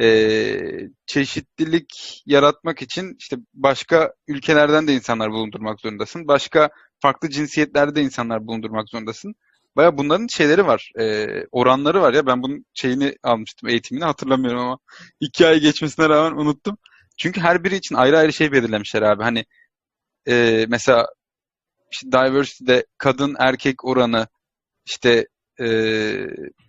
[0.01, 0.59] e,
[1.05, 6.27] çeşitlilik yaratmak için işte başka ülkelerden de insanlar bulundurmak zorundasın.
[6.27, 9.35] Başka farklı cinsiyetlerde de insanlar bulundurmak zorundasın.
[9.75, 10.91] Baya bunların şeyleri var.
[10.99, 12.25] e, oranları var ya.
[12.25, 13.69] Ben bunun şeyini almıştım.
[13.69, 14.77] Eğitimini hatırlamıyorum ama
[15.19, 16.77] iki ay geçmesine rağmen unuttum.
[17.17, 19.23] Çünkü her biri için ayrı ayrı şey belirlemişler abi.
[19.23, 19.45] Hani
[20.27, 21.07] e, mesela
[21.91, 24.27] işte diversity'de kadın erkek oranı
[24.85, 25.27] işte
[25.59, 25.67] e,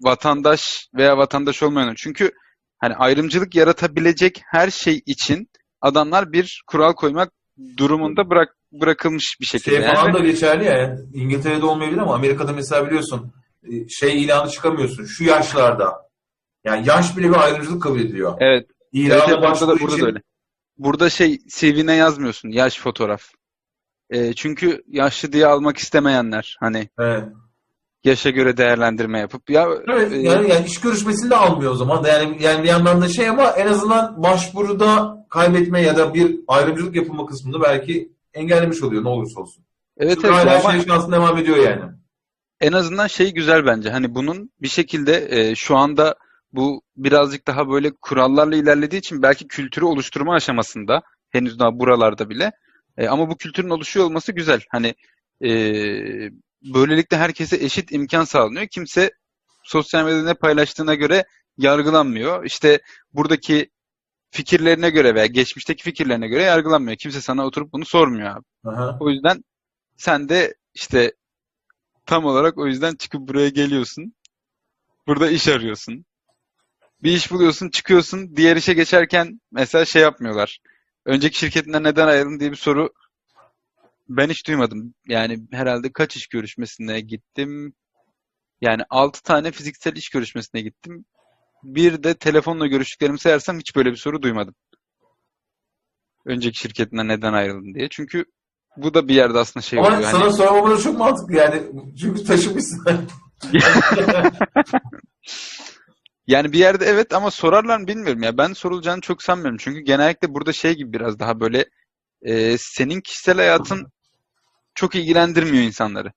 [0.01, 2.33] vatandaş veya vatandaş olmayan çünkü
[2.79, 5.49] hani ayrımcılık yaratabilecek her şey için
[5.81, 7.33] adamlar bir kural koymak
[7.77, 9.77] durumunda bırak bırakılmış bir şekilde.
[9.77, 9.97] Şey yani.
[9.97, 10.99] falan da geçerli ya.
[11.15, 13.33] İngiltere'de olmayabilir ama Amerika'da mesela biliyorsun
[13.65, 15.05] e, şey ilanı çıkamıyorsun.
[15.05, 16.03] Şu yaşlarda.
[16.65, 18.37] Yani yaş bile bir ayrımcılık kabul ediliyor.
[18.41, 20.23] Evet, İlana evet, burada da burada için da öyle.
[20.79, 23.23] Burada şey CV'ne yazmıyorsun yaş fotoğraf.
[24.11, 27.25] E, çünkü yaşlı diye almak istemeyenler hani Evet.
[28.05, 32.05] yaşa göre değerlendirme yapıp ya Evet, e, yani, yani iş görüşmesini de almıyor o zaman.
[32.05, 36.97] Yani, yani bir yandan da şey ama en azından başvuruda kaybetme ya da bir ayrımcılık
[36.97, 39.65] yapılma kısmını belki engellemiş oluyor ne olursa olsun.
[39.99, 41.83] evet Çünkü evet hala şey şansın devam ediyor yani.
[42.61, 43.91] en azından şey güzel bence.
[43.91, 46.15] Hani bunun bir şekilde e, şu anda
[46.53, 52.53] bu birazcık daha böyle kurallarla ilerlediği için belki kültürü oluşturma aşamasında henüz daha buralarda bile.
[52.97, 54.61] E, ama bu kültürün oluşuyor olması güzel.
[54.71, 54.95] Hani
[55.45, 55.51] e,
[56.75, 58.67] böylelikle herkese eşit imkan sağlanıyor.
[58.67, 59.11] Kimse
[59.65, 61.25] sosyal medyada ne paylaştığına göre
[61.59, 62.45] yargılanmıyor.
[62.45, 62.81] İşte
[63.13, 63.71] buradaki
[64.33, 66.97] fikirlerine göre veya geçmişteki fikirlerine göre yargılanmıyor.
[66.97, 68.45] Kimse sana oturup bunu sormuyor abi.
[68.65, 68.97] Aha.
[69.01, 69.45] O yüzden
[69.97, 71.13] sen de işte
[72.07, 74.15] tam olarak o yüzden çıkıp buraya geliyorsun.
[75.07, 76.05] Burada iş arıyorsun.
[77.03, 78.37] Bir iş buluyorsun, çıkıyorsun.
[78.37, 80.59] Diğer işe geçerken mesela şey yapmıyorlar.
[81.05, 82.91] Önceki şirketinden neden ayrıldın diye bir soru
[84.09, 84.95] ben hiç duymadım.
[85.09, 87.75] Yani herhalde kaç iş görüşmesine gittim?
[88.61, 91.05] Yani 6 tane fiziksel iş görüşmesine gittim.
[91.65, 94.55] Bir de telefonla görüştüklerimi sayarsam hiç böyle bir soru duymadım.
[96.27, 97.89] Önceki şirketinden neden ayrıldın diye.
[97.91, 98.25] Çünkü
[98.77, 100.03] bu da bir yerde aslında şey Ama oluyor.
[100.03, 101.63] sana Hani sormamı da çok mantıklı yani.
[102.01, 102.85] Çünkü taşımışsın.
[106.27, 108.39] yani bir yerde evet ama sorarlar mı bilmiyorum ya.
[108.39, 109.59] Ben sorulacağını çok sanmıyorum.
[109.61, 111.67] Çünkü genellikle burada şey gibi biraz daha böyle
[112.23, 113.93] e, senin kişisel hayatın
[114.75, 116.13] çok ilgilendirmiyor insanları.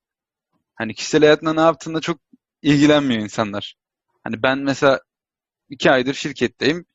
[0.74, 2.18] Hani kişisel hayatında ne yaptığında çok
[2.62, 3.74] ilgilenmiyor insanlar.
[4.24, 5.00] Hani ben mesela
[5.70, 6.86] iki aydır şirketteyim.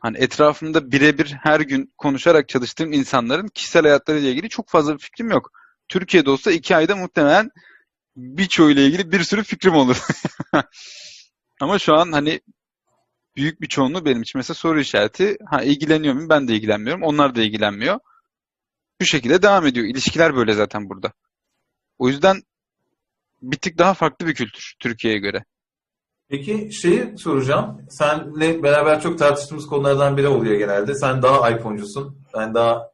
[0.00, 5.30] Hani etrafımda birebir her gün konuşarak çalıştığım insanların kişisel hayatlarıyla ilgili çok fazla bir fikrim
[5.30, 5.50] yok.
[5.88, 7.50] Türkiye'de olsa iki ayda muhtemelen
[8.16, 10.06] birçoğuyla ilgili bir sürü fikrim olur.
[11.60, 12.40] Ama şu an hani
[13.36, 15.36] büyük bir çoğunluğu benim için mesela soru işareti.
[15.50, 16.28] Ha ilgileniyor muyum?
[16.28, 17.02] Ben de ilgilenmiyorum.
[17.02, 18.00] Onlar da ilgilenmiyor.
[19.00, 19.86] Bu şekilde devam ediyor.
[19.86, 21.12] İlişkiler böyle zaten burada.
[21.98, 22.42] O yüzden
[23.42, 25.44] bir tık daha farklı bir kültür Türkiye'ye göre.
[26.28, 27.86] Peki şeyi soracağım.
[27.90, 30.94] Senle beraber çok tartıştığımız konulardan biri oluyor genelde.
[30.94, 32.18] Sen daha iPhone'cusun.
[32.34, 32.90] Ben daha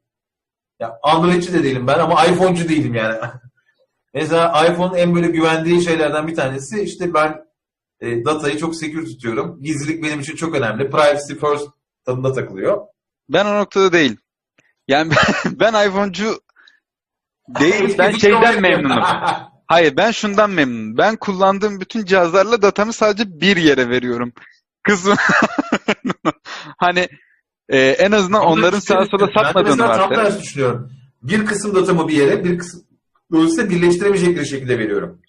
[0.80, 3.18] ya Android'ci de değilim ben ama iPhone'cu değilim yani.
[4.14, 7.44] Mesela iPhone'un en böyle güvendiği şeylerden bir tanesi işte ben
[8.00, 9.62] e, datayı çok secure tutuyorum.
[9.62, 10.90] Gizlilik benim için çok önemli.
[10.90, 11.68] Privacy first
[12.04, 12.86] tadında takılıyor.
[13.28, 14.16] Ben o noktada değil.
[14.88, 15.12] Yani
[15.44, 16.24] ben, ben iPhone'cu
[17.48, 17.98] değil.
[17.98, 19.02] Ben Hiçbir şeyden şey memnunum.
[19.72, 20.96] Hayır ben şundan memnunum.
[20.96, 24.32] Ben kullandığım bütün cihazlarla datamı sadece bir yere veriyorum.
[24.82, 25.16] Kızım.
[26.78, 27.08] hani
[27.68, 30.24] e, en azından Ama onların sağa sola Ben de satmadığını mesela tam varsayarım.
[30.24, 30.90] tersi düşünüyorum.
[31.22, 32.82] Bir kısım datamı bir yere, bir kısım
[33.32, 35.20] dolayısıyla birleştiremeyecekleri şekilde veriyorum.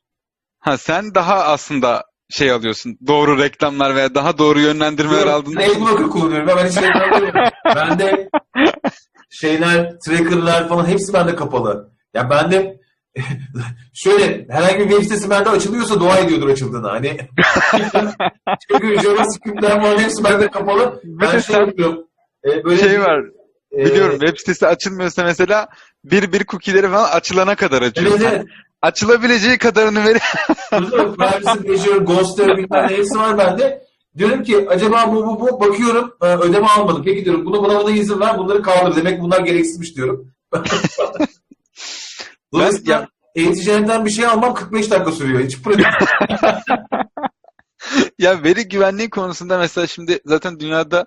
[0.59, 2.97] Ha sen daha aslında şey alıyorsun.
[3.07, 6.47] Doğru reklamlar veya daha doğru yönlendirmeler aldığında Adblocker kullanıyorum.
[6.47, 7.51] Ben hiç şey kullanmıyorum.
[7.75, 8.29] Bende
[9.29, 11.89] şeyler, trackerlar falan hepsi bende kapalı.
[12.13, 12.82] Ya bende
[13.93, 16.91] şöyle herhangi bir web sitesi bende açılıyorsa dua ediyordur açıldığına.
[16.91, 17.17] Hani
[18.71, 21.01] çünkü JavaScript'ler falan hepsi bende kapalı.
[21.03, 22.03] Ben şey sen- yapıyorum.
[22.45, 23.21] E, böyle şey var.
[23.77, 25.67] e, Biliyorum web sitesi açılmıyorsa mesela
[26.03, 28.11] bir bir cookie'leri falan açılana kadar açıyor.
[28.11, 28.45] Evet, evet.
[28.81, 30.17] Açılabileceği kadarını ver.
[30.69, 33.83] Privacy Measure, Ghoster bilmem ne hepsi var bende.
[34.17, 37.03] Diyorum ki acaba bu bu bu bakıyorum ödeme almadım.
[37.05, 38.95] Peki diyorum buna buna buna izin ver bunları kaldır.
[38.95, 40.31] Demek bunlar gereksizmiş diyorum.
[42.53, 45.43] Dolayısıyla ya- eğiticilerinden bir şey almam 45 dakika sürüyor.
[45.43, 45.85] Hiç pratik.
[48.19, 51.05] ya veri güvenliği konusunda mesela şimdi zaten dünyada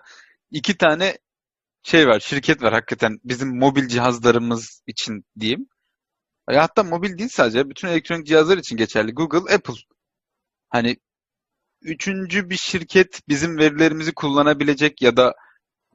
[0.51, 1.18] iki tane
[1.82, 5.66] şey var, şirket var hakikaten bizim mobil cihazlarımız için diyeyim.
[6.51, 9.12] Ya hatta mobil değil sadece, bütün elektronik cihazlar için geçerli.
[9.14, 9.74] Google, Apple.
[10.70, 10.97] Hani
[11.82, 15.34] üçüncü bir şirket bizim verilerimizi kullanabilecek ya da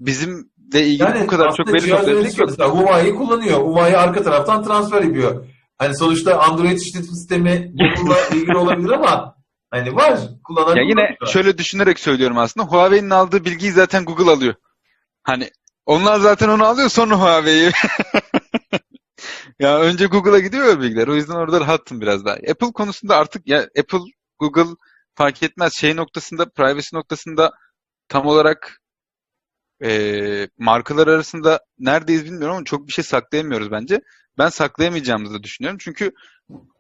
[0.06, 2.50] bizimle ilgili bu kadar çok veri üreticisi yok.
[2.50, 3.60] Mesela Huawei kullanıyor.
[3.60, 5.46] Huawei arka taraftan transfer yapıyor.
[5.78, 9.36] Hani sonuçta Android işletim sistemi Google'la ilgili olabilir ama
[9.70, 10.20] hani var.
[10.44, 11.28] Kullanan Ya yine kullanıyor.
[11.28, 12.68] şöyle düşünerek söylüyorum aslında.
[12.68, 14.54] Huawei'nin aldığı bilgiyi zaten Google alıyor.
[15.24, 15.50] Hani
[15.86, 17.72] onlar zaten onu alıyor sonra Huawei'yi.
[19.60, 21.08] ya önce Google'a gidiyor bilgiler.
[21.08, 22.34] O yüzden orada rahattım biraz daha.
[22.36, 24.00] Apple konusunda artık ya Apple,
[24.40, 24.76] Google
[25.16, 25.74] fark etmez.
[25.74, 27.52] Şey noktasında, privacy noktasında
[28.08, 28.81] tam olarak
[29.84, 34.02] e, markalar arasında neredeyiz bilmiyorum ama çok bir şey saklayamıyoruz bence.
[34.38, 35.78] Ben saklayamayacağımızı da düşünüyorum.
[35.82, 36.12] Çünkü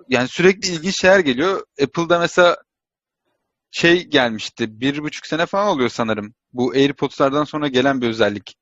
[0.09, 1.63] yani sürekli ilginç şeyler geliyor.
[1.83, 2.57] Apple'da mesela
[3.71, 4.79] şey gelmişti.
[4.81, 6.33] Bir buçuk sene falan oluyor sanırım.
[6.53, 8.55] Bu AirPods'lardan sonra gelen bir özellik.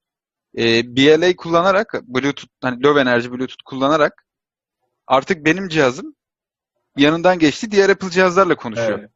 [0.57, 4.25] Ee, BLA kullanarak, Bluetooth, hani low enerji Bluetooth kullanarak
[5.07, 6.15] artık benim cihazım
[6.97, 7.71] yanından geçti.
[7.71, 8.99] Diğer Apple cihazlarla konuşuyor.
[8.99, 9.09] Evet.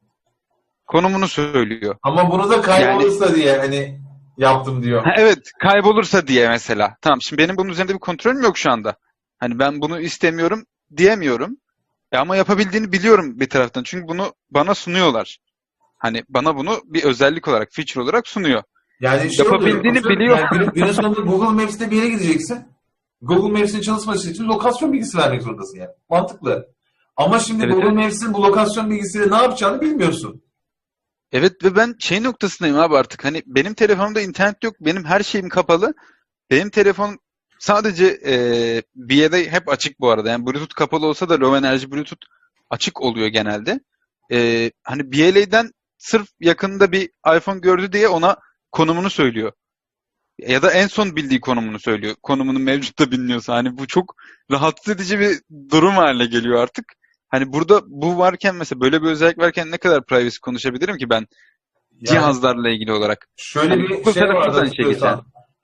[0.86, 1.96] Konumunu söylüyor.
[2.02, 4.03] Ama bunu da kaybolursa diye hani
[4.38, 5.04] yaptım diyor.
[5.04, 6.96] Ha, evet, kaybolursa diye mesela.
[7.00, 8.96] Tamam, şimdi benim bunun üzerinde bir kontrolüm yok şu anda.
[9.38, 10.64] Hani ben bunu istemiyorum
[10.96, 11.56] diyemiyorum.
[12.12, 13.82] E ama yapabildiğini biliyorum bir taraftan.
[13.82, 15.38] Çünkü bunu bana sunuyorlar.
[15.98, 18.62] Hani bana bunu bir özellik olarak, feature olarak sunuyor.
[19.00, 20.38] Yani şey Yapabildiğini oluyor, biliyor.
[20.38, 22.64] Yani günün, günün sonunda Google Maps'te bir yere gideceksin.
[23.22, 25.90] Google Maps'in çalışması için lokasyon bilgisi vermek zorundasın yani.
[26.10, 26.68] Mantıklı.
[27.16, 28.04] Ama şimdi Evet, Google evet.
[28.04, 30.42] Maps'in bu lokasyon bilgisiyle ne yapacağını bilmiyorsun.
[31.34, 33.24] Evet ve ben şey noktasındayım abi artık.
[33.24, 34.76] Hani benim telefonumda internet yok.
[34.80, 35.94] Benim her şeyim kapalı.
[36.50, 37.18] Benim telefon
[37.58, 38.34] sadece e,
[38.94, 40.30] BLA hep açık bu arada.
[40.30, 42.22] Yani Bluetooth kapalı olsa da low enerji Bluetooth
[42.70, 43.80] açık oluyor genelde.
[44.32, 48.36] E, hani BLA'den sırf yakında bir iPhone gördü diye ona
[48.72, 49.52] konumunu söylüyor.
[50.38, 52.16] Ya da en son bildiği konumunu söylüyor.
[52.22, 53.54] Konumunu mevcut da bilmiyorsa.
[53.54, 54.14] Hani bu çok
[54.50, 55.40] rahatsız edici bir
[55.70, 56.84] durum haline geliyor artık.
[57.34, 61.16] Hani burada bu varken mesela böyle bir özellik varken ne kadar privacy konuşabilirim ki ben
[61.18, 61.28] Yani
[62.04, 63.28] cihazlarla ilgili olarak.
[63.36, 64.96] şöyle Hani bir şey vardı da şey.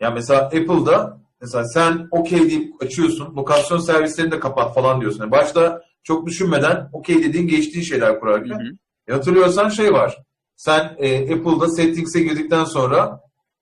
[0.01, 3.37] Ya mesela Apple'da mesela sen okey deyip açıyorsun.
[3.37, 5.21] Lokasyon servislerini de kapat falan diyorsun.
[5.21, 8.59] Yani başta çok düşünmeden okey dediğin geçtiğin şeyler Hı kurarken.
[8.59, 8.77] hı.
[9.09, 10.19] E, hatırlıyorsan şey var.
[10.57, 13.21] Sen e, Apple'da settings'e girdikten sonra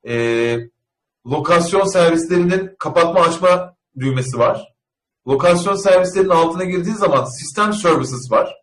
[0.09, 0.57] e,
[1.27, 4.68] lokasyon servislerinin kapatma açma düğmesi var.
[5.29, 8.57] Lokasyon servislerinin altına girdiğin zaman System Services var.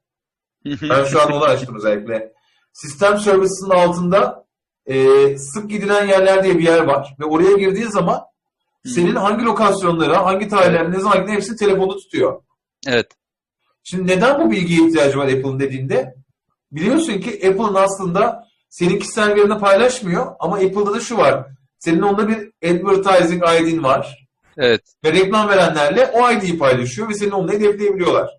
[0.66, 2.34] Ben şu an onu açtım özellikle.
[2.74, 4.46] System Services'ın altında
[4.86, 7.16] e, sık gidilen yerler diye bir yer var.
[7.20, 8.22] Ve oraya girdiğin zaman
[8.86, 12.42] senin hangi lokasyonlara, hangi tarihler, ne zaman gittiğin hepsini telefonda tutuyor.
[12.88, 13.08] Evet.
[13.84, 16.16] Şimdi neden bu bilgiye ihtiyacı var Apple'ın dediğinde?
[16.72, 21.48] Biliyorsun ki Apple'ın aslında senin kişisel verini paylaşmıyor ama Apple'da da şu var.
[21.80, 24.24] Senin onda bir advertising ID'in var.
[24.57, 24.82] Evet.
[25.03, 28.30] Ve reklam verenlerle o ID'yi paylaşıyor ve senin onunla hedefleyebiliyorlar.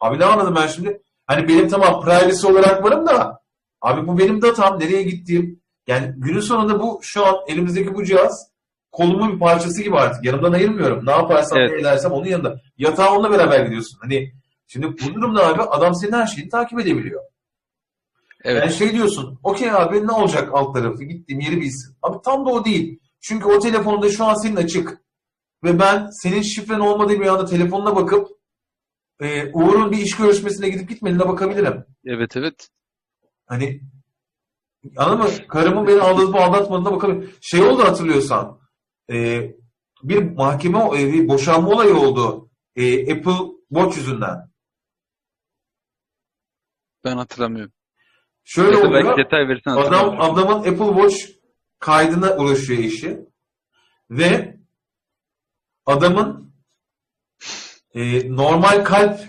[0.00, 1.02] Abi ne anladım ben şimdi?
[1.26, 3.40] Hani benim tamam privacy olarak varım da
[3.80, 5.60] abi bu benim datam nereye gittiğim.
[5.86, 8.50] Yani günün sonunda bu şu an elimizdeki bu cihaz
[8.92, 10.24] kolumun bir parçası gibi artık.
[10.24, 11.06] Yanımdan ayırmıyorum.
[11.06, 11.70] Ne yaparsam Evet.
[11.72, 12.60] ne edersem onun yanında.
[12.78, 13.98] Yatağa onunla beraber gidiyorsun.
[14.02, 14.32] Hani
[14.66, 17.20] şimdi bu durumda abi adam senin her şeyini takip edebiliyor.
[18.44, 18.62] Evet.
[18.62, 21.96] Yani şey diyorsun, okey abi ne olacak alt tarafı, gittiğim yeri bilsin.
[22.02, 23.00] Abi tam da o değil.
[23.20, 25.03] Çünkü o telefonda şu an senin açık.
[25.64, 28.28] Ve ben senin şifren olmadığı bir anda telefonuna bakıp
[29.20, 31.84] e, Uğur'un bir iş görüşmesine gidip gitmediğine bakabilirim.
[32.04, 32.68] Evet evet.
[33.46, 33.80] Hani
[34.96, 35.48] anladın mı?
[35.48, 37.34] Karımın beni aldatıp aldatmadığına bakabilirim.
[37.40, 38.60] Şey oldu hatırlıyorsan
[39.10, 39.50] e,
[40.02, 44.36] bir mahkeme, e, bir boşanma olayı oldu e, Apple Watch yüzünden.
[47.04, 47.72] Ben hatırlamıyorum.
[48.44, 49.18] Şöyle da oluyor.
[49.18, 51.16] detay verirsen Adam adamın Apple Watch
[51.78, 53.18] kaydına ulaşıyor işi
[54.10, 54.63] ve
[55.86, 56.54] adamın
[57.94, 59.20] e, normal kalp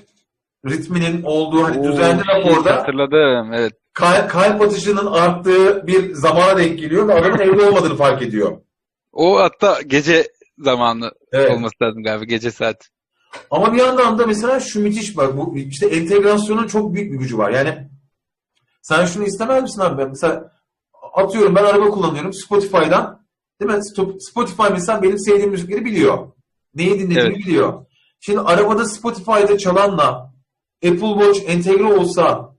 [0.69, 3.53] ritminin olduğu hani düzenli raporda Hatırladım.
[3.53, 3.73] Evet.
[3.94, 8.57] kalp, kalp atışının arttığı bir zamana denk geliyor ve adamın evde olmadığını fark ediyor.
[9.14, 10.27] O hatta gece
[10.57, 11.52] zamanı Evet.
[11.52, 12.23] olması lazım galiba.
[12.23, 12.90] Gece saat.
[13.52, 17.38] Ama bir yandan da mesela şu müthiş bak bu işte entegrasyonun çok büyük bir gücü
[17.38, 17.49] var.
[17.52, 17.90] Yani
[18.82, 19.98] sen şunu istemez misin abi?
[19.98, 20.52] Ben Mesela
[21.14, 23.26] atıyorum ben araba kullanıyorum Spotify'dan
[23.61, 23.80] değil mi?
[24.19, 26.32] Spotify mesela benim sevdiğim müzikleri biliyor.
[26.76, 27.38] Neyi dinlediğimi Evet.
[27.38, 27.85] biliyor.
[28.19, 30.34] Şimdi arabada Spotify'da çalanla
[30.85, 32.56] Apple Watch entegre olsa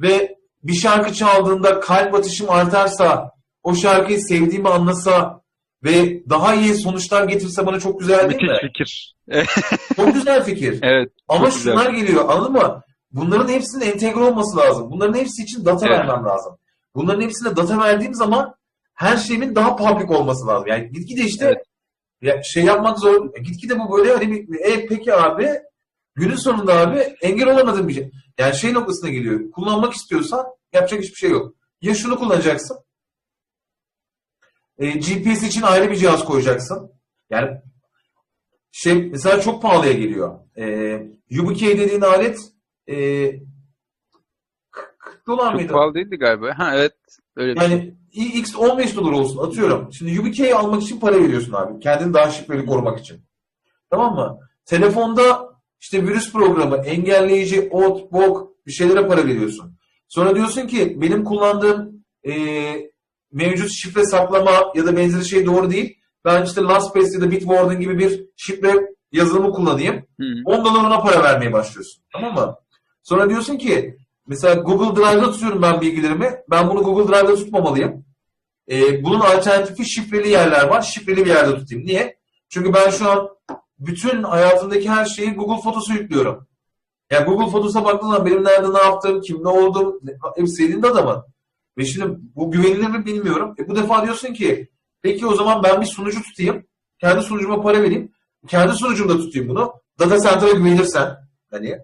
[0.00, 3.30] ve bir şarkı çaldığında kalp atışım artarsa
[3.62, 5.42] o şarkıyı sevdiğimi anlasa
[5.84, 8.68] ve daha iyi sonuçlar getirse bana çok güzel değil Müthiş mi?
[8.68, 9.14] fikir.
[9.96, 10.78] Çok güzel fikir.
[10.82, 11.12] Evet.
[11.28, 11.72] Ama çok güzel.
[11.72, 12.82] şunlar geliyor anladın mı?
[13.12, 14.90] Bunların hepsinin entegre olması lazım.
[14.90, 15.98] Bunların hepsi için data Evet.
[15.98, 16.58] vermem lazım.
[16.94, 18.54] Bunların hepsine data verdiğim zaman
[18.94, 20.66] her şeyimin daha public olması lazım.
[20.68, 21.64] Yani gitgide işte Evet.
[22.22, 23.34] Ya şey yapmak zor.
[23.34, 25.48] Gitgide bu böyle hani bir, e, peki abi
[26.14, 28.10] günün sonunda abi engel olamadığım bir şey.
[28.38, 29.50] Yani şey noktasına geliyor.
[29.50, 31.54] Kullanmak istiyorsan yapacak hiçbir şey yok.
[31.80, 32.78] Ya şunu kullanacaksın.
[34.78, 36.92] E, GPS için ayrı bir cihaz koyacaksın.
[37.30, 37.50] Yani
[38.72, 40.38] şey mesela çok pahalıya geliyor.
[40.58, 40.66] E,
[41.30, 42.38] YubiKey dediğin alet
[42.88, 42.96] e,
[45.24, 45.72] 40 dolar Çok mıydı?
[45.72, 46.58] pahalı değildi galiba.
[46.58, 46.94] Ha evet.
[47.36, 47.70] Öyle bir şey.
[47.70, 49.92] Yani X 15 dolar olsun atıyorum.
[49.92, 51.80] Şimdi YubiKey'i almak için para veriyorsun abi.
[51.80, 53.20] Kendini daha şifreli korumak için.
[53.90, 54.38] Tamam mı?
[54.64, 59.78] Telefonda işte virüs programı, engelleyici, ot, bok bir şeylere para veriyorsun.
[60.08, 62.32] Sonra diyorsun ki benim kullandığım e,
[63.32, 65.98] mevcut şifre saklama ya da benzeri şey doğru değil.
[66.24, 68.74] Ben işte LastPass ya da Bitwarden gibi bir şifre
[69.12, 69.94] yazılımı kullanayım.
[70.20, 70.24] Hı.
[70.44, 72.02] 10 dolar ona para vermeye başlıyorsun.
[72.12, 72.56] Tamam mı?
[73.02, 73.96] Sonra diyorsun ki
[74.26, 76.40] mesela Google Drive'da tutuyorum ben bilgilerimi.
[76.50, 78.04] Ben bunu Google Drive'da tutmamalıyım.
[78.70, 80.82] Ee, bunun alternatifi şifreli yerler var.
[80.82, 81.86] Şifreli bir yerde tutayım.
[81.86, 82.18] Niye?
[82.48, 83.28] Çünkü ben şu an
[83.78, 86.46] bütün hayatımdaki her şeyi Google Photos'a yüklüyorum.
[87.10, 90.00] Yani Google Photos'a baktığın zaman benim nerede ne yaptığım, kim ne oldum,
[90.36, 91.24] hepsi elinde adamın.
[91.78, 93.54] Ve şimdi bu güvenilir mi bilmiyorum.
[93.58, 94.70] E bu defa diyorsun ki
[95.02, 96.66] peki o zaman ben bir sunucu tutayım.
[96.98, 98.12] Kendi sunucuma para vereyim.
[98.48, 99.72] Kendi sunucumda tutayım bunu.
[99.98, 101.16] Data Center'a güvenirsen.
[101.50, 101.78] Hani.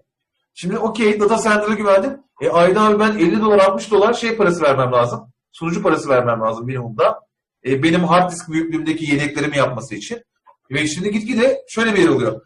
[0.59, 2.19] Şimdi okey data center'a güvendim.
[2.41, 5.33] E ayda abi ben 50 dolar 60 dolar şey parası vermem lazım.
[5.51, 7.19] Sunucu parası vermem lazım minimumda.
[7.65, 10.23] E, benim hard disk büyüklüğümdeki yedeklerimi yapması için.
[10.71, 12.41] Ve şimdi gitgide şöyle bir yer oluyor.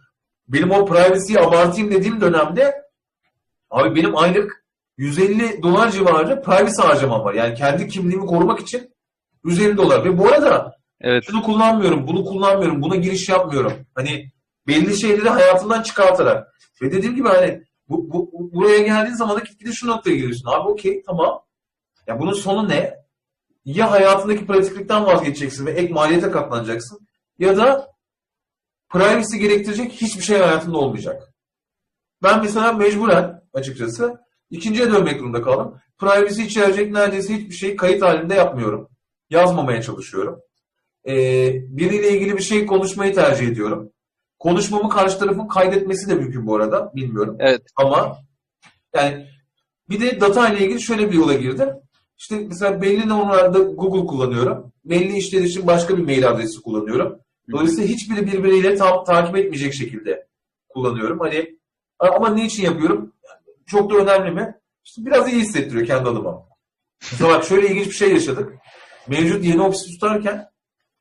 [0.47, 2.75] Benim o privacy'yi abartayım dediğim dönemde
[3.71, 4.65] abi benim aylık
[4.97, 7.33] 150 dolar civarı privacy harcamam var.
[7.33, 8.93] Yani kendi kimliğimi korumak için
[9.43, 10.05] 150 dolar.
[10.05, 11.23] Ve bu arada Evet.
[11.27, 13.73] şunu kullanmıyorum, bunu kullanmıyorum, buna giriş yapmıyorum.
[13.95, 14.31] Hani
[14.67, 16.47] belli şeyleri hayatımdan çıkartarak.
[16.81, 17.63] Ve dediğim gibi hani
[17.93, 20.49] bu, bu, bu- buraya geldiğin zaman da gitgide şu noktaya geliyorsun.
[20.49, 21.41] Abi okey tamam.
[22.07, 22.93] Ya bunun sonu ne?
[23.65, 27.07] Ya hayatındaki pratiklikten vazgeçeceksin ve ek maliyete katlanacaksın.
[27.39, 27.91] Ya da
[28.89, 31.33] privacy gerektirecek hiçbir şey hayatında olmayacak.
[32.23, 34.17] Ben mesela mecburen açıkçası
[34.49, 35.77] ikinciye dönmek durumunda kaldım.
[35.97, 38.89] Privacy içerecek neredeyse hiçbir şeyi kayıt halinde yapmıyorum.
[39.29, 40.39] Yazmamaya çalışıyorum.
[41.07, 43.89] Ee, biriyle ilgili bir şey konuşmayı tercih ediyorum.
[44.43, 46.91] Konuşmamı karşı tarafın kaydetmesi de mümkün bu arada.
[46.95, 47.35] Bilmiyorum.
[47.39, 47.61] Evet.
[47.75, 48.17] Ama
[48.95, 49.27] yani
[49.89, 51.69] bir de data ile ilgili şöyle bir yola girdim.
[52.17, 54.73] İşte mesela belli normlarda Google kullanıyorum.
[54.85, 57.19] Belli işler için başka bir mail adresi kullanıyorum.
[57.51, 60.27] Dolayısıyla hiçbiri birbiriyle tam takip etmeyecek şekilde
[60.69, 61.19] kullanıyorum.
[61.19, 61.57] Hani
[61.99, 63.13] ama ne için yapıyorum?
[63.65, 64.55] Çok da önemli mi?
[64.85, 66.45] İşte biraz iyi hissettiriyor kendi adıma.
[67.11, 68.53] Mesela bak şöyle ilginç bir şey yaşadık.
[69.07, 70.45] Mevcut yeni ofisi tutarken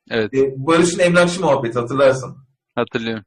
[0.09, 0.33] Evet.
[0.33, 2.37] e, Barış'ın emlakçı muhabbeti hatırlarsın.
[2.75, 3.23] Hatırlıyorum.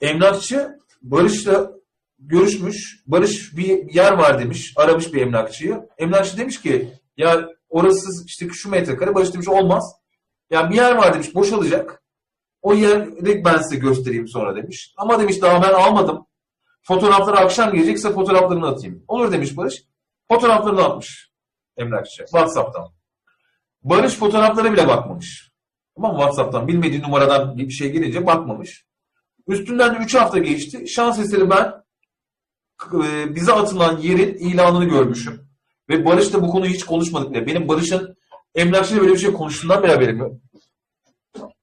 [0.00, 1.70] Emlakçı Barış'la
[2.18, 3.02] görüşmüş.
[3.06, 4.72] Barış bir yer var demiş.
[4.76, 5.88] Aramış bir emlakçıyı.
[5.98, 9.14] Emlakçı demiş ki ya Orası işte şu metrekare.
[9.14, 9.94] Barış demiş olmaz.
[10.50, 12.02] Yani bir yer var demiş boşalacak.
[12.62, 14.94] O yeri ben size göstereyim sonra demiş.
[14.96, 16.26] Ama demiş daha ben almadım.
[16.82, 19.04] Fotoğrafları akşam gelecekse fotoğraflarını atayım.
[19.08, 19.84] Olur demiş Barış.
[20.28, 21.32] Fotoğraflarını atmış
[21.76, 22.24] emlakçı.
[22.24, 22.88] Whatsapp'tan.
[23.82, 25.52] Barış fotoğraflara bile bakmamış.
[25.96, 26.16] Tamam?
[26.16, 28.85] Whatsapp'tan bilmediği numaradan bir şey gelince bakmamış.
[29.48, 30.88] Üstünden de 3 hafta geçti.
[30.88, 31.72] Şans eseri ben
[32.94, 35.46] e, bize atılan yerin ilanını görmüşüm.
[35.88, 37.46] Ve Barış'la bu konuyu hiç konuşmadık bile.
[37.46, 38.16] Benim Barış'ın
[38.54, 40.36] emlakçıyla böyle bir şey konuştuğundan beri haberim yok.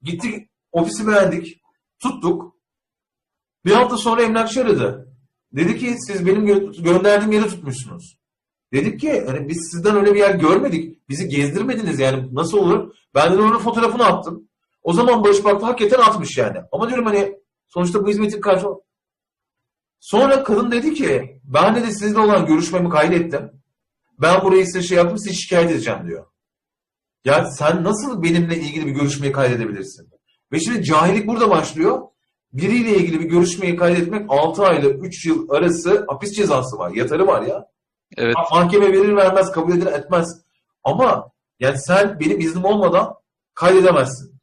[0.02, 1.62] Gittik ofisi beğendik.
[2.00, 2.56] Tuttuk.
[3.66, 5.08] Bir hafta sonra emlakçı aradı.
[5.54, 8.18] Dedi ki siz benim gö- gönderdiğim yeri tutmuşsunuz.
[8.74, 11.10] Dedik ki hani biz sizden öyle bir yer görmedik.
[11.10, 12.96] Bizi gezdirmediniz yani nasıl olur?
[13.16, 14.50] Ben de onun fotoğrafını attım.
[14.84, 16.58] O zaman Barış baktı hakikaten atmış yani.
[16.72, 17.43] Ama diyorum hani
[17.74, 18.66] sonuçta bu hizmetin karşı
[20.00, 23.52] Sonra kadın dedi ki ben de sizle olan görüşmemi kaydettim.
[24.22, 26.26] Ben burayı size şey yaptım sizi şikayet edeceğim diyor.
[27.26, 30.10] Ya sen nasıl benimle ilgili bir görüşmeyi kaydedebilirsin?
[30.52, 32.02] Ve şimdi cahillik burada başlıyor.
[32.54, 36.92] Biriyle ilgili bir görüşmeyi kaydetmek 6 ayla 3 yıl arası hapis cezası var.
[36.92, 37.66] Yatarı var ya.
[38.18, 38.36] Evet.
[38.36, 40.42] Ma- Mahkeme verir vermez kabul eder etmez.
[40.84, 43.14] Ama yani sen benim iznim olmadan
[43.54, 44.40] kaydedemezsin.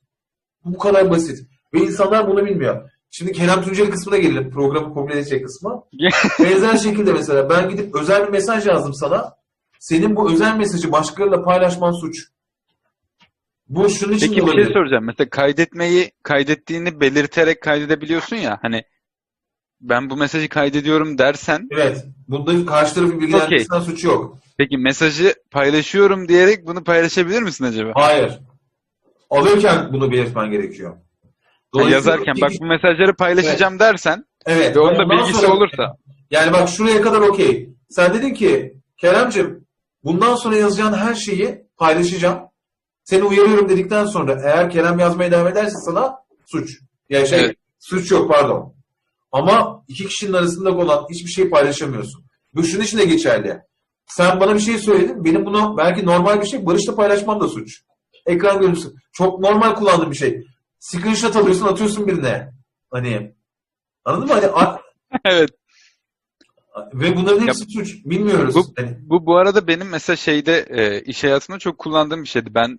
[0.64, 1.48] Bu kadar basit.
[1.74, 2.89] Ve insanlar bunu bilmiyor.
[3.10, 4.50] Şimdi Kerem Tunceli kısmına gelelim.
[4.50, 5.84] Programı komple edecek kısmı.
[6.44, 9.34] Benzer şekilde mesela ben gidip özel bir mesaj yazdım sana.
[9.78, 12.16] Senin bu özel mesajı başkalarıyla paylaşman suç.
[13.68, 15.04] Bu şunun için Peki bir şey soracağım.
[15.04, 18.58] Mesela kaydetmeyi kaydettiğini belirterek kaydedebiliyorsun ya.
[18.62, 18.82] Hani
[19.80, 22.04] ben bu mesajı kaydediyorum dersen Evet.
[22.28, 24.38] Bunda karşı tarafın bilgilendirmesinden suçu yok.
[24.58, 27.92] peki mesajı paylaşıyorum diyerek bunu paylaşabilir misin acaba?
[27.94, 28.38] Hayır.
[29.30, 30.96] Alırken bunu belirtmen gerekiyor.
[31.74, 34.76] Dolayısıyla yazarken bak bu mesajları paylaşacağım dersen evet.
[34.76, 35.96] ve onun da bilgisi sonra- olursa
[36.30, 37.70] Yani bak şuraya kadar okey.
[37.90, 39.66] Sen dedin ki Keremcim
[40.04, 42.38] bundan sonra yazacağın her şeyi paylaşacağım.
[43.04, 46.14] Seni uyarıyorum dedikten sonra eğer Kerem yazmaya devam ederse sana
[46.46, 46.78] suç.
[47.08, 47.56] Yani şey Evet.
[47.78, 48.74] suç yok pardon.
[49.32, 52.24] Ama iki kişinin arasında olan hiçbir şey paylaşamıyorsun.
[52.54, 53.58] Bu şunun için de geçerli.
[54.06, 55.24] Sen bana bir şey söyledin.
[55.24, 57.80] Benim bunu belki normal bir şey Barış'la paylaşmam da suç.
[58.26, 58.88] Ekran görüntüsü.
[59.12, 60.42] Çok normal kullandığım bir şey.
[60.80, 62.50] Screenshot alıyorsun atıyorsun birine.
[62.90, 63.34] Hani
[64.04, 64.32] anladın mı?
[64.34, 64.80] Hani a-
[65.24, 65.50] evet.
[66.94, 68.04] ve bunların hepsi suç.
[68.04, 68.54] Bilmiyoruz.
[68.54, 72.54] Bu- Hani, Bu bu arada benim mesela şeyde e, iş hayatında çok kullandığım bir şeydi.
[72.54, 72.78] Ben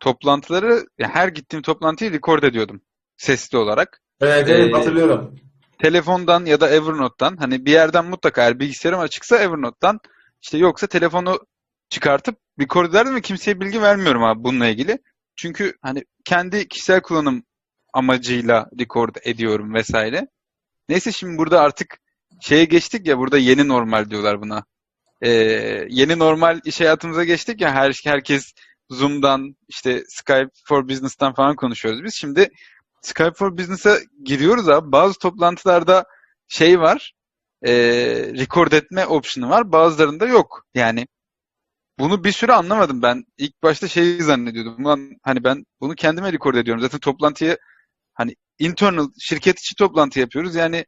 [0.00, 2.80] toplantıları ya her gittiğim toplantıyı record ediyordum
[3.16, 4.00] sesli olarak.
[4.20, 5.34] evet, evet Ee, hatırlıyorum.
[5.78, 10.00] telefondan ya da Evernote'dan hani bir yerden mutlaka eğer bilgisayarım açıksa Evernote'dan
[10.42, 11.38] işte yoksa telefonu
[11.90, 14.98] çıkartıp record ederdim ve kimseye bilgi vermiyorum abi bununla ilgili.
[15.38, 17.44] Çünkü hani kendi kişisel kullanım
[17.94, 20.28] amacıyla record ediyorum vesaire.
[20.88, 21.98] Neyse şimdi burada artık
[22.40, 24.64] şeye geçtik ya burada yeni normal diyorlar buna.
[25.22, 25.30] Ee,
[25.88, 28.52] yeni normal iş hayatımıza geçtik ya her herkes
[28.90, 32.14] Zoom'dan işte Skype for Business'tan falan konuşuyoruz biz.
[32.14, 32.48] Şimdi
[33.02, 34.92] Skype for Business'a giriyoruz abi.
[34.92, 36.04] Bazı toplantılarda
[36.48, 37.12] şey var.
[37.62, 37.72] E,
[38.38, 39.72] record etme option'ı var.
[39.72, 40.64] Bazılarında yok.
[40.74, 41.06] Yani
[41.98, 43.24] bunu bir süre anlamadım ben.
[43.38, 44.84] İlk başta şeyi zannediyordum.
[44.84, 46.82] Ulan hani ben bunu kendime record ediyorum.
[46.82, 47.58] Zaten toplantıyı
[48.14, 50.54] hani internal şirket içi toplantı yapıyoruz.
[50.54, 50.84] Yani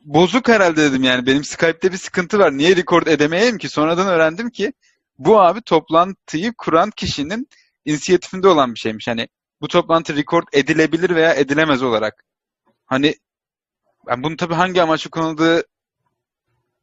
[0.00, 1.26] bozuk herhalde dedim yani.
[1.26, 2.52] Benim Skype'de bir sıkıntı var.
[2.52, 3.68] Niye record edemeyeyim ki?
[3.68, 4.72] Sonradan öğrendim ki
[5.18, 7.48] bu abi toplantıyı kuran kişinin
[7.84, 9.08] inisiyatifinde olan bir şeymiş.
[9.08, 9.28] Hani
[9.60, 12.24] bu toplantı record edilebilir veya edilemez olarak.
[12.86, 13.14] Hani
[14.06, 15.64] ben bunun tabii hangi amaçla kullanıldığı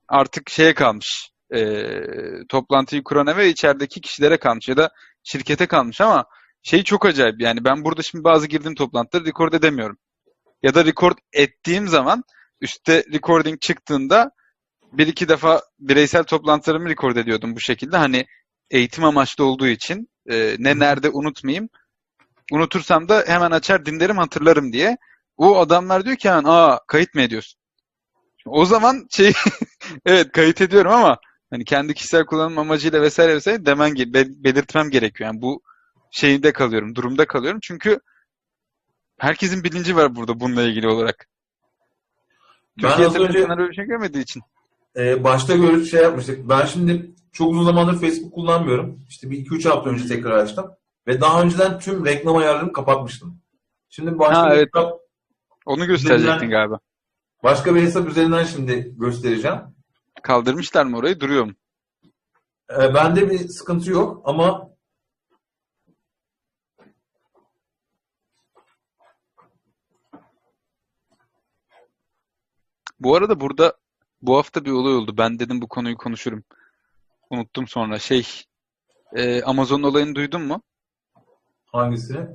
[0.08, 1.29] artık şeye kalmış.
[1.56, 2.02] Ee,
[2.50, 4.90] toplantıyı kurana ve içerideki kişilere kalmış ya da
[5.24, 6.26] şirkete kalmış ama
[6.64, 9.98] şey çok acayip yani ben burada şimdi bazı girdiğim toplantıları record edemiyorum.
[10.64, 12.24] Ya da record ettiğim zaman
[12.62, 14.32] üstte recording çıktığında
[14.94, 17.98] bir iki defa bireysel toplantılarımı record ediyordum bu şekilde.
[17.98, 18.26] Hani
[18.72, 21.70] eğitim amaçlı olduğu için e, ne nerede unutmayayım.
[22.52, 24.98] Unutursam da hemen açar dinlerim hatırlarım diye.
[25.38, 27.60] O adamlar diyor ki hemen aa kayıt mı ediyorsun?
[28.46, 29.34] O zaman şey
[30.06, 31.18] evet kayıt ediyorum ama
[31.50, 33.96] hani kendi kişisel kullanım amacıyla vesaire vesaire demen
[34.44, 35.30] belirtmem gerekiyor.
[35.30, 35.62] Yani bu
[36.12, 37.60] şeyde kalıyorum, durumda kalıyorum.
[37.64, 38.00] Çünkü
[39.18, 41.28] herkesin bilinci var burada bununla ilgili olarak.
[42.84, 44.42] Ben Türkiye az önce- öyle bir şey görmediği için.
[44.96, 46.50] Ee, başta görüş şey yapmıştık.
[46.50, 49.00] Ben şimdi çok uzun zamandır Facebook kullanmıyorum.
[49.10, 50.72] İşte bir 2-3 hafta önce tekrar açtım.
[51.08, 53.42] Ve daha önceden tüm reklam ayarlarını kapatmıştım.
[53.90, 54.70] Şimdi başka Ha, bir evet.
[54.76, 55.00] hesap,
[55.66, 56.80] Onu gösterecektin Üzerinden- galiba.
[57.44, 59.58] başka bir hesap üzerinden şimdi göstereceğim.
[60.24, 61.20] Kaldırmışlar mı orayı?
[61.20, 61.52] Duruyor mu?
[62.72, 64.70] Ee, bende bir sıkıntı yok ama
[73.00, 73.74] Bu arada burada
[74.22, 75.18] bu hafta bir olay oldu.
[75.18, 76.44] Ben dedim bu konuyu konuşurum.
[77.30, 78.00] Unuttum sonra.
[78.00, 78.28] Şey
[79.14, 80.62] e, Amazon olayını duydun mu?
[81.66, 82.28] Hangisini?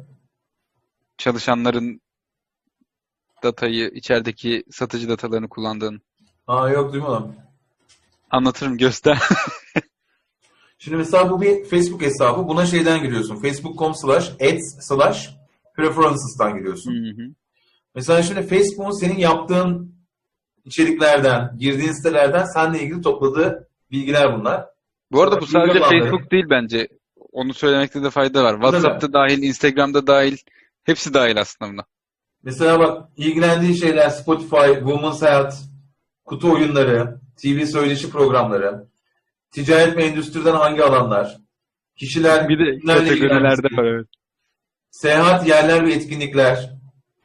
[1.18, 2.00] Çalışanların
[3.42, 6.02] datayı, içerideki satıcı datalarını kullandığın.
[6.46, 7.36] Aa yok duymadım.
[8.34, 9.18] Anlatırım, göster.
[10.78, 12.48] Şimdi mesela bu bir Facebook hesabı.
[12.48, 13.36] Buna şeyden giriyorsun.
[13.36, 15.30] Facebook.com slash ads slash
[15.76, 16.92] preferences'tan giriyorsun.
[16.92, 17.28] Hı hı.
[17.94, 19.94] Mesela şimdi Facebook'un senin yaptığın
[20.64, 24.66] içeriklerden, girdiğin sitelerden seninle ilgili topladığı bilgiler bunlar.
[25.12, 25.80] Bu arada bu sadece.
[25.80, 26.88] Facebook değil bence.
[27.32, 28.54] Onu söylemekte de fayda var.
[28.54, 30.36] WhatsApp'ta dahil, Instagram'da dahil.
[30.84, 31.84] Hepsi dahil aslında buna.
[32.42, 35.54] Mesela bak ilgilendiği şeyler Spotify, Women's Health,
[36.24, 38.84] kutu oyunları, TV söyleşi programları,
[39.50, 41.36] ticaret ve endüstriden hangi alanlar,
[41.96, 44.06] kişiler, Bir de kategorilerde var evet.
[44.90, 46.70] seyahat, yerler ve etkinlikler,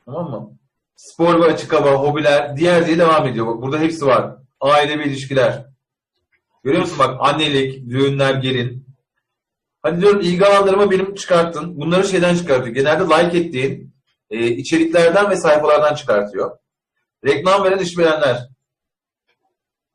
[0.06, 0.52] tamam mı?
[0.96, 3.48] Spor ve açık hava, hobiler, diğer diye devam ediyor.
[3.48, 4.36] Bak burada hepsi var.
[4.60, 5.66] Aile ve ilişkiler.
[6.64, 8.86] Görüyor musun bak annelik, düğünler, gelin.
[9.82, 11.80] Hadi diyorum ilgi alanlarımı benim çıkarttın.
[11.80, 12.76] Bunları şeyden çıkartıyor.
[12.76, 13.94] Genelde like ettiğin
[14.30, 16.58] e, içeriklerden ve sayfalardan çıkartıyor.
[17.26, 18.50] Reklam veren işverenler.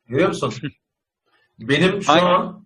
[0.07, 0.53] Görüyor musun?
[1.59, 2.25] Benim şu Aynen.
[2.25, 2.65] an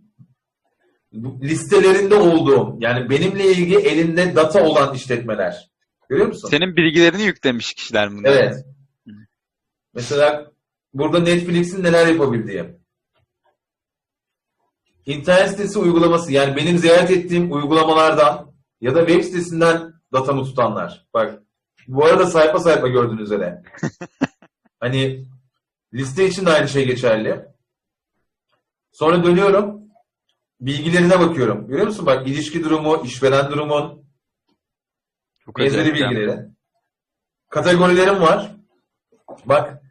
[1.42, 5.70] listelerinde olduğum yani benimle ilgili elinde data olan işletmeler.
[6.10, 6.50] Görüyor musun?
[6.50, 8.30] Senin bilgilerini yüklemiş kişiler bunlar.
[8.30, 8.66] Evet.
[9.94, 10.52] Mesela
[10.94, 12.66] burada Netflix'in neler yapabildiği.
[15.06, 21.08] İnternet sitesi uygulaması yani benim ziyaret ettiğim uygulamalardan ya da web sitesinden datamı tutanlar.
[21.14, 21.40] Bak
[21.88, 23.64] bu arada sayfa sayfa gördüğünüz üzere.
[24.80, 25.26] hani
[25.94, 27.46] liste için de aynı şey geçerli.
[28.92, 29.80] Sonra dönüyorum.
[30.62, 31.68] Bilgilerine bakıyorum.
[31.68, 32.06] Görüyor musun?
[32.06, 34.06] Bak ilişki durumu, işveren durumun,
[35.46, 36.16] Çok Benzeri yani.
[36.16, 36.40] bilgileri.
[37.50, 38.52] Kategorilerim var.
[39.46, 39.82] Bak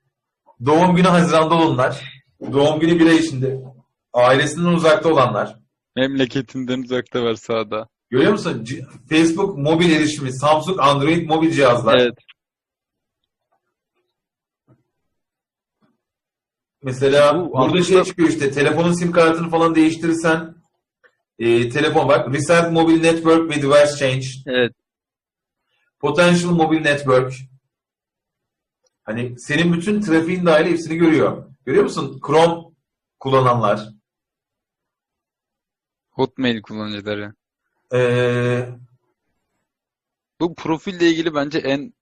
[0.66, 2.04] doğum günü Haziran'da olanlar,
[2.52, 3.60] doğum günü bir ay içinde,
[4.12, 5.56] ailesinden uzakta olanlar.
[5.96, 7.88] Memleketinden uzakta var sağda.
[8.10, 8.64] Görüyor musun?
[8.64, 11.98] C- Facebook mobil erişimi, Samsung Android mobil cihazlar.
[12.00, 12.14] Evet.
[16.82, 20.55] Mesela Bu burada aslında- şey çıkıyor işte telefonun sim kartını falan değiştirirsen
[21.38, 24.72] e, telefon bak Reset Mobile Network ve Device Change, Evet.
[26.00, 27.32] Potential Mobile Network.
[29.05, 31.44] Hani senin bütün trafiğin dahil hepsini görüyor.
[31.64, 32.20] Görüyor musun?
[32.26, 32.62] Chrome
[33.20, 33.88] kullananlar.
[36.10, 37.34] Hotmail kullanıcıları.
[37.94, 38.68] Ee,
[40.40, 41.94] Bu profille ilgili bence en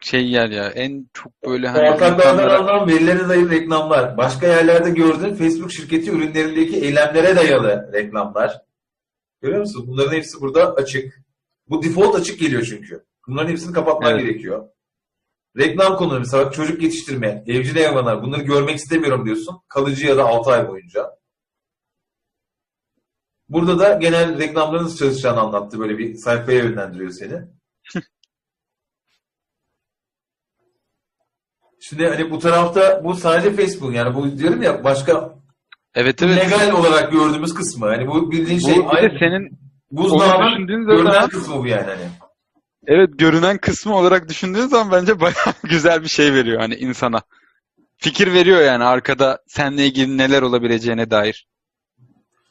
[0.00, 0.68] şey yer ya.
[0.68, 4.16] En çok böyle hani insanlara- alınan verilere dayalı reklamlar.
[4.16, 8.60] Başka yerlerde gördüğün Facebook şirketi ürünlerindeki eylemlere dayalı reklamlar.
[9.42, 9.84] Görüyor musun?
[9.86, 11.20] Bunların hepsi burada açık.
[11.68, 13.04] Bu default açık geliyor çünkü.
[13.28, 14.22] Bunların hepsini kapatman Evet.
[14.26, 14.68] gerekiyor.
[15.58, 19.60] Reklam konuları mesela çocuk yetiştirme, evcil hayvanlar bunları görmek istemiyorum diyorsun.
[19.68, 21.16] Kalıcı ya da 6 ay boyunca.
[23.48, 25.78] Burada da genel reklamların çalışacağını anlattı.
[25.78, 27.40] Böyle bir sayfaya yönlendiriyor seni.
[31.88, 35.34] Şimdi hani bu tarafta bu sadece Facebook yani bu diyorum ya başka
[35.94, 36.36] Evet evet.
[36.36, 37.86] legal olarak gördüğümüz kısmı.
[37.86, 39.58] Hani bu bildiğin Bu şey bir de senin
[39.90, 42.08] buzdağının görünen zaman kısmı bu yani hani.
[42.86, 47.22] evet görünen kısmı olarak düşündüğün zaman bence bayağı güzel bir şey veriyor hani insana.
[47.96, 51.46] Fikir veriyor yani arkada seninle ilgili neler olabileceğine dair.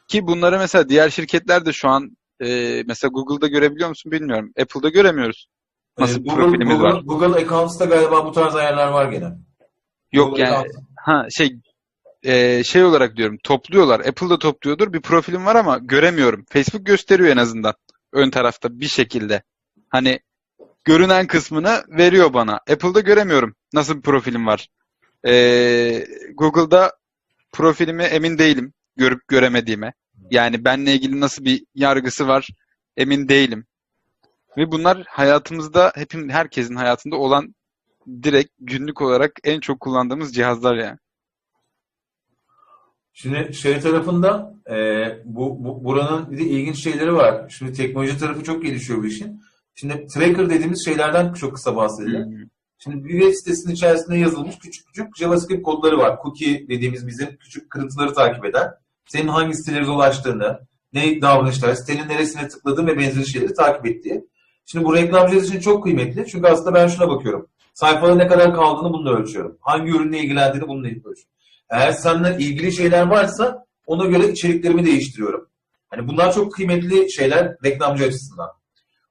[0.08, 4.52] Ki bunları mesela diğer şirketler de şu an e, mesela Google'da görebiliyor musun bilmiyorum.
[4.62, 5.48] Apple'da göremiyoruz.
[5.98, 7.02] Nasıl Ee, bir profilimiz Google, var.
[7.06, 9.26] Google Accounts'ta galiba bu tarz ayarlar var gene.
[10.12, 10.78] Yok Google yani Accounts.
[10.96, 11.60] ha şey
[12.24, 14.00] e, şey olarak diyorum topluyorlar.
[14.00, 14.94] Apple'da topluyordur.
[14.94, 16.46] Bir profilim var ama göremiyorum.
[16.50, 17.74] Facebook gösteriyor en azından
[18.14, 19.44] ön tarafta bir şekilde.
[19.90, 20.20] Hani
[20.84, 22.54] görünen kısmını veriyor bana.
[22.56, 23.56] Apple'da göremiyorum.
[23.74, 24.68] Nasıl bir profilim var.
[25.28, 25.34] E,
[26.34, 26.92] Google'da
[27.52, 28.74] profilimi emin değilim.
[28.98, 29.94] Görüp göremediğime.
[30.32, 32.48] Yani benle ilgili nasıl bir yargısı var
[32.98, 33.66] emin değilim.
[34.58, 37.56] Ve bunlar hayatımızda hepim herkesin hayatında olan
[38.24, 40.98] direkt günlük olarak en çok kullandığımız cihazlar yani.
[43.14, 44.76] Şimdi şey tarafında e,
[45.26, 47.50] bu, bu buranın bir de ilginç şeyleri var.
[47.50, 49.42] Şimdi teknoloji tarafı çok gelişiyor bu işin.
[49.76, 52.26] Şimdi tracker dediğimiz şeylerden çok kısa bahsedelim.
[52.26, 52.48] Hmm.
[52.78, 56.20] Şimdi bir web sitesinin içerisinde yazılmış küçük küçük JavaScript kodları var.
[56.24, 58.72] Cookie dediğimiz bizim küçük kırıntıları takip eden.
[59.08, 60.60] Senin hangi sitelere ulaştığını,
[60.94, 64.26] ne davranışlar, sitenin neresine tıkladığın ve benzeri şeyleri takip ettiği.
[64.66, 66.28] Şimdi bu reklamcılar için çok kıymetli.
[66.28, 67.48] Çünkü aslında ben şuna bakıyorum.
[67.74, 69.58] Sayfada ne kadar kaldığını bununla ölçüyorum.
[69.62, 71.24] Hangi ürünle ilgilendiğini bununla ölçüyorum.
[71.70, 75.48] Eğer senden ilgili şeyler varsa ona göre içeriklerimi değiştiriyorum.
[75.90, 78.50] Hani bunlar çok kıymetli şeyler reklamcı açısından.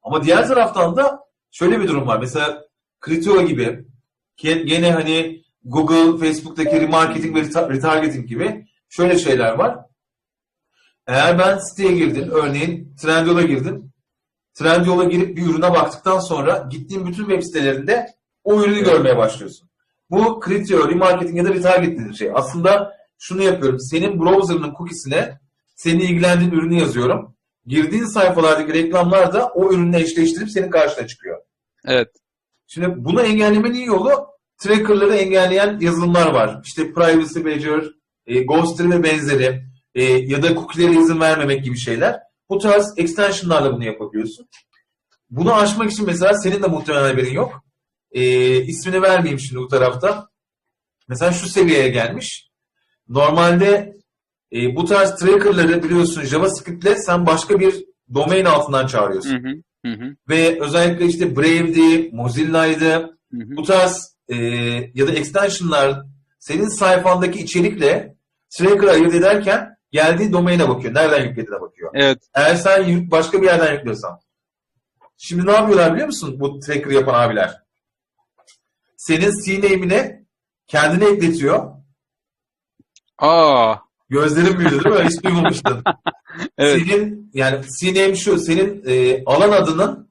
[0.03, 1.21] Ama diğer taraftan da
[1.51, 2.19] şöyle bir durum var.
[2.21, 2.65] Mesela
[3.07, 3.85] Criteo gibi
[4.43, 9.79] gene hani Google, Facebook'taki remarketing ve reta- retargeting gibi şöyle şeyler var.
[11.07, 13.93] Eğer ben siteye girdim, örneğin Trendyol'a girdim.
[14.55, 18.07] Trendyol'a girip bir ürüne baktıktan sonra gittiğim bütün web sitelerinde
[18.45, 18.87] o ürünü Evet.
[18.87, 19.69] görmeye başlıyorsun.
[20.11, 22.31] Bu kripto, remarketing ya da retarget dediğim şey.
[22.35, 23.81] Aslında şunu yapıyorum.
[23.81, 25.39] Senin browser'ının cookiesine
[25.77, 27.37] senin ilgilendiğin ürünü yazıyorum.
[27.67, 31.43] Girdiğin sayfalardaki reklamlar da o ürünle eşleştirip senin karşına çıkıyor.
[31.85, 32.09] Evet.
[32.67, 34.27] Şimdi bunu engellemenin iyi yolu
[34.59, 36.61] trackerları engelleyen yazılımlar var.
[36.65, 37.85] İşte Privacy Badger,
[38.27, 39.65] e, Ghoster ve benzeri
[39.95, 42.21] e, ya da cookie'lere izin vermemek gibi şeyler.
[42.49, 44.49] Bu tarz extensionlarla bunu yapabiliyorsun.
[45.31, 47.65] Bunu aşmak için mesela senin de muhtemelen haberin yok.
[48.12, 50.29] E, ismini vermeyeyim şimdi bu tarafta.
[51.09, 52.51] Mesela şu seviyeye gelmiş.
[53.09, 53.95] Normalde
[54.53, 57.85] e, bu tarz trackerları biliyorsun JavaScript'le sen başka bir
[58.15, 59.45] domain altından çağırıyorsun.
[59.45, 59.62] Hı.
[59.87, 60.16] Hı hı.
[60.29, 62.93] Ve özellikle işte Brave'di, Mozilla'ydı,
[63.33, 63.57] Hı hı.
[63.57, 64.37] bu tarz e,
[64.95, 66.03] ya da extensionlar
[66.39, 68.16] senin sayfandaki içerikle
[68.51, 70.95] tracker ayırt ederken geldiği domaine bakıyor.
[70.95, 71.84] Nereden yüklediğine bakıyor.
[71.95, 72.19] Evet.
[72.35, 74.21] Eğer sen yük- başka bir yerden yüklüyorsan.
[75.19, 77.62] Şimdi ne yapıyorlar biliyor musun bu tracker yapan abiler?
[78.97, 80.25] Senin CNAME'ine
[80.66, 81.73] kendini ekletiyor.
[83.19, 83.77] Aa.
[84.09, 85.09] Gözlerin büyüdü değil mi?
[85.09, 85.83] Hiç duymamıştın.
[86.59, 86.83] Evet.
[86.87, 90.09] Senin yani CNAME şu senin e, alan adının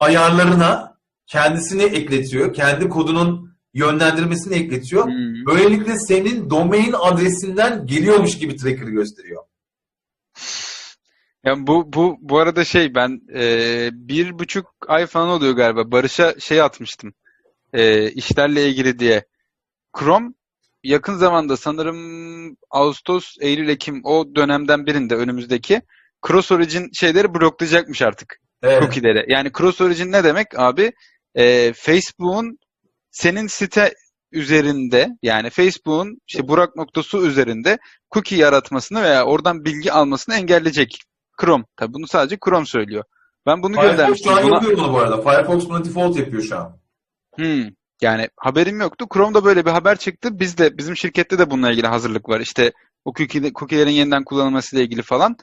[0.00, 2.54] ayarlarına kendisini ekletiyor.
[2.54, 5.04] Kendi kodunun yönlendirmesini ekletiyor.
[5.04, 5.46] Hmm.
[5.46, 9.42] Böylelikle senin domain adresinden geliyormuş gibi tracker gösteriyor.
[11.44, 15.92] Yani bu bu bu arada şey ben e, bir buçuk ay falan oluyor galiba.
[15.92, 17.14] Barış'a şey atmıştım.
[17.72, 19.24] E, işlerle ilgili diye.
[19.98, 20.32] Chrome
[20.82, 25.82] yakın zamanda sanırım Ağustos, Eylül, Ekim o dönemden birinde önümüzdeki
[26.26, 28.40] Cross Origin şeyleri bloklayacakmış artık.
[28.62, 28.82] Evet.
[28.82, 29.24] cookie'leri.
[29.28, 30.92] Yani cross origin ne demek abi?
[31.34, 32.58] Ee, Facebook'un
[33.10, 33.94] senin site
[34.32, 37.78] üzerinde yani Facebook'un işte Burak noktası üzerinde
[38.14, 40.98] cookie yaratmasını veya oradan bilgi almasını engelleyecek.
[41.40, 41.64] Chrome.
[41.76, 43.04] Tabi bunu sadece Chrome söylüyor.
[43.46, 44.32] Ben bunu Firefox göndermiştim.
[44.32, 44.54] an Buna...
[44.54, 45.22] yapıyor bunu bu arada.
[45.22, 46.76] Firefox bunu default yapıyor şu an.
[47.36, 47.64] Hmm.
[48.02, 49.06] Yani haberim yoktu.
[49.14, 50.40] Chrome'da böyle bir haber çıktı.
[50.40, 52.40] Biz de bizim şirkette de bununla ilgili hazırlık var.
[52.40, 52.72] İşte
[53.04, 55.36] o cookie, cookie'lerin yeniden kullanılması ile ilgili falan.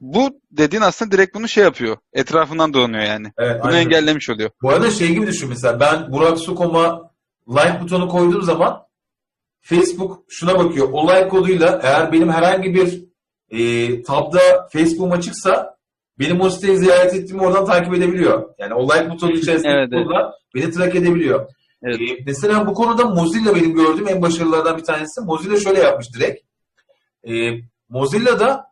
[0.00, 1.96] Bu dediğin aslında direkt bunu şey yapıyor.
[2.12, 3.32] Etrafından dolanıyor yani.
[3.38, 3.80] Evet, Bunu aynen.
[3.80, 4.50] engellemiş oluyor.
[4.62, 7.10] Bu arada şey gibi düşün mesela ben Burak Sukom'a
[7.48, 8.86] like butonu koyduğum zaman
[9.60, 10.88] Facebook şuna bakıyor.
[10.92, 13.04] O like koduyla eğer benim herhangi bir
[13.50, 15.76] e, tabda Facebook'um açıksa
[16.18, 18.48] benim o siteyi ziyaret ettiğimi oradan takip edebiliyor.
[18.58, 20.06] Yani o like butonu içerisinde Evet, evet.
[20.54, 21.48] beni track edebiliyor.
[21.82, 22.00] Evet.
[22.00, 25.20] E, mesela bu konuda Mozilla benim gördüğüm en başarılılardan bir tanesi.
[25.20, 26.40] Mozilla şöyle yapmış direkt.
[27.28, 27.32] E,
[27.88, 28.66] Mozilla'da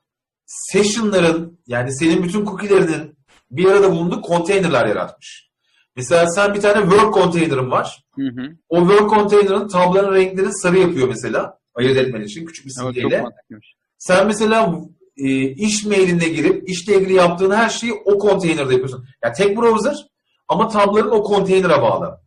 [0.47, 3.17] session'ların yani senin bütün cookie'lerinin
[3.51, 5.51] bir arada bulunduğu konteynerler yaratmış.
[5.97, 8.05] Mesela sen bir tane work konteynerin var.
[8.17, 8.57] Hı hı.
[8.69, 11.59] O work konteynerin tablanın renklerini sarı yapıyor mesela.
[11.75, 13.23] Ayırt etmen için küçük bir Evet, simgeyle.
[13.23, 13.75] mantıklıymış.
[13.99, 14.81] Sen mesela
[15.16, 19.07] e, iş mailine girip işle ilgili yaptığın her şeyi o konteynerde yapıyorsun.
[19.25, 20.07] Yani tek browser
[20.49, 22.21] ama tabların o konteynere bağlı.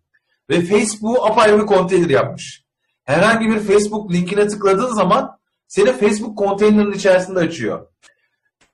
[0.50, 2.64] Ve Facebook apayrı bir konteyner yapmış.
[3.04, 7.88] Herhangi bir Facebook linkine tıkladığın zaman seni Facebook konteynerinin içerisinde açıyor.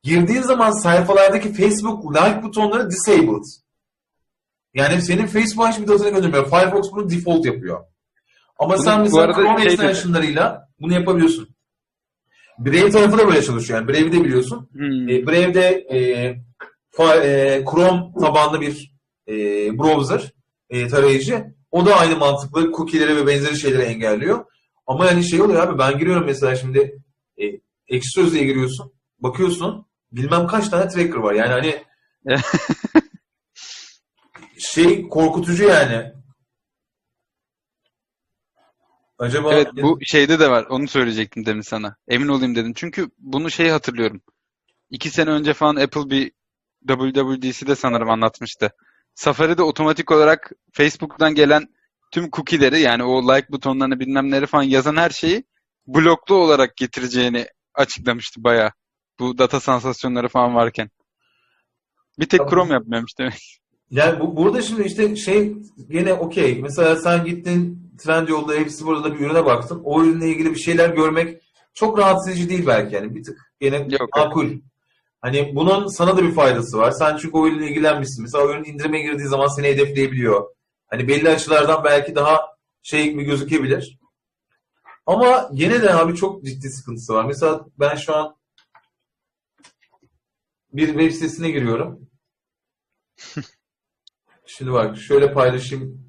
[0.04, 3.44] Girdiğin zaman sayfalardaki Facebook like butonları disabled.
[4.74, 6.50] Yani senin Facebook'a hiçbir datını göndermiyor.
[6.50, 7.86] Firefox bunu default yapıyor.
[8.60, 11.53] Ama Bunu sen mesela Chrome şey extensionlarıyla bunu yapabiliyorsun.
[12.60, 13.80] Brave tarafı da böyle çalışıyor.
[13.80, 14.70] Yani Brave'i de biliyorsun.
[14.74, 15.10] Hmm.
[15.10, 15.98] E, Brave'de e,
[16.98, 18.94] fa- e, Chrome tabanlı bir
[19.28, 19.34] e,
[19.78, 20.34] browser
[20.70, 21.46] e, tarayıcı.
[21.72, 24.46] O da aynı mantıklı cookie'leri ve benzeri şeyleri engelliyor.
[24.88, 27.02] Ama yani şey oluyor abi ben giriyorum mesela şimdi
[27.42, 27.44] e,
[27.88, 28.94] ekşi sözlüğe giriyorsun.
[29.20, 31.34] Bakıyorsun bilmem kaç tane tracker var.
[31.34, 31.84] Yani hani
[34.58, 36.14] şey korkutucu yani.
[39.20, 40.66] Acaba Evet bu şeyde de var.
[40.70, 41.96] Onu söyleyecektim demin sana.
[42.08, 42.74] Emin olayım dedim.
[42.76, 44.22] Çünkü bunu şey hatırlıyorum.
[44.90, 46.32] İki sene önce falan Apple bir
[46.88, 48.72] WWDC'de sanırım anlatmıştı.
[49.16, 51.68] Safari'de otomatik olarak Facebook'tan gelen
[52.12, 55.44] tüm cookie'leri yani o like butonlarını bilmem neleri falan yazan her şeyi
[55.88, 58.72] bloklu olarak getireceğini açıklamıştı bayağı.
[59.20, 60.90] Bu data sansasyonları falan varken.
[62.20, 62.50] Bir tek.
[62.50, 63.60] Chrome yapmamış demek.
[63.92, 65.56] Yani bu, burada şimdi işte şey
[65.90, 66.62] gene okey.
[66.62, 69.82] Mesela sen gittin Trendyol'da hepsi burada bir ürüne baktın.
[69.84, 71.42] O ürünle ilgili bir şeyler görmek
[71.74, 73.16] çok rahatsız edici değil belki yani.
[73.16, 74.18] Bir tık gene Yok.
[74.18, 74.52] makul.
[75.22, 76.92] Hani bunun sana da bir faydası var.
[76.92, 78.24] Sen çünkü o ürünle ilgilenmişsin.
[78.24, 80.56] Mesela ürün indirime girdiği zaman seni hedefleyebiliyor.
[80.88, 82.40] Hani belli açılardan belki daha
[82.82, 84.00] şey gibi gözükebilir.
[85.06, 87.26] Ama gene de abi çok ciddi sıkıntısı var.
[87.26, 88.36] Mesela ben şu an
[90.74, 92.10] bir web sitesine giriyorum.
[94.46, 96.03] Şimdi bak şöyle paylaşayım.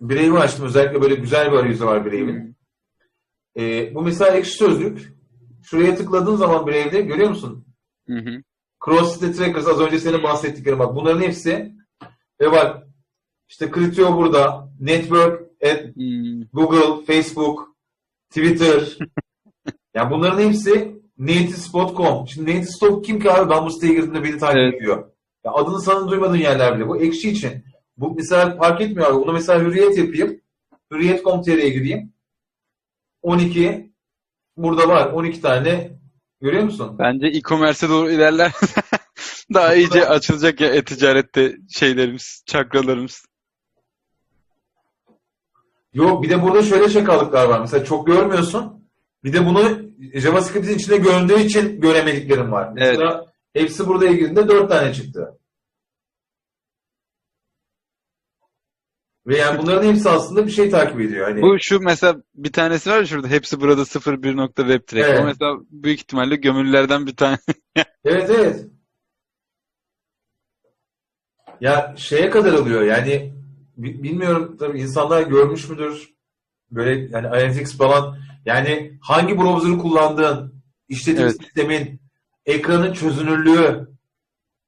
[0.00, 0.66] Brave'i açtım.
[0.66, 2.56] Özellikle böyle güzel bir arayüzü var Brave'in.
[3.58, 5.12] Ee, bu mesela ekşi sözlük.
[5.62, 7.66] Şuraya tıkladığın zaman Brave'de görüyor musun?
[8.08, 8.42] Hı hı.
[8.84, 10.94] Cross Site Trackers az önce senin bahsettiklerin bak.
[10.96, 11.72] Bunların hepsi
[12.40, 12.86] ve bak
[13.48, 14.68] işte Criteo burada.
[14.80, 16.42] Network, at Hmm.
[16.52, 17.76] Google, Facebook,
[18.30, 18.98] Twitter.
[19.94, 22.28] yani bunların hepsi nativespot.com.
[22.28, 23.50] Şimdi nativespot kim ki abi?
[23.50, 24.74] Ben bu siteye girdiğimde beni takip Evet.
[24.74, 25.10] ediyor.
[25.44, 26.88] Ya adını sanın duymadığın yerler bile.
[26.88, 27.64] Bu ekşi için.
[27.96, 29.16] Bu mesela fark etmiyor abi.
[29.16, 30.40] Bunu mesela hürriyet yapayım.
[30.92, 32.12] Hürriyet.com.tr'ye gireyim.
[33.22, 33.92] 12
[34.56, 35.12] burada var.
[35.12, 35.90] 12 tane
[36.40, 36.96] görüyor musun?
[36.98, 38.52] Bence e-commerce'e doğru ilerler.
[39.54, 43.24] Daha iyice açılacak ya e-ticarette şeylerimiz, çakralarımız.
[45.94, 47.60] Yok bir de burada şöyle şakalıklar var.
[47.60, 48.88] Mesela çok görmüyorsun.
[49.24, 49.78] Bir de bunu
[50.14, 52.72] JavaScript'in içinde göründüğü için göremediklerim var.
[52.74, 55.38] Mesela hepsi burada ilgilinde dört tane çıktı.
[59.26, 61.28] Ve yani bunların hepsi aslında bir şey takip ediyor.
[61.28, 65.08] Hani Bu şu mesela bir tanesi var ya şurada hepsi burada 01 nokta web track.
[65.08, 65.20] Evet.
[65.20, 67.38] O mesela büyük ihtimalle gömülülerden bir tane.
[68.04, 68.66] Evet evet.
[71.60, 73.32] Ya şeye kadar alıyor yani
[73.76, 76.10] bi- bilmiyorum tabii insanlar görmüş müdür
[76.70, 81.36] böyle yani Analytics falan yani hangi browser'ı kullandığın, işletim Evet.
[81.42, 82.00] sistemin,
[82.46, 83.88] ekranın çözünürlüğü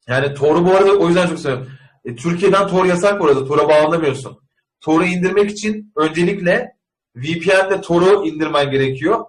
[0.09, 1.69] yani Tor'u bu arada o yüzden çok seviyorum.
[2.05, 3.45] E, Türkiye'den Tor yasak bu arada.
[3.45, 4.39] Tor'a bağlanamıyorsun.
[4.89, 6.73] Tor'u indirmek için öncelikle
[7.17, 9.25] VPN'de Tor'u indirmen gerekiyor.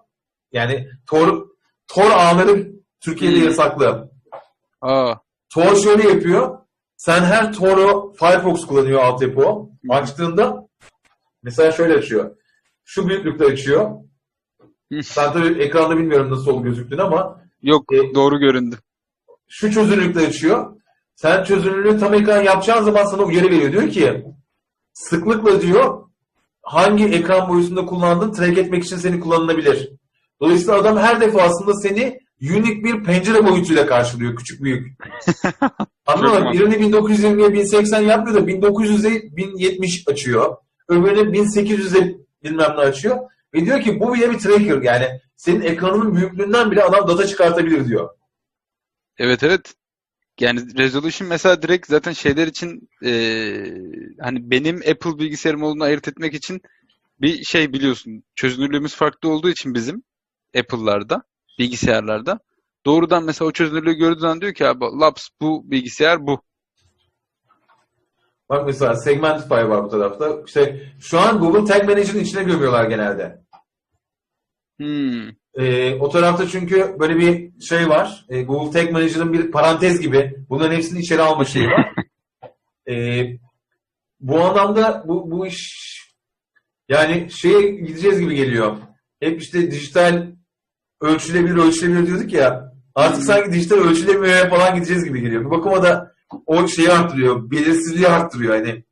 [0.51, 1.47] Yani Tor,
[1.87, 2.71] Tor ağları
[3.01, 3.43] Türkiye'de Hmm.
[3.45, 4.11] yasaklı.
[4.81, 5.13] Aa,
[5.53, 6.57] Tor şöyle yapıyor.
[6.97, 9.69] Sen her Tor'u Firefox kullanıyor altyapı o.
[9.85, 9.93] Hı.
[9.93, 10.67] Açtığında
[11.43, 12.35] mesela şöyle açıyor.
[12.85, 13.91] Şu büyüklükte açıyor.
[15.03, 18.75] Sen tabii ekranda bilmiyorum nasıl ol gözüktüğünü ama yok E- doğru göründü.
[19.47, 20.75] şu çözünürlükte açıyor.
[21.15, 23.71] Sen çözünürlüğü tam ekran yapacağın zaman sana uyarı veriyor.
[23.71, 24.25] Diyor ki
[24.99, 26.03] sıklıkla diyor
[26.61, 29.91] hangi ekran boyutunda kullandığın track etmek için seni kullanılabilir.
[30.41, 34.35] Dolayısıyla adam her defasında seni unique bir pencere boyutuyla karşılıyor.
[34.35, 34.97] Küçük büyük.
[36.05, 36.51] Anladın mı?
[36.53, 40.57] Birini 1920'ye 1080 yapmıyor da 1900'e 1070 açıyor.
[40.89, 43.17] Öbürünü 1800'e bilmem ne açıyor.
[43.53, 45.05] Ve diyor ki bu bile bir tracker yani
[45.35, 48.09] senin ekranının büyüklüğünden bile adam data çıkartabilir diyor.
[49.17, 49.73] Evet evet.
[50.39, 53.73] Yani resolution mesela direkt zaten şeyler için eee,
[54.19, 56.61] hani benim Apple bilgisayarım olduğunu ayırt etmek için
[57.21, 58.23] bir şey biliyorsun.
[58.35, 60.03] Çözünürlüğümüz farklı olduğu için bizim
[60.59, 61.23] Apple'larda,
[61.59, 62.39] bilgisayarlarda
[62.85, 66.41] doğrudan mesela o çözünürlüğü gördüğü zaman diyor ki abi Labs bu bilgisayar bu.
[68.49, 70.37] Bak mesela Segmentify var bu tarafta.
[70.45, 73.41] İşte şu an Google Tag Manager'ın içine gömüyorlar genelde.
[74.77, 75.29] Hmm.
[75.59, 78.25] Ee, o tarafta çünkü böyle bir şey var.
[78.29, 81.93] Ee, Google Tag Manager'ın bir parantez gibi bunların hepsini içeri alma şeyi var.
[82.89, 83.25] Ee,
[84.19, 85.79] bu anlamda bu, bu iş
[86.89, 88.77] yani şeye gideceğiz gibi geliyor.
[89.19, 90.27] Hep işte dijital
[91.01, 92.73] ölçülebilir ölçülebilir diyorduk ya.
[92.95, 95.45] Artık sanki dijital ölçülemiyor falan gideceğiz gibi geliyor.
[95.45, 96.13] Bir bakıma da
[96.45, 97.51] o şeyi arttırıyor.
[97.51, 98.55] Belirsizliği arttırıyor.
[98.55, 98.83] Hani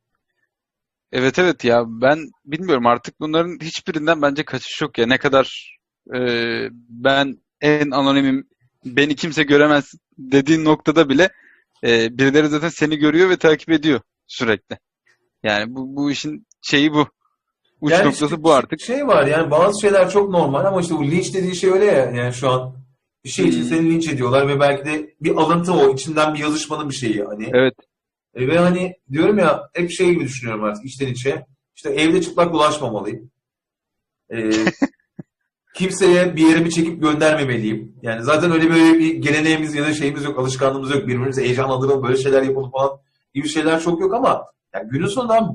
[1.12, 5.06] Evet evet ya ben bilmiyorum artık bunların hiçbirinden bence kaçış yok ya.
[5.06, 5.77] Ne kadar
[6.14, 8.48] eee, ben en anonimim
[8.84, 11.30] beni kimse göremez dediğin noktada bile
[11.82, 14.78] eee, birileri zaten seni görüyor ve takip ediyor sürekli.
[15.42, 17.08] Yani bu, bu işin şeyi bu.
[17.80, 18.80] Uç Yani noktası işte bu artık.
[18.80, 22.10] Şey var yani bazı şeyler çok normal ama işte bu linç dediğin şey öyle ya
[22.10, 22.74] yani şu an
[23.24, 23.68] bir şey için Hmm.
[23.68, 27.50] seni linç ediyorlar ve belki de bir alıntı o içinden bir yazışmanın bir şeyi hani.
[27.52, 27.74] Evet.
[28.34, 31.46] E, ve hani diyorum ya hep şey gibi düşünüyorum artık içten içe.
[31.76, 33.30] İşte evde çıplak dolaşmamalıyım.
[34.32, 34.36] E,
[35.78, 37.96] kimseye bir yerimi çekip göndermemeliyim.
[38.02, 41.02] Yani zaten öyle böyle bir geleneğimiz ya da şeyimiz yok, alışkanlığımız yok.
[41.02, 42.90] Birbirimize heyecanlandıralım, böyle şeyler yapalım falan
[43.34, 44.44] gibi şeyler çok yok ama
[44.74, 45.50] yani günün sonunda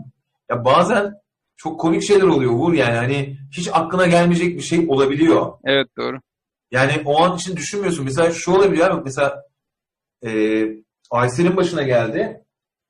[0.49, 1.13] ya bazen
[1.57, 5.53] çok komik şeyler oluyor Uğur yani hani hiç aklına gelmeyecek bir şey olabiliyor.
[5.65, 6.17] Evet doğru.
[6.71, 8.05] Yani o an için düşünmüyorsun.
[8.05, 9.43] Mesela şu olabiliyor abi mesela
[10.25, 10.63] e,
[11.11, 12.41] Aysel'in başına geldi.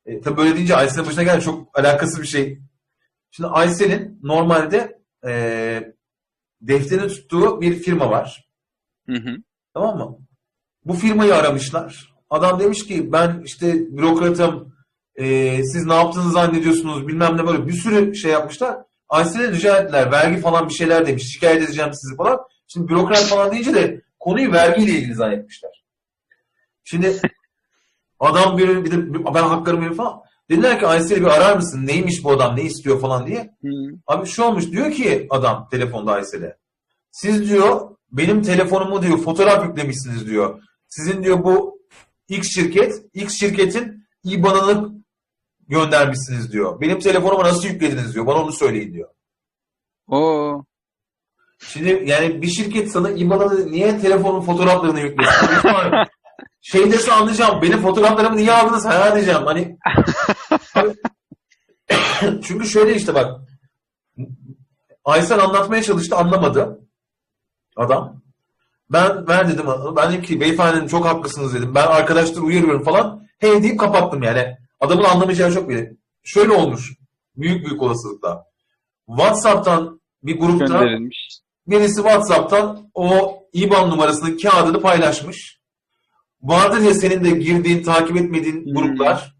[0.06, 2.60] E, tabii böyle deyince Aysel'in başına geldi çok alakası bir şey.
[3.32, 5.94] Şimdi Aysel'in normalde e,
[6.68, 8.50] defterini tuttuğu bir firma var.
[9.06, 9.36] Hı hı.
[9.74, 10.18] Tamam mı?
[10.86, 12.14] Bu firmayı aramışlar.
[12.30, 14.74] Adam demiş ki ben işte bürokratım
[15.16, 18.78] e, siz ne yaptığınızı zannediyorsunuz bilmem ne böyle bir sürü şey yapmışlar.
[19.10, 22.40] Aysel'e rica ettiler vergi falan bir şeyler demiş şikayet edeceğim sizi falan.
[22.68, 25.84] Şimdi bürokrat falan deyince de konuyu vergiyle ilgili zannetmişler.
[26.84, 27.22] Şimdi
[28.20, 30.22] adam bir, bir de ben veriyorum falan.
[30.50, 31.88] Dediler ki Aysel'i bir arar mısın?
[31.88, 32.56] Neymiş bu adam?
[32.56, 33.56] Ne istiyor falan diye.
[33.62, 33.70] Hı.
[34.08, 36.58] Abi şu olmuş diyor ki adam telefonda Aysel'e.
[37.12, 40.62] Siz diyor benim telefonumu diyor fotoğraf yüklemişsiniz diyor.
[40.88, 41.80] Sizin diyor bu
[42.30, 44.92] X şirket, X şirketin IBAN'ını
[45.68, 46.82] göndermişsiniz diyor.
[46.82, 48.28] Benim telefonuma nasıl yüklediniz diyor.
[48.28, 49.10] Bana onu söyleyin diyor.
[50.08, 50.64] Oo.
[51.60, 55.48] Şimdi yani bir şirket sana IBAN'a niye telefonun fotoğraflarını yüklesin?
[56.66, 57.62] şey dese anlayacağım.
[57.62, 58.86] Benim fotoğraflarımı niye aldınız?
[58.86, 59.46] Ha diyeceğim.
[59.46, 59.78] Hani
[62.44, 63.42] çünkü şöyle işte bak
[65.06, 66.80] Aysel anlatmaya çalıştı anlamadı.
[67.78, 68.22] Adam.
[68.90, 69.66] Ben ben dedim
[69.96, 71.76] ben dedim ki beyefendi çok haklısınız dedim.
[71.76, 73.28] Ben arkadaşları uyarıyorum falan.
[73.40, 74.58] Hey deyip kapattım yani.
[74.80, 75.94] Adamın anlamayacağı çok bile.
[76.24, 76.94] Şöyle olmuş.
[77.36, 78.46] Büyük büyük olasılıkla.
[79.08, 81.40] WhatsApp'tan bir grupta Gönderilmiş.
[81.68, 85.63] birisi WhatsApp'tan o IBAN numarasının kağıdını paylaşmış.
[86.44, 88.74] Vardır ya senin de girdiğin, takip etmediğin Hmm.
[88.74, 89.36] gruplar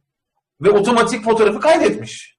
[0.62, 2.38] ve otomatik fotoğrafı kaydetmiş.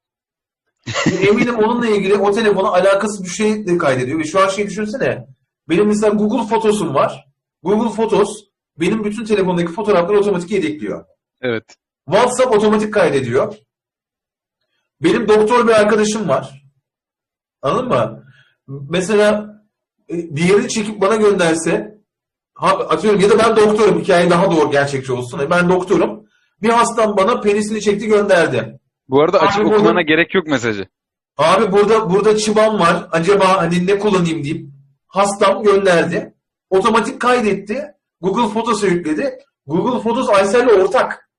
[1.29, 4.19] Eminim onunla ilgili o telefona alakasız bir şey de kaydediyor.
[4.19, 5.27] Ve şu an şey düşünsene.
[5.69, 7.25] Benim mesela Google Fotos'um var.
[7.63, 8.45] Google Fotos
[8.81, 11.05] benim bütün telefondaki fotoğrafları otomatik yedekliyor.
[11.41, 11.77] Evet.
[12.11, 13.55] WhatsApp otomatik kaydediyor.
[15.03, 16.63] Benim doktor bir arkadaşım var.
[17.63, 18.25] Anladın mı?
[18.67, 19.55] Mesela
[20.09, 21.94] e, diğerini çekip bana gönderse
[22.55, 25.41] ha, atıyorum ya da ben doktorum hikaye daha doğru gerçekçi olsun.
[25.51, 26.25] Ben doktorum.
[26.63, 28.81] Bir hastam bana penisini çekti gönderdi.
[29.09, 30.87] Bu arada açıp Abi burada- okumana gerek yok mesajı.
[31.37, 33.09] Abi burada burada çıban var.
[33.13, 34.67] Acaba hani ne kullanayım deyip
[35.07, 36.35] hastam gönderdi.
[36.71, 37.83] Otomatik kaydetti.
[38.21, 39.39] Google Photos'a yükledi.
[39.67, 41.31] Google Photos Aysel'le ortak.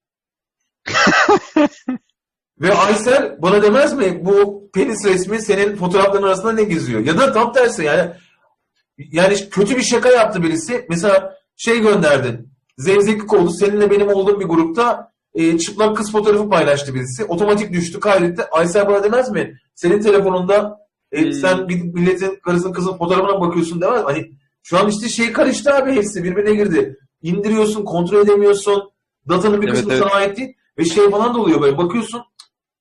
[2.61, 6.99] Ve Aysel bana demez mi bu penis resmi senin fotoğrafların arasında ne geziyor?
[7.05, 8.11] Ya da tam tersi yani
[8.97, 10.85] yani kötü bir şaka yaptı birisi.
[10.89, 12.49] Mesela şey gönderdin.
[12.77, 13.51] Zevzeklik oldu.
[13.51, 17.23] Seninle benim olduğum bir grupta e, çıplak kız fotoğrafı paylaştı birisi.
[17.25, 18.43] Otomatik düştü, kaydetti.
[18.51, 19.59] Aysel bana demez mi?
[19.75, 20.77] Senin telefonunda
[21.11, 21.33] e, Hmm.
[21.33, 24.05] sen gidip milletin karısının kızın fotoğrafına bakıyorsun demez mi?
[24.05, 24.31] Hani
[24.63, 26.97] şu an işte şey karıştı abi hepsi birbirine girdi.
[27.21, 28.91] İndiriyorsun, kontrol edemiyorsun.
[29.29, 30.03] Datanın bir Evet, kısmı evet.
[30.03, 30.53] sana ait değil.
[30.77, 32.21] Ve şey falan da oluyor böyle bakıyorsun.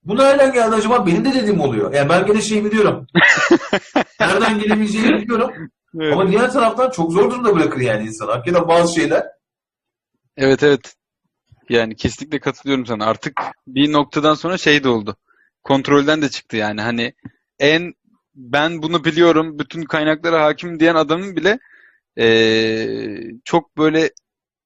[0.04, 1.06] Bu nereden geldi acaba?
[1.06, 1.92] Benim de dediğim oluyor.
[1.92, 3.06] Yani ben gene şey biliyorum.
[4.20, 5.50] nereden gelebileceğini biliyorum.
[6.00, 8.26] Ama diğer taraftan çok zor durumda bırakır yani insan.
[8.28, 9.26] Hakikaten bazı şeyler.
[10.36, 10.94] Evet evet.
[11.68, 13.06] Yani kesinlikle katılıyorum sana.
[13.06, 15.16] Artık bir noktadan sonra şey de oldu.
[15.64, 16.80] Kontrolden de çıktı yani.
[16.80, 17.14] Hani
[17.58, 17.92] en
[18.34, 21.58] ben bunu biliyorum, bütün kaynaklara hakim diyen adamın bile
[22.16, 24.10] eee, çok böyle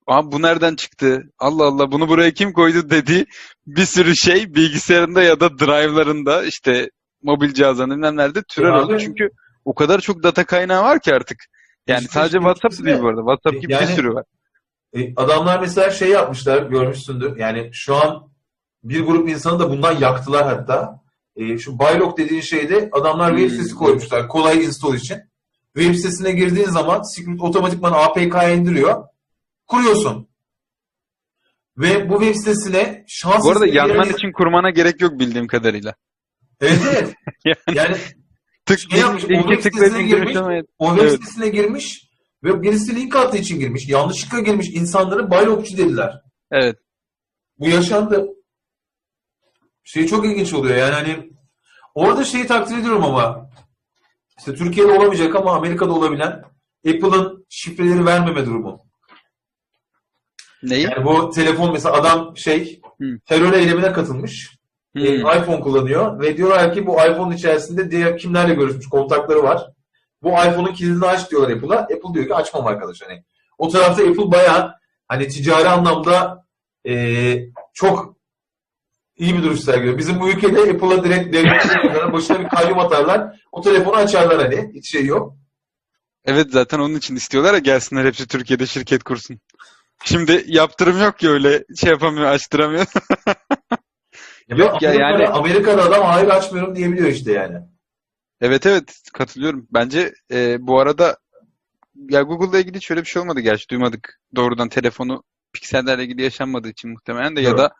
[0.06, 1.22] Abi bu nereden çıktı?
[1.38, 3.26] Allah Allah bunu buraya kim koydu dediği
[3.66, 6.90] bir sürü şey bilgisayarında ya da drive'larında işte
[7.22, 8.92] mobil cihazlarında bilmem nerede türer Ya oldu.
[8.94, 9.30] abi- Çünkü
[9.68, 11.38] o kadar çok data kaynağı var ki artık.
[11.86, 13.20] Yani İşte- sadece WhatsApp değil de- bu arada.
[13.20, 14.24] WhatsApp gibi bir Yani- sürü var.
[14.96, 17.36] E, adamlar mesela şey yapmışlar görmüşsündür.
[17.36, 18.30] Yani şu an
[18.84, 21.00] bir grup insanı da bundan yaktılar hatta.
[21.36, 23.56] E, şu Bylog dediğin şeyde adamlar web Hmm.
[23.56, 25.18] sitesi koymuşlar kolay install için.
[25.76, 29.04] Web sitesine girdiğin zaman Secret otomatikman APK indiriyor.
[29.66, 30.28] Kuruyorsun.
[31.78, 35.94] Ve bu web sitesine şans Bu arada yanman giren- için kurmana gerek yok bildiğim kadarıyla.
[36.60, 37.14] Evet evet.
[37.44, 37.96] Yani- yani
[38.68, 40.36] Tık Şey yapmış, o linke web tıklayıp girmiş.
[40.36, 41.12] ama O web Evet.
[41.12, 42.08] sitesine girmiş
[42.44, 43.88] ve birisi link attığı için girmiş.
[43.88, 44.68] Yanlışlıkla girmiş.
[44.68, 46.20] İnsanları Bylogçu dediler.
[46.50, 46.76] evet.
[47.58, 48.28] Bu yaşandı.
[49.84, 51.30] Şey çok ilginç oluyor yani hani
[51.94, 53.50] orada şeyi takdir ediyorum ama
[54.38, 56.42] işte Türkiye'de olamayacak ama Amerika'da olabilen
[56.88, 58.80] Apple'ın şifreleri vermeme durumu.
[60.62, 60.82] Neyi?
[60.82, 63.04] Yani bu telefon mesela adam şey Hı.
[63.26, 64.57] terör eylemine katılmış.
[64.98, 65.06] Hmm.
[65.06, 69.66] E, iPhone kullanıyor ve diyorlar ki bu iPhone içerisinde diğer kimlerle görüşmüş kontakları var.
[70.22, 71.78] Bu iPhone'un kilidini aç diyorlar Apple'a.
[71.78, 73.02] Apple diyor ki açmam arkadaş.
[73.02, 73.24] Hani
[73.58, 74.74] o tarafta Apple bayağı
[75.08, 76.44] hani ticari anlamda
[76.88, 77.34] e,
[77.72, 78.16] çok
[79.16, 79.98] iyi bir duruş sergiliyor.
[79.98, 83.40] Bizim bu ülkede Apple'a direkt devlet başına bir kayyum atarlar.
[83.52, 84.70] O telefonu açarlar hani.
[84.74, 85.36] Hiç şey yok.
[86.24, 89.40] Evet zaten onun için istiyorlar ya gelsinler hepsi Türkiye'de şirket kursun.
[90.04, 92.86] Şimdi yaptırım yok ki öyle şey yapamıyor, açtıramıyor.
[94.48, 97.56] Yok ya, yani- Amerika'da adam hayır açmıyorum diyebiliyor işte yani.
[98.40, 99.66] Evet evet katılıyorum.
[99.70, 101.16] Bence e, bu arada
[102.10, 104.20] ya Google'la ilgili şöyle bir şey olmadı gerçi duymadık.
[104.36, 105.22] Doğrudan telefonu
[105.52, 107.58] piksellerle ilgili yaşanmadığı için muhtemelen de ya Yok.
[107.58, 107.74] da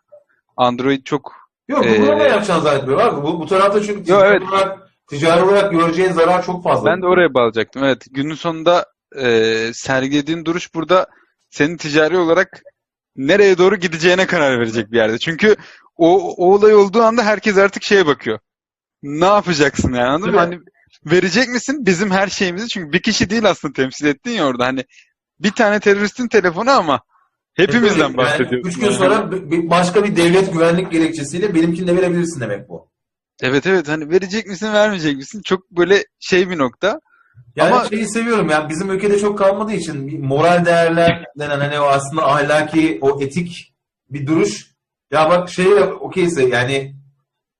[0.57, 1.33] Android çok
[1.67, 3.23] Yok Ee, Google'a da yapacağını zannetmiyorum abi.
[3.23, 4.41] Bu, bu tarafta çünkü ticari, evet.
[4.41, 6.91] olarak, ticari olarak göreceğin zarar çok fazla.
[6.91, 7.83] ben de oraya bağlayacaktım.
[7.83, 8.85] Evet günün sonunda
[9.21, 11.07] e, sergilediğin duruş burada
[11.49, 12.61] senin ticari olarak
[13.15, 15.17] nereye doğru gideceğine karar verecek bir yerde.
[15.17, 15.55] Çünkü
[15.99, 18.39] o, o olay olduğu anda herkes artık şeye bakıyor.
[19.03, 20.39] Ne yapacaksın yani anladın mı?
[20.39, 20.59] Hani
[21.05, 22.67] verecek misin bizim her şeyimizi?
[22.67, 24.65] Çünkü bir kişi değil aslında temsil ettin ya orada.
[24.65, 24.85] Hani
[25.39, 27.01] bir tane teröristin telefonu ama
[27.53, 28.67] hepimizden Yani bahsediyoruz.
[28.67, 32.89] Üç gün sonra başka bir devlet güvenlik gerekçesiyle benimkini de verebilirsin demek bu.
[33.41, 35.41] Evet evet hani verecek misin vermeyecek misin?
[35.45, 37.01] Çok böyle şey bir nokta.
[37.55, 41.83] Yani Ama- şeyi seviyorum yani bizim ülkede çok kalmadığı için moral değerler denen hani o
[41.83, 43.73] aslında ahlaki o etik
[44.09, 44.68] bir duruş.
[45.11, 46.95] Ya bak şeye okeyse yani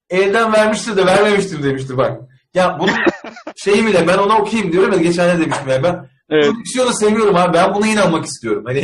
[0.10, 2.22] elden vermiştir de vermemiştir demiştir bak.
[2.54, 2.94] Ya bunun
[3.56, 6.10] şeyi bile ben ona okuyayım diyorum ya geçen ne demiştim ya ben.
[6.30, 6.46] Evet.
[6.46, 8.64] Prodüksiyonu seviyorum abi ben buna inanmak istiyorum.
[8.66, 8.84] Hani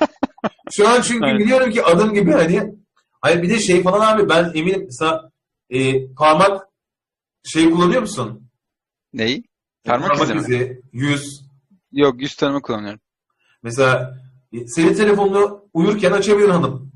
[0.72, 1.40] şu an çünkü Evet.
[1.40, 2.74] biliyorum ki adım gibi hani
[3.20, 5.30] hayır bir de şey falan abi ben eminim mesela
[5.70, 6.66] e, parmak
[7.44, 8.50] şey kullanıyor musun?
[9.12, 9.44] Neyi?
[9.84, 10.40] Parmak izi mi?
[10.40, 11.46] izi, yüz.
[11.92, 13.00] Yok yüz tanıma kullanıyorum.
[13.62, 14.18] Mesela
[14.52, 16.92] e, senin telefonunu uyurken açabilir hanım.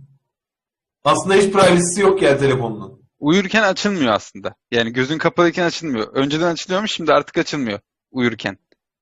[1.05, 3.01] Aslında hiç privacy'si yok yani telefonunun.
[3.18, 4.55] Uyurken açılmıyor aslında.
[4.70, 6.06] Yani gözün kapalıyken açılmıyor.
[6.14, 7.78] Önceden açılıyormuş şimdi artık açılmıyor
[8.10, 8.59] uyurken.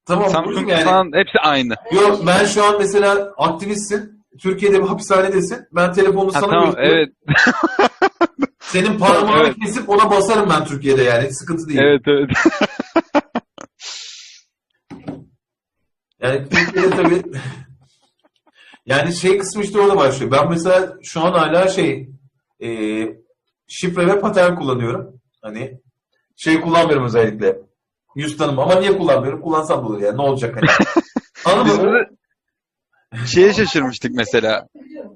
[0.07, 0.85] Tamam Samsung yani.
[0.85, 1.75] falan hepsi aynı.
[1.93, 4.25] Yok ben şu an mesela aktivistsin.
[4.41, 5.67] Türkiye'de bir hapishanedesin.
[5.73, 7.13] Ben telefonu Ha, sana tamam gösteriyorum.
[7.29, 7.39] evet.
[8.61, 9.57] Senin parmağını Evet.
[9.65, 11.35] kesip ona basarım ben Türkiye'de yani.
[11.35, 11.81] Sıkıntı değil.
[11.83, 12.31] Evet evet.
[16.23, 17.23] Yani Türkiye'de tabii
[18.89, 20.33] yani şey kısmı işte orada başlıyor.
[20.33, 22.09] Ben mesela şu an hala şey
[22.63, 22.69] e,
[23.67, 25.21] şifre ve patern kullanıyorum.
[25.43, 25.81] Hani
[26.37, 27.57] şey kullanmıyorum özellikle.
[28.17, 29.41] Yüz tanım ama niye kullanmıyorum?
[29.41, 30.17] Kullansam da olur yani.
[30.17, 30.67] Ne olacak hani?
[31.57, 32.05] Anladın mı?
[33.27, 34.67] şeye şaşırmıştık mesela.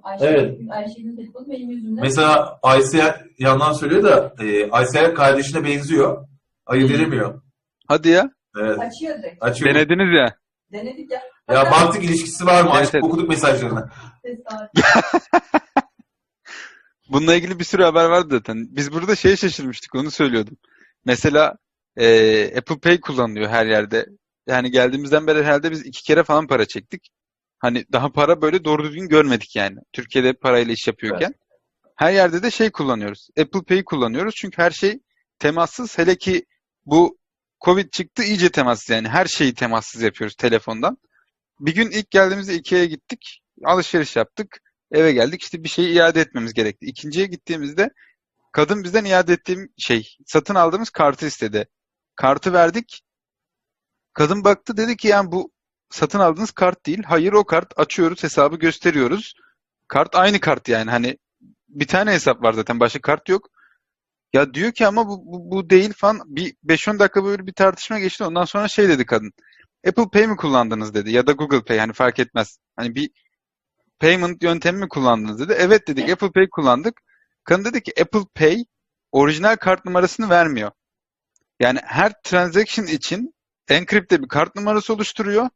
[0.03, 0.59] Ayşe, Evet.
[0.71, 2.03] Ayşe'nin telefonu benim yüzümden.
[2.03, 6.27] Mesela Aysel yandan söylüyor da e, Aysel kardeşine benziyor.
[6.67, 6.97] Ayırt Hmm.
[6.97, 7.43] edemiyor.
[7.89, 8.31] Hadi ya.
[8.61, 8.79] Evet.
[8.79, 9.43] Açıyor direkt.
[9.43, 9.75] Açıyor.
[9.75, 10.35] Denediniz ya.
[10.73, 11.23] Denedik ya.
[11.51, 12.71] Ya baktık ilişkisi var mı?
[12.77, 13.05] Evet, evet.
[13.05, 13.91] okuduk mesajlarını.
[14.23, 15.29] Tesadüf.
[17.09, 18.67] Bununla ilgili bir sürü haber vardı zaten.
[18.71, 20.57] Biz burada şeye şaşırmıştık onu söylüyordum.
[21.05, 21.57] Mesela
[21.97, 24.07] e, Apple Pay kullanılıyor her yerde.
[24.47, 27.09] Yani geldiğimizden beri herhalde biz iki kere falan para çektik.
[27.59, 29.79] Hani daha para böyle doğru düzgün görmedik yani.
[29.93, 31.35] Türkiye'de parayla iş yapıyorken.
[31.97, 33.29] Her yerde de şey kullanıyoruz.
[33.41, 34.35] Apple Pay kullanıyoruz.
[34.35, 35.01] Çünkü her şey
[35.39, 35.99] temassız.
[35.99, 36.47] Hele ki
[36.87, 37.19] bu
[37.65, 39.09] Covid çıktı iyice temassız yani.
[39.09, 40.99] Her şeyi temassız yapıyoruz telefondan.
[41.61, 43.43] Bir gün ilk geldiğimizde Ikea'ya gittik.
[43.65, 44.59] Alışveriş yaptık.
[44.93, 46.87] Eve geldik işte bir şeyi iade etmemiz gerekti.
[46.87, 47.91] İkinciye gittiğimizde
[48.53, 51.69] kadın bizden iade ettiğim şey satın aldığımız kartı istedi.
[52.17, 53.03] Kartı verdik.
[54.15, 55.53] Kadın baktı dedi ki yani bu
[55.91, 57.03] satın aldığınız kart değil.
[57.07, 59.35] Hayır o kart açıyoruz hesabı gösteriyoruz.
[59.89, 61.19] Kart aynı kart yani hani
[61.69, 63.49] bir tane hesap var zaten başka kart yok.
[64.33, 67.99] Ya diyor ki ama bu, bu, bu değil falan bir 5-10 dakika böyle bir tartışma
[67.99, 68.25] geçti.
[68.25, 69.33] Ondan sonra şey dedi kadın.
[69.89, 72.59] Apple Pay mi kullandınız dedi ya da Google Pay hani fark etmez.
[72.77, 73.11] Hani bir
[74.01, 75.57] payment yöntemi mi kullandınız dedi.
[75.59, 77.01] Evet dedik Apple Pay kullandık.
[77.45, 78.65] Kadın dedi ki Apple Pay
[79.13, 80.71] orijinal kart numarasını vermiyor.
[81.61, 83.35] Yani her transaction için
[83.69, 85.49] enkripte bir kart numarası oluşturuyor.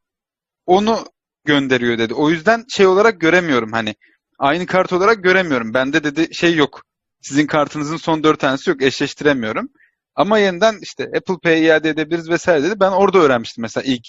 [0.66, 1.07] Onu
[1.44, 2.15] gönderiyor dedi.
[2.15, 3.94] O yüzden şey olarak göremiyorum hani
[4.39, 5.74] aynı kart olarak göremiyorum.
[5.74, 6.85] Bende dedi şey yok.
[7.20, 8.82] Sizin kartınızın son dört tanesi yok.
[8.82, 9.68] Eşleştiremiyorum.
[10.14, 12.80] Ama yeniden işte Apple Pay iade edebiliriz vesaire dedi.
[12.80, 14.06] Ben orada öğrenmiştim mesela ilk.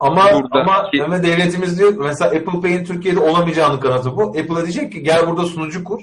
[0.00, 4.22] Ama Burada- ama ama devletimiz diyor mesela Apple Pay'in Türkiye'de olamayacağını kanıtı bu.
[4.22, 6.00] Apple'a diyecek ki gel burada sunucu kur.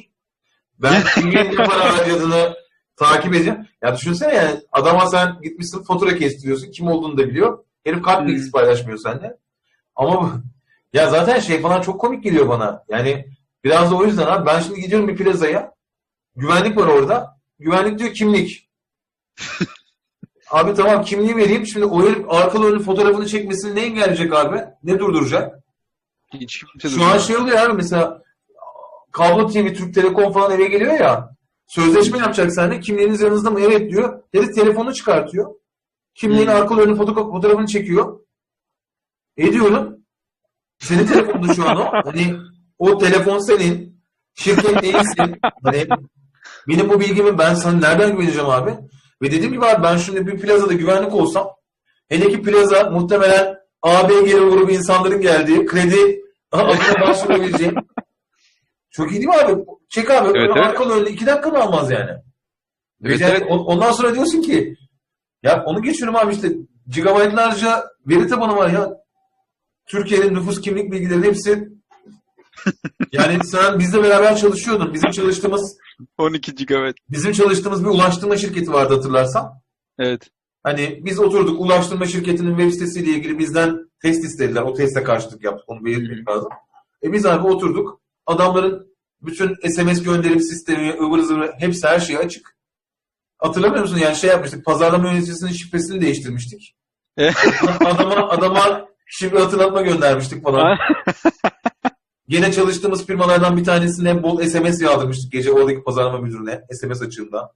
[0.80, 2.56] Ben kimin para harcadığını
[2.96, 3.68] takip edeceğim.
[3.84, 6.72] Ya düşünsene yani adama sen gitmişsin fatura kestiriyorsun.
[6.72, 7.64] Kim olduğunu da biliyor.
[7.86, 8.28] Herif kart Hmm.
[8.28, 9.38] bilgisi paylaşmıyor seninle.
[9.96, 10.44] Ama
[10.94, 12.84] ya zaten şey falan çok komik geliyor bana.
[12.90, 13.26] Yani
[13.64, 15.77] biraz da o yüzden abi ben şimdi gidiyorum bir plazaya.
[16.38, 17.38] Güvenlik var orada.
[17.60, 18.70] Güvenlik diyor kimlik.
[20.52, 21.66] Abi tamam kimliği vereyim.
[21.66, 24.64] Şimdi o herif arkalı önlü fotoğrafını çekmesini ne engelleyecek abi?
[24.84, 25.56] Ne durduracak?
[26.34, 28.22] Hiç kimse Şu an şey oluyor abi mesela
[29.12, 31.36] kablo TV, Türk Telekom falan eve geliyor ya.
[31.68, 32.80] Sözleşme yapacak seninle.
[32.80, 33.60] Kimliğiniz yanınızda mı?
[33.62, 34.24] Evet diyor.
[34.34, 35.56] Herif telefonu çıkartıyor.
[36.16, 36.56] Kimliğin Hmm.
[36.56, 38.20] arkalı önlü foto- fotoğrafını çekiyor.
[39.38, 39.98] E diyorum.
[40.80, 41.92] Senin telefonun şu an o.
[42.06, 42.36] Hani
[42.80, 43.98] o telefon senin.
[44.36, 45.40] Şirket değilsin.
[45.64, 45.88] Hani
[46.68, 48.72] benim bu bilgimi ben sana nereden güveneceğim abi?
[49.22, 51.48] Ve dediğim gibi abi ben şimdi bir plazada güvenlik olsam
[52.10, 56.22] hele ki plaza muhtemelen AB geri grubu insanların geldiği kredi
[56.52, 57.76] adına başvurabileceğim.
[58.92, 59.64] Çok iyi değil mi abi?
[59.90, 60.26] Çek abi.
[60.28, 60.58] Evet, öyle evet.
[60.66, 62.12] arkalı önlü iki dakika mı almaz yani?
[63.04, 63.44] Evet, Yani evet.
[63.50, 64.76] on- Ondan sonra diyorsun ki
[65.44, 66.52] ya onu geçiyorum abi işte
[66.88, 68.90] gigabaytlarca veri tabanı var ya.
[69.90, 71.68] Türkiye'nin nüfus kimlik bilgileri hepsi
[73.12, 74.94] yani sen bizle beraber çalışıyordun.
[74.94, 75.78] Bizim çalıştığımız
[76.18, 76.94] 12 GB.
[77.10, 79.62] bizim çalıştığımız bir ulaştırma şirketi vardı hatırlarsan.
[80.00, 80.30] Evet.
[80.64, 84.62] Hani biz oturduk ulaştırma şirketinin web sitesiyle ilgili bizden test istediler.
[84.62, 85.70] O teste karşılık yaptık.
[85.70, 86.50] Onu belirtmek lazım.
[87.04, 88.02] E biz abi oturduk.
[88.26, 88.88] Adamların
[89.22, 92.58] bütün SMS gönderim sistemi, ıvır zıvır hepsi her şey açık.
[93.38, 93.98] Hatırlamıyor musun?
[93.98, 94.66] Yani şey yapmıştık.
[94.66, 96.76] Pazarlama yöneticisinin şifresini değiştirmiştik.
[97.18, 97.36] Evet.
[97.86, 100.78] adama, adama şifre hatırlatma göndermiştik falan.
[102.30, 107.54] Gene çalıştığımız firmalardan bir tanesine bol SMS yağdırmıştık gece oradaki pazarlama müdürüne SMS açığında.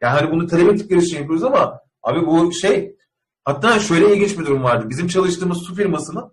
[0.00, 2.96] Yani hani bunu talep ettikleri için yapıyoruz ama abi bu şey
[3.44, 4.86] hatta şöyle ilginç bir durum vardı.
[4.90, 6.32] Bizim çalıştığımız su firmasının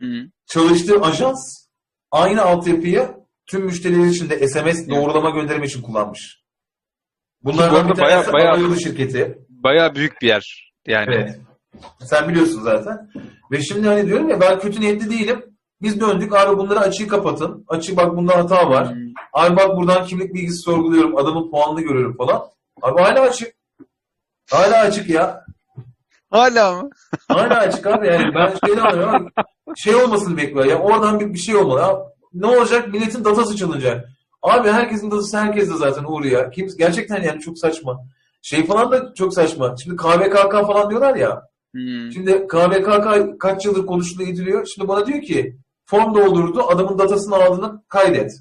[0.00, 0.06] Hı.
[0.46, 1.66] çalıştığı ajans
[2.10, 3.08] aynı altyapıyı
[3.46, 6.42] tüm müşteriler için de SMS doğrulama gönderimi için kullanmış.
[7.42, 9.38] Bunlardan bir tanesi bayağı- bayağı- şirketi.
[9.48, 10.72] Bayağı büyük bir yer.
[10.86, 11.40] Yani Evet.
[12.00, 13.10] Sen biliyorsun zaten.
[13.50, 15.51] Ve şimdi hani diyorum ya ben kötü niyetli değilim.
[15.82, 17.64] Biz döndük abi bunları açığı kapatın.
[17.68, 18.90] Açığı bak bunda hata var.
[18.90, 19.12] Hmm.
[19.32, 21.16] Abi bak buradan kimlik bilgisi sorguluyorum.
[21.16, 22.42] Adamın puanını görüyorum falan.
[22.82, 23.54] Abi hala açık.
[24.50, 25.44] Hala açık ya.
[26.30, 26.90] Hala mı?
[27.28, 28.34] Hala açık abi yani.
[28.34, 29.28] Ben şeyden anlıyorum.
[29.76, 30.78] Şey olmasını bekliyor ya.
[30.78, 31.80] Oradan bir, bir şey olmalı.
[31.80, 31.98] Ya,
[32.34, 32.88] ne olacak?
[32.88, 34.08] Milletin datası çalınacak.
[34.42, 36.50] Abi herkesin datası herkeste zaten Uğur ya.
[36.50, 38.04] Kimse, gerçekten yani çok saçma.
[38.42, 39.76] Şey falan da çok saçma.
[39.82, 41.42] Şimdi KVKK falan diyorlar ya.
[41.72, 42.12] Hmm.
[42.12, 44.66] Şimdi KVKK kaç yıldır konuşuluyor ediliyor.
[44.66, 45.56] Şimdi bana diyor ki
[45.92, 46.62] form doldurdu.
[46.68, 48.32] Adamın datasını aldığını kaydet.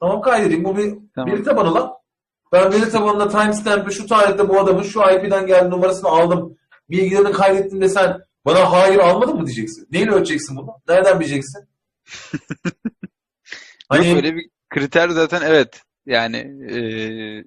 [0.00, 0.64] Tamam kaydedeyim.
[0.64, 1.32] Bu bir Tamam.
[1.32, 1.92] veri tabanı lan.
[2.52, 6.56] Ben veri tabanında timestamp'ı şu tarihte bu adamın şu IP'den geldi numarasını aldım.
[6.90, 9.88] Bilgilerini kaydettim desen bana hayır almadın mı diyeceksin.
[9.92, 10.70] Neyle ölçeceksin bunu?
[10.88, 11.68] Nereden bileceksin?
[13.88, 15.82] hani Yok öyle bir kriter zaten evet.
[16.06, 16.36] Yani
[16.70, 17.44] eee,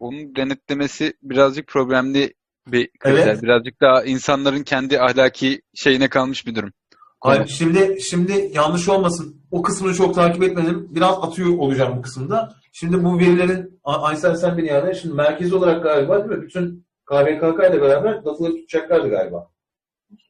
[0.00, 2.34] onun denetlemesi birazcık problemli
[2.66, 3.26] bir kriter.
[3.26, 3.42] Evet.
[3.42, 6.72] Birazcık daha insanların kendi ahlaki şeyine kalmış bir durum.
[7.20, 9.42] Hayır, şimdi şimdi yanlış olmasın.
[9.50, 10.86] O kısmını çok takip etmedim.
[10.90, 12.54] Biraz atıyor olacağım bu kısımda.
[12.72, 16.42] Şimdi bu verilerin A- Aysel sen beni yani şimdi merkezi olarak galiba değil mi?
[16.46, 19.48] Bütün KVKK ile beraber dataları tutacaklardı galiba.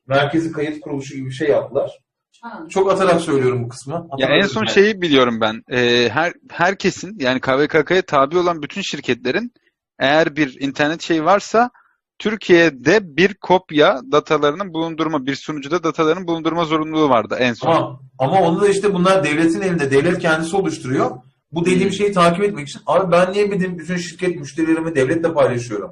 [0.07, 1.99] Merkezi kayıt kuruluşu gibi bir şey yaptılar.
[2.43, 2.63] Ha.
[2.69, 3.95] Çok atarak söylüyorum bu kısmı.
[3.95, 4.71] Ya Atarak en son yani.
[4.71, 5.63] şeyi biliyorum ben.
[5.71, 9.53] Eee, her herkesin yani KVKK'ya tabi olan bütün şirketlerin
[9.99, 11.71] eğer bir internet şeyi varsa
[12.19, 17.69] Türkiye'de bir kopya datalarının bulundurma, bir sunucuda datalarının bulundurma zorunluluğu vardı en son.
[17.69, 19.91] Ama, ama onu da işte bunlar devletin elinde.
[19.91, 21.11] Devlet kendisi oluşturuyor.
[21.53, 22.81] Bu dediğim şeyi takip etmek için.
[22.87, 25.91] Abi ben niye bütün, bütün şirket müşterilerimi devletle paylaşıyorum?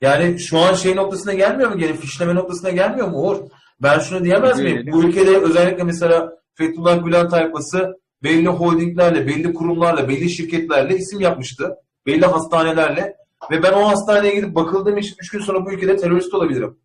[0.00, 1.78] Yani şu an şey noktasına gelmiyor mu?
[1.78, 3.36] Gene fişleme noktasına gelmiyor mu Uğur?
[3.82, 4.86] Ben şunu diyemez miyim?
[4.92, 11.74] Bu ülkede özellikle mesela Fethullah Gülen tayfası belli holdinglerle, belli kurumlarla, belli şirketlerle isim yapmıştı.
[12.06, 13.16] Belli hastanelerle.
[13.50, 16.78] Ve ben o hastaneye gidip bakıldığım için 3 gün sonra bu ülkede terörist olabilirim.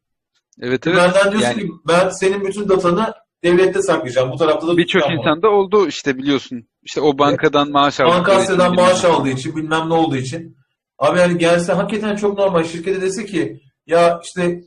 [0.62, 0.98] Evet evet.
[0.98, 3.14] Benden diyorsun Yani- ki ben senin bütün datanı
[3.44, 4.32] devlette saklayacağım.
[4.32, 5.20] Bu tarafta da Birçok tutacağım.
[5.22, 6.68] insanda oldu işte biliyorsun.
[6.84, 9.10] İşte o bankadan maaş aldıkları için Bankasya'dan bilmem maaş ne.
[9.10, 10.58] aldığı için bilmem ne olduğu için.
[11.00, 12.64] Abi yani gelse hakikaten çok normal.
[12.64, 14.62] Şirkete dese ki ya işte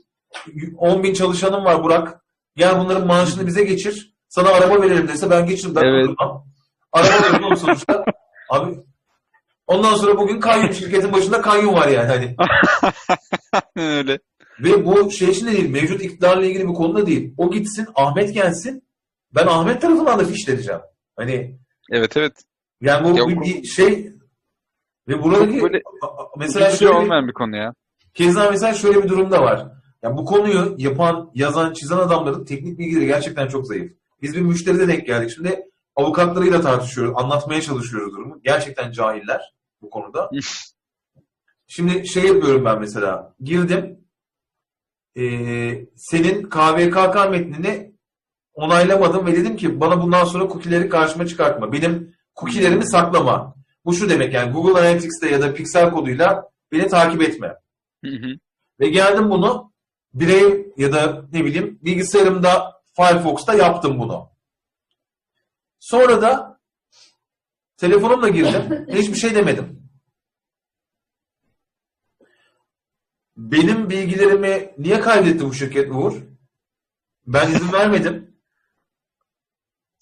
[0.78, 2.20] 10 bin çalışanım var Burak.
[2.56, 4.14] Gel bunların maaşını bize geçir.
[4.28, 5.74] Sana araba verelim dese ben geçiririm.
[5.76, 6.06] Ben Evet.
[6.08, 6.44] durmam.
[6.92, 8.04] Araba verelim oğlum sonuçta.
[8.50, 8.74] Abi
[9.66, 12.08] ondan sonra bugün kayyum şirketin başında kayyum var yani.
[12.08, 12.36] Hani.
[13.96, 14.18] Öyle.
[14.60, 15.70] Ve bu şey için de değil.
[15.70, 17.34] Mevcut iktidarla ilgili bir konuda değil.
[17.36, 18.84] O gitsin Ahmet gelsin.
[19.34, 20.80] Ben Ahmet tarafından da fişleneceğim.
[21.16, 21.58] Hani
[21.92, 22.32] Evet evet.
[22.80, 24.12] yani bu Ya bir, şey
[25.08, 25.82] ve buradaki böyle
[26.36, 27.74] mesela şey şöyle bir, olmayan bir konu ya.
[28.14, 29.66] keza mesela şöyle bir durum da var.
[30.02, 33.92] Ya bu konuyu yapan, yazan, çizen adamların teknik bilgileri gerçekten çok zayıf.
[34.22, 35.30] Biz bir müşteride denk geldik.
[35.34, 35.60] Şimdi
[35.96, 38.40] avukatlarıyla tartışıyoruz, anlatmaya çalışıyoruz durumu.
[38.44, 39.53] Gerçekten cahiller
[39.84, 40.30] bu konuda.
[41.66, 43.34] Şimdi şey yapıyorum ben mesela.
[43.40, 44.00] Girdim.
[45.16, 47.94] Ee, senin KVKK metnini
[48.54, 51.72] onaylamadım ve dedim ki bana bundan sonra cookie'leri karşıma çıkartma.
[51.72, 53.54] Benim cookie'lerimi saklama.
[53.84, 57.54] Bu şu demek yani Google Analytics'te ya da Pixel koduyla beni takip etme.
[58.04, 58.38] Hı hı.
[58.80, 59.72] Ve geldim bunu
[60.14, 64.30] birey ya da ne bileyim bilgisayarımda Firefox'ta yaptım bunu.
[65.80, 66.53] Sonra da
[67.76, 68.86] telefonumla girdim.
[68.88, 69.84] Hiçbir şey demedim.
[73.36, 76.14] Benim bilgilerimi niye kaydetti bu şirket Uğur?
[77.26, 78.34] Ben izin vermedim.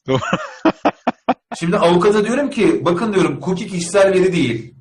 [1.58, 4.74] Şimdi avukata diyorum ki bakın diyorum cookie kişisel veri değil.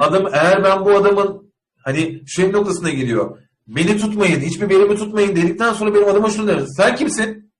[0.00, 1.52] Adam eğer ben bu adamın
[1.84, 3.42] hani şey noktasına geliyor.
[3.66, 6.66] Beni tutmayın, hiçbir verimi tutmayın dedikten sonra benim adama şunu derim.
[6.76, 7.52] Sen kimsin?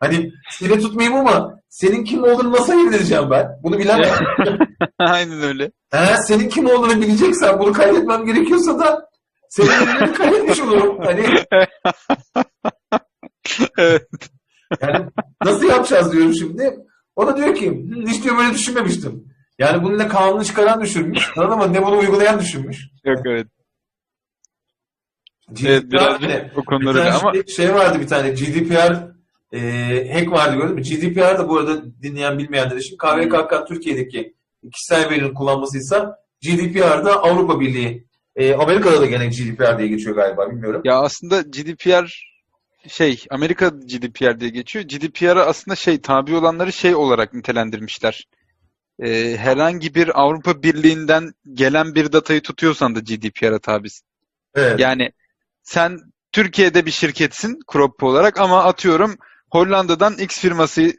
[0.00, 3.48] Hani seni tutmayayım ama senin kim olduğunu nasıl ayırt edeceğim ben?
[3.62, 4.10] Bunu bilemem.
[4.98, 5.72] Aynen öyle.
[5.92, 9.08] Eğer senin kim olduğunu bileceksen bunu kaydetmem gerekiyorsa da
[9.48, 10.98] senin verilerini kaydetmiş olurum.
[11.04, 11.26] Hani
[13.78, 14.06] Evet.
[14.82, 15.06] yani
[15.44, 16.76] nasıl yapacağız diyorum şimdi.
[17.16, 19.24] O da diyor ki "Hı, hiç diyor böyle düşünmemiştim.
[19.58, 21.36] Yani bunu ne kanunu çıkaran düşünmüş.
[21.36, 21.72] Mı?
[21.72, 22.78] Ne bunu uygulayan düşünmüş.
[23.04, 23.46] Yok evet.
[25.50, 29.11] GDPR Evet biraz Bir konuları öyle ama şey- şey vardı bir tane GDPR
[29.52, 29.58] e,
[30.12, 30.82] hack vardı gördün mü?
[30.82, 34.34] GDPR da bu arada dinleyen bilmeyenler için KVKK Türkiye'deki
[34.74, 38.06] kişisel verinin kullanmasıysa GDPR da Avrupa Birliği
[38.36, 40.82] e, Amerika'da da gene GDPR diye geçiyor galiba bilmiyorum.
[40.84, 42.32] ya aslında GDPR
[42.88, 44.84] şey Amerika GDPR diye geçiyor.
[44.84, 48.26] GDPR'a aslında şey tabi olanları şey olarak nitelendirmişler.
[49.02, 54.06] Ee, herhangi bir Avrupa Birliği'nden gelen bir datayı tutuyorsan da GDPR'a tabisin.
[54.54, 54.80] Evet.
[54.80, 55.12] Yani
[55.62, 55.98] sen
[56.32, 59.16] Türkiye'de bir şirketsin Crop olarak ama atıyorum
[59.52, 60.92] Hollanda'dan X firması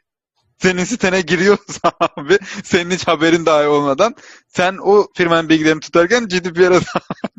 [0.58, 4.16] senin sitene giriyorsa abi senin hiç haberin dahi olmadan
[4.48, 6.80] sen o firmanın bilgilerini tutarken GDPR'a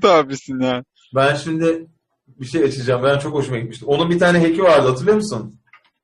[0.02, 0.84] tabisin yani.
[1.14, 1.86] Ben şimdi
[2.26, 3.02] bir şey açacağım.
[3.02, 3.84] Ben çok hoşuma gitmişti.
[3.84, 5.60] Onun bir tane hack'i vardı hatırlıyor musun?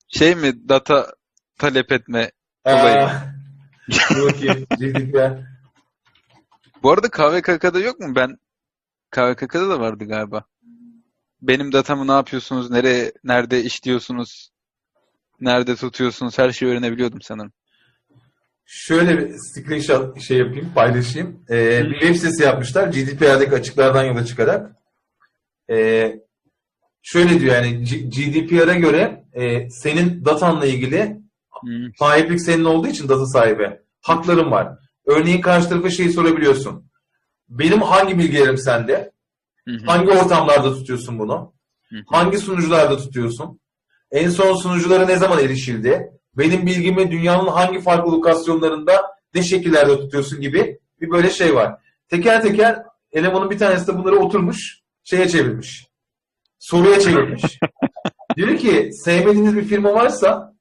[0.08, 1.12] Şey mi data
[1.58, 2.30] talep etme
[2.64, 3.08] Olayı.
[3.90, 4.66] Dur bakayım.
[4.78, 5.38] GDPR.
[6.82, 8.14] Bu arada KVKK'da yok mu?
[8.14, 8.38] Ben
[9.10, 10.44] KVKK'da da vardı galiba.
[11.42, 12.70] Benim datamı ne yapıyorsunuz?
[12.70, 14.50] Nereye, nerede işliyorsunuz?
[15.40, 16.38] Nerede tutuyorsunuz?
[16.38, 17.52] Her şeyi öğrenebiliyordum sanırım.
[18.66, 21.44] Şöyle bir screenshot şey yapayım, paylaşayım.
[21.50, 24.72] Ee, bir web sitesi yapmışlar GDPR'deki açıklardan yola çıkarak.
[25.70, 26.16] Ee,
[27.02, 31.20] şöyle diyor yani GDPR'a göre e, senin datanla ilgili
[31.60, 31.94] Hmm.
[31.98, 33.70] sahiplik senin olduğu için data sahibi.
[34.00, 34.78] Hakların var.
[35.06, 36.90] Örneğin karşı tarafa şeyi sorabiliyorsun.
[37.48, 39.10] Benim hangi bilgilerim sende?
[39.68, 39.86] Hı hı.
[39.86, 41.52] Hangi ortamlarda tutuyorsun bunu?
[41.88, 42.02] Hı hı.
[42.06, 43.59] Hangi sunucularda tutuyorsun?
[44.12, 46.10] En son sunuculara ne zaman erişildi?
[46.34, 49.02] Benim bilgimi dünyanın hangi farklı lokasyonlarında
[49.34, 51.74] ne şekillerde tutuyorsun gibi bir böyle şey var.
[52.08, 52.82] Teker teker
[53.12, 55.86] elemanın bir tanesi de bunları oturmuş şeye çevirmiş.
[56.58, 57.42] Soruya çevirmiş.
[58.36, 60.54] Diyor ki sevmediğiniz bir firma varsa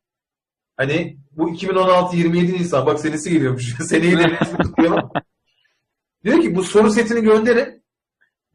[0.77, 3.75] hani bu 2016 27 Nisan bak senesi geliyormuş.
[3.89, 5.11] Seneyi de resmi tutmayalım.
[6.23, 7.83] Diyor ki bu soru setini gönderin.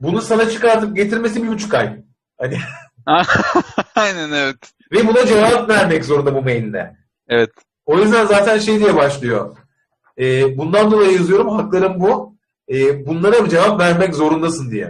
[0.00, 2.04] Bunu sana çıkartıp getirmesi bir buçuk ay.
[2.38, 2.58] Hani
[3.96, 4.72] Aynen evet.
[4.92, 6.96] ve buna cevap vermek zorunda bu mailde.
[7.28, 7.50] Evet.
[7.86, 9.56] O yüzden zaten şey diye başlıyor.
[10.18, 12.34] Ee, bundan dolayı yazıyorum haklarım bu.
[12.68, 14.88] Ee, bunlara cevap vermek zorundasın diye.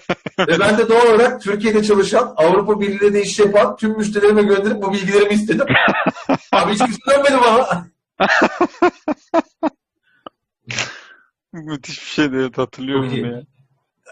[0.38, 4.92] ve ben de doğal olarak Türkiye'de çalışan Avrupa Birliği'de iş yapan tüm müşterilerime gönderip bu
[4.92, 5.66] bilgilerimi istedim.
[6.52, 7.86] Abi hiç kimse dönmedi bana.
[11.52, 13.42] Müthiş bir şeydi evet hatırlıyorum ya.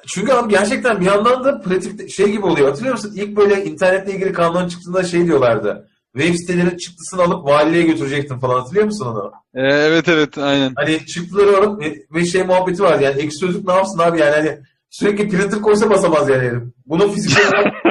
[0.06, 2.68] Çünkü abi gerçekten bir yandan da pratik şey gibi oluyor.
[2.68, 3.12] Hatırlıyor musun?
[3.16, 5.88] İlk böyle internetle ilgili kanun çıktığında şey diyorlardı.
[6.16, 8.60] Web sitelerin çıktısını alıp valiliğe götürecektin falan.
[8.60, 9.32] Hatırlıyor musun onu?
[9.54, 10.72] Ee, evet evet aynen.
[10.76, 11.82] Hani çıktıları alıp
[12.14, 13.02] ve, şey muhabbeti vardı.
[13.02, 14.58] Yani ekşi sözlük ne yapsın abi yani hani
[14.90, 16.62] sürekli printer koysa basamaz yani herif.
[16.86, 17.72] Bunun fiziksel olarak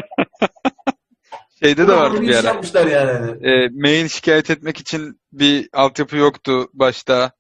[1.64, 2.48] Şeyde de vardı Bunu bir ara.
[2.48, 3.12] yapmışlar yani.
[3.12, 3.48] hani.
[3.48, 7.32] E, mail şikayet etmek için bir altyapı yoktu başta.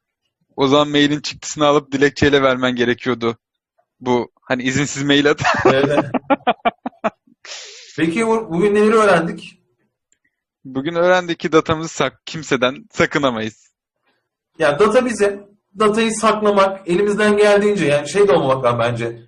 [0.56, 3.38] O zaman mailin çıktısını alıp dilekçeyle vermen gerekiyordu.
[4.00, 5.42] Bu hani izinsiz mail at.
[5.74, 6.06] Evet.
[7.98, 9.60] Peki bu- bugün neleri öğrendik?
[10.66, 13.74] Bugün öğrendik ki datamızı sak kimseden sakınamayız.
[14.60, 15.42] Ya data bizim.
[15.80, 19.20] Datayı saklamak elimizden geldiğince yani şey de olmamak var bence.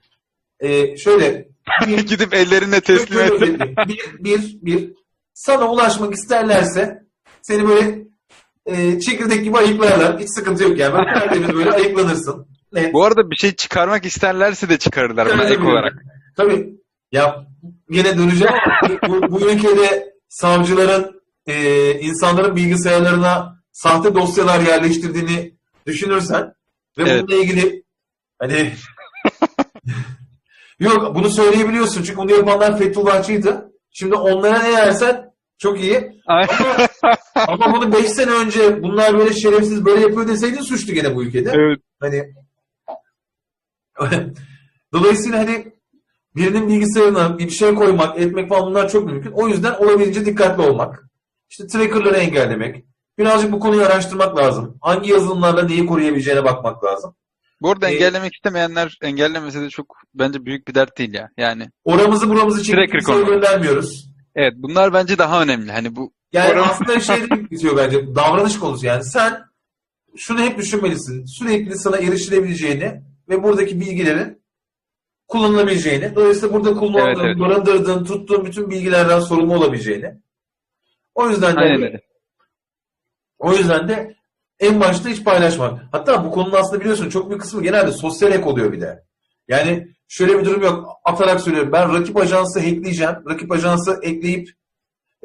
[0.60, 1.48] Ee, şöyle
[2.08, 3.42] Gidip ellerine teslim et.
[3.88, 4.94] bir, bir, bir,
[5.34, 7.04] sana ulaşmak isterlerse
[7.42, 8.06] seni böyle
[8.66, 10.20] e, çekirdek gibi ayıklarlar.
[10.20, 10.94] Hiç sıkıntı yok yani.
[11.32, 12.48] Böyle böyle ayıklanırsın.
[12.76, 12.94] Net.
[12.94, 15.94] Bu arada bir şey çıkarmak isterlerse de çıkarırlar ek olarak.
[16.38, 16.70] Tabii.
[17.12, 17.46] Ya
[17.90, 25.54] yine döneceğim ama bu, bu ülkede savcıların e, insanların bilgisayarlarına sahte dosyalar yerleştirdiğini
[25.88, 26.54] düşünürsen
[26.98, 27.24] ve Evet.
[27.24, 27.84] bununla ilgili
[28.40, 28.72] hani
[30.80, 33.72] yok bunu söyleyebiliyorsun çünkü bunu yapanlar Fethullahçıydı.
[33.92, 35.26] Şimdi onlara ne yersen
[35.58, 36.12] çok iyi.
[36.28, 36.48] Ay-
[37.48, 41.52] Ama bunu 5 sene önce bunlar böyle şerefsiz böyle yapıyor deseydin suçtu gene bu ülkede.
[41.56, 41.80] evet.
[42.00, 42.24] Hani
[44.94, 45.74] dolayısıyla hani
[46.36, 49.32] birinin bilgisayarına bir şey koymak, etmek falan bunlar çok mümkün.
[49.32, 51.04] O yüzden olabildiğince dikkatli olmak.
[51.50, 52.86] İşte trackerları engellemek.
[53.18, 54.78] Birazcık bu konuyu araştırmak lazım.
[54.82, 57.16] Hangi yazılımlarla neyi koruyabileceğine bakmak lazım.
[57.62, 61.30] Bu arada Ee, engellemek istemeyenler engellemese de çok bence büyük bir dert değil ya.
[61.38, 64.06] Yani Oramızı buramızı çekip kimseye göndermiyoruz.
[64.36, 65.72] evet bunlar bence daha önemli.
[65.72, 68.16] Hani bu Yani Oram- aslında şey bitiyor bence.
[68.16, 69.04] Davranış konusu yani.
[69.04, 69.42] Sen
[70.18, 71.26] şunu hep düşünmelisin.
[71.26, 74.42] Sürekli sana erişilebileceğini ve buradaki bilgilerin
[75.28, 76.16] kullanılabileceğini.
[76.16, 77.40] Dolayısıyla burada kullandığın, Evet, evet.
[77.40, 80.14] barındırdığın, tuttuğun bütün bilgilerden sorumlu olabileceğini.
[81.16, 82.00] O yüzden de aynen
[83.40, 84.16] o yüzden de
[84.60, 85.82] en başta hiç paylaşmak.
[85.92, 89.04] Hatta bu konunun aslında biliyorsun çok bir kısmı genelde sosyal ek oluyor bir de.
[89.48, 90.88] Yani şöyle bir durum yok.
[91.04, 91.72] Atarak söylüyorum.
[91.72, 93.16] Ben rakip ajansı hackleyeceğim.
[93.30, 94.50] Rakip ajansı ekleyip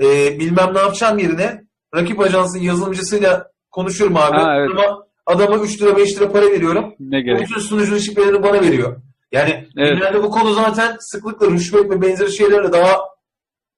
[0.03, 1.65] e, bilmem ne yapacağım yerine
[1.95, 4.37] rakip ajansın yazılımcısıyla konuşuyorum abi.
[4.37, 4.71] Ha, evet.
[4.71, 6.95] Adama, adama 3 lira 5 lira para veriyorum.
[7.01, 7.41] Ne gerek?
[7.41, 8.97] bütün sunucunun şifrelerini bana veriyor.
[9.33, 9.99] Yani Evet.
[9.99, 12.97] genelde bu konu zaten sıklıkla rüşvet ve benzeri şeylerle daha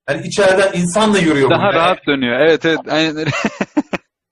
[0.07, 1.51] hani içeriden insanla yürüyor.
[1.51, 2.41] Daha Yani- rahat dönüyor.
[2.41, 3.27] Evet evet aynen.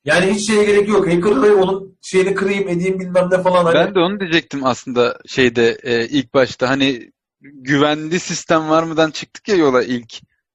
[0.05, 1.07] Yani hiç şeye gerek yok.
[1.07, 3.65] Hacker'ı onun şeyini kırayım edeyim bilmem ne falan.
[3.65, 3.75] Hani.
[3.75, 7.11] Ben de onu diyecektim aslında şeyde e, ilk başta hani
[7.41, 10.13] güvenli sistem var mıdan çıktık ya yola ilk.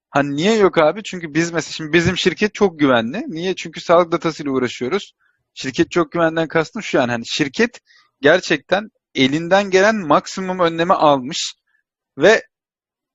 [0.09, 1.03] Hani niye yok abi?
[1.03, 3.23] Çünkü biz mesela şimdi bizim şirket çok güvenli.
[3.27, 3.55] Niye?
[3.55, 5.13] Çünkü sağlık datasıyla uğraşıyoruz.
[5.55, 7.79] Şirket çok güvenden kastım şu an hani şirket
[8.21, 11.53] gerçekten elinden gelen maksimum önlemi almış
[12.17, 12.43] ve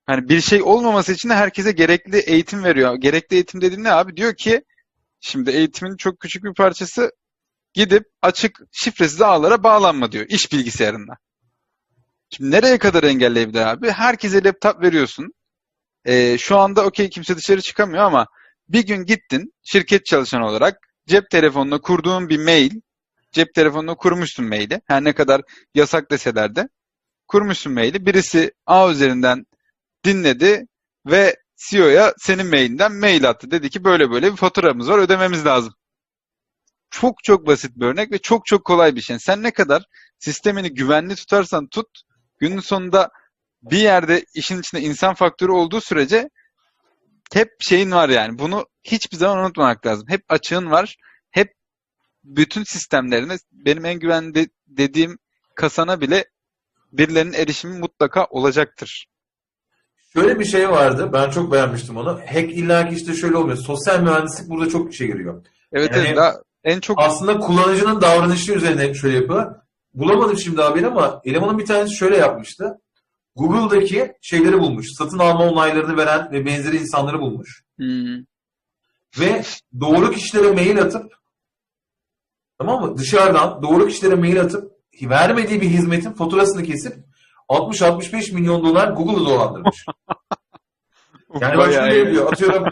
[0.06, 2.94] hani bir şey olmaması için de herkese gerekli eğitim veriyor.
[2.94, 4.16] Gerekli eğitim dediğin ne abi?
[4.16, 4.62] Diyor ki
[5.20, 7.12] Şimdi eğitimin çok küçük bir parçası
[7.74, 11.12] gidip açık şifresiz ağlara bağlanma diyor iş bilgisayarında.
[12.30, 13.90] Şimdi nereye kadar engelleyebilir abi?
[13.90, 15.32] Herkese laptop veriyorsun.
[16.04, 18.26] Ee, şu anda okey kimse dışarı çıkamıyor ama
[18.68, 20.78] bir gün gittin şirket çalışanı olarak
[21.10, 22.70] cep telefonuna kurduğun bir mail,
[23.32, 24.80] cep telefonuna kurmuşsun maili.
[24.86, 25.42] Her ne kadar
[25.74, 26.68] yasak deseler de
[27.28, 28.06] kurmuşsun maili.
[28.06, 29.46] Birisi ağ üzerinden
[30.04, 30.66] dinledi
[31.06, 33.50] ve CEO'ya senin mailinden mail attı.
[33.50, 35.74] Dedi ki böyle böyle bir faturamız var ödememiz lazım.
[36.90, 39.18] Çok çok basit bir örnek ve çok çok kolay bir şey.
[39.18, 39.82] Sen ne kadar
[40.18, 41.88] sistemini güvenli tutarsan tut,
[42.38, 43.10] günün sonunda
[43.62, 46.30] bir yerde işin içinde insan faktörü olduğu sürece
[47.32, 48.38] hep şeyin var yani.
[48.38, 50.08] Bunu hiçbir zaman unutmamak lazım.
[50.08, 50.96] Hep açığın var.
[51.30, 51.54] Hep
[52.24, 55.18] bütün sistemlerine benim en güvenli dediğim
[55.54, 56.24] kasana bile
[56.92, 59.06] birilerinin erişimi mutlaka olacaktır.
[60.12, 61.10] Şöyle bir şey vardı.
[61.12, 62.20] Ben çok beğenmiştim onu.
[62.26, 63.58] Hack illaki işte şöyle olmuyor.
[63.58, 65.44] Sosyal mühendislik burada çok işe giriyor.
[65.72, 66.34] Evet, Yani evet daha
[66.64, 69.54] en çok Aslında kullanıcının davranışı üzerine şöyle yapıyor.
[69.94, 72.80] Bulamadım şimdi haberi ama elemanın bir tanesi şöyle yapmıştı.
[73.40, 74.86] Google'daki şeyleri bulmuş.
[74.98, 77.62] Satın alma onaylarını veren ve benzeri insanları bulmuş.
[77.76, 78.16] Hmm,
[79.20, 79.42] Ve
[79.80, 81.12] doğru kişilere mail atıp
[82.58, 82.98] tamam mı?
[82.98, 84.72] Dışarıdan doğru kişilere mail atıp
[85.02, 86.94] vermediği bir hizmetin faturasını kesip
[87.48, 89.84] 60-65 milyon dolar Google'ı dolandırmış.
[91.40, 92.10] Yani bak iyi.
[92.10, 92.32] diyor.
[92.32, 92.64] Atıyorum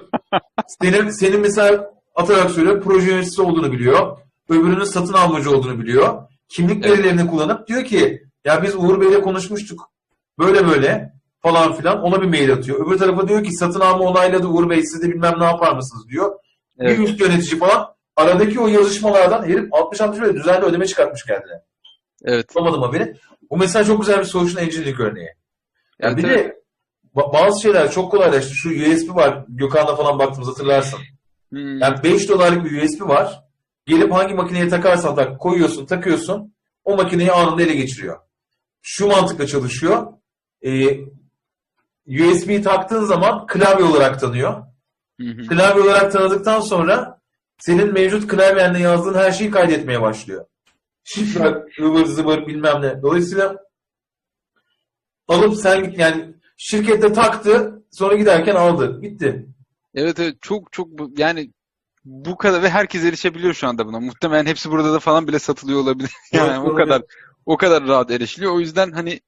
[0.66, 4.19] senin, senin mesela atarak söylüyor proje yöneticisi olduğunu biliyor.
[4.49, 6.23] Öbürünün satın almacı olduğunu biliyor.
[6.49, 6.99] Kimlik Evet.
[6.99, 9.90] verilerini kullanıp diyor ki ya biz Uğur Bey'le konuşmuştuk.
[10.39, 11.12] Böyle böyle
[11.43, 12.86] falan filan ona bir mail atıyor.
[12.86, 16.09] Öbür tarafa diyor ki satın alma onayladı Uğur Bey siz de bilmem ne yapar mısınız
[16.09, 16.32] diyor.
[16.78, 16.98] Evet.
[16.98, 21.62] Bir üst yönetici falan aradaki o yazışmalardan herif 60-60 böyle düzenli ödeme çıkartmış kendine.
[22.24, 22.55] Evet.
[22.56, 23.15] Bulamadım haberi.
[23.51, 25.28] Bu mesela çok güzel bir solution engineering örneği.
[26.01, 26.39] Yani Evet, bir evet.
[26.47, 26.60] de
[27.16, 28.55] ba- bazı şeyler çok kolaylaştı.
[28.55, 29.44] Şu USB var.
[29.48, 30.98] Gökhan'la falan baktığımız hatırlarsın.
[31.51, 33.40] Hmm, Yani 5 dolarlık bir USB var.
[33.86, 36.55] Gelip hangi makineye takarsan tak koyuyorsun, takıyorsun.
[36.85, 38.16] O makineyi anında ele geçiriyor.
[38.82, 40.06] Şu mantıkla çalışıyor.
[40.64, 41.01] Ee,
[42.06, 44.62] USB'yi taktığın zaman klavye olarak tanıyor.
[45.20, 45.47] hı hı.
[45.47, 47.20] Klavye olarak tanıdıktan sonra
[47.59, 50.47] senin mevcut klavyenle yazdığın her şeyi kaydetmeye başlıyor.
[51.05, 53.02] Şifre, ıvır zıvır bilmem ne.
[53.02, 53.56] Dolayısıyla
[55.28, 59.02] alıp sen git yani şirkette taktı sonra giderken aldı.
[59.02, 59.47] Bitti.
[59.94, 61.52] Evet evet çok çok yani
[62.05, 64.01] bu kadar ve herkes erişebiliyor şu anda buna.
[64.01, 66.10] Muhtemelen hepsi burada da falan bile satılıyor olabilir.
[66.32, 67.02] Yani Evet, o kadar
[67.47, 68.52] o kadar rahat erişiliyor.
[68.52, 69.20] O yüzden hani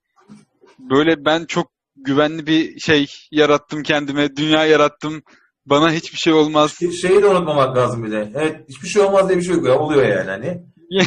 [0.90, 5.22] böyle ben çok güvenli bir şey yarattım kendime, dünya yarattım.
[5.66, 6.78] Bana hiçbir şey olmaz.
[7.00, 8.32] Şeyi de unutmamak lazım bir de.
[8.34, 9.66] Evet hiçbir şey olmaz diye bir şey yok.
[9.66, 9.78] ya.
[9.78, 10.62] Oluyor yani hani.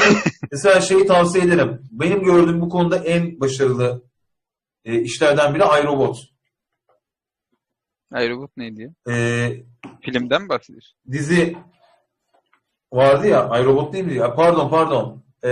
[0.52, 1.82] Mesela şeyi tavsiye ederim.
[1.92, 4.04] Benim gördüğüm bu konuda en başarılı
[4.86, 6.18] e, işlerden biri iRobot.
[8.14, 9.14] iRobot neydi ya?
[9.14, 9.50] E,
[10.02, 10.98] Filmden mi bahsediyorsun?
[11.12, 11.58] dizi
[12.94, 13.60] vardı ya.
[13.60, 14.14] iRobot değil mi?
[14.16, 15.24] Ya, pardon pardon.
[15.46, 15.50] E,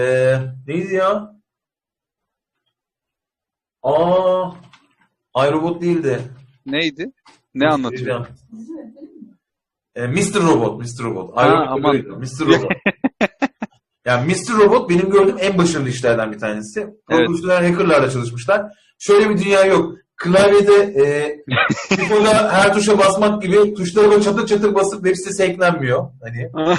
[0.67, 1.35] neydi ya?
[3.83, 4.51] Aa,
[5.35, 6.21] iRobot değildi.
[6.65, 7.11] Neydi?
[7.53, 8.25] Ne anlatıyor?
[8.25, 8.81] Film mi?
[9.95, 10.35] E, Mr.
[10.47, 11.03] Robot, Mr.
[11.03, 11.37] Robot.
[11.37, 11.95] Ha, iRobot aman.
[11.95, 12.45] Mr.
[12.45, 12.71] Robot.
[14.05, 14.57] yani Mr.
[14.57, 16.79] Robot benim gördüğüm en başarılı işlerden bir tanesi.
[16.79, 17.27] Evet.
[17.27, 18.65] Profesyonel hackerlarla çalışmışlar.
[18.99, 19.95] Şöyle bir dünya yok.
[20.17, 21.35] Klavyede e,
[21.95, 26.07] Pifo'da her tuşa basmak gibi tuşlara böyle çatır çatır basıp web sitesi eklenmiyor.
[26.21, 26.51] Hani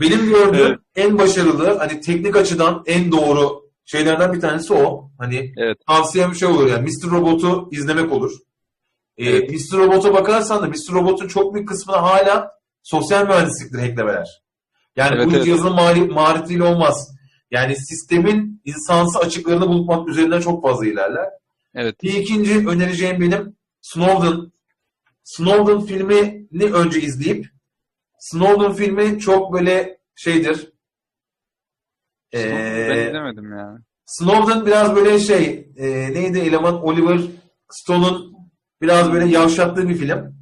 [0.00, 0.78] benim gördüğüm Evet.
[0.96, 3.61] en başarılı, hani teknik açıdan en doğru
[3.92, 5.10] şeylerden bir tanesi o.
[5.18, 5.78] Hani Evet.
[5.86, 6.82] tavsiyem bir şey olur yani.
[6.90, 7.10] Mr.
[7.10, 8.32] Robot'u izlemek olur.
[9.16, 9.50] Ee, Evet.
[9.50, 9.78] Mr.
[9.78, 10.92] Robot'a bakarsan da Mr.
[10.92, 12.50] Robot'un çok büyük kısmını hala
[12.82, 14.42] sosyal mühendisliktir hacklemeler.
[14.96, 15.46] Yani Evet, bu evet.
[15.46, 15.74] yazılım
[16.14, 17.14] maharetiyle olmaz.
[17.50, 21.28] Yani sistemin insansı açıklarını bulmak üzerinden çok fazla ilerler.
[21.74, 22.02] Evet.
[22.02, 24.52] Bir ikinci önereceğim benim Snowden.
[25.24, 27.46] Snowden filmini önce izleyip
[28.18, 30.71] Snowden filmi çok böyle şeydir.
[32.32, 33.78] Ben Ee, izlemedim ya.
[34.06, 37.20] Snowden biraz böyle şey e, neydi eleman Oliver
[37.70, 38.32] Stone'un
[38.82, 40.34] biraz böyle yavşattığı bir film.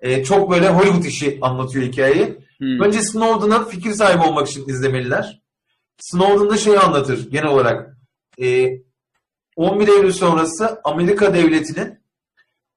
[0.00, 2.38] E, çok böyle Hollywood işi anlatıyor hikayeyi.
[2.58, 2.80] Hmm.
[2.80, 5.42] Önce Snowden'a fikir sahibi olmak için izlemeliler.
[5.98, 7.96] Snowden'da şeyi anlatır genel olarak.
[8.42, 8.68] E,
[9.56, 11.98] 11 Eylül sonrası Amerika devletinin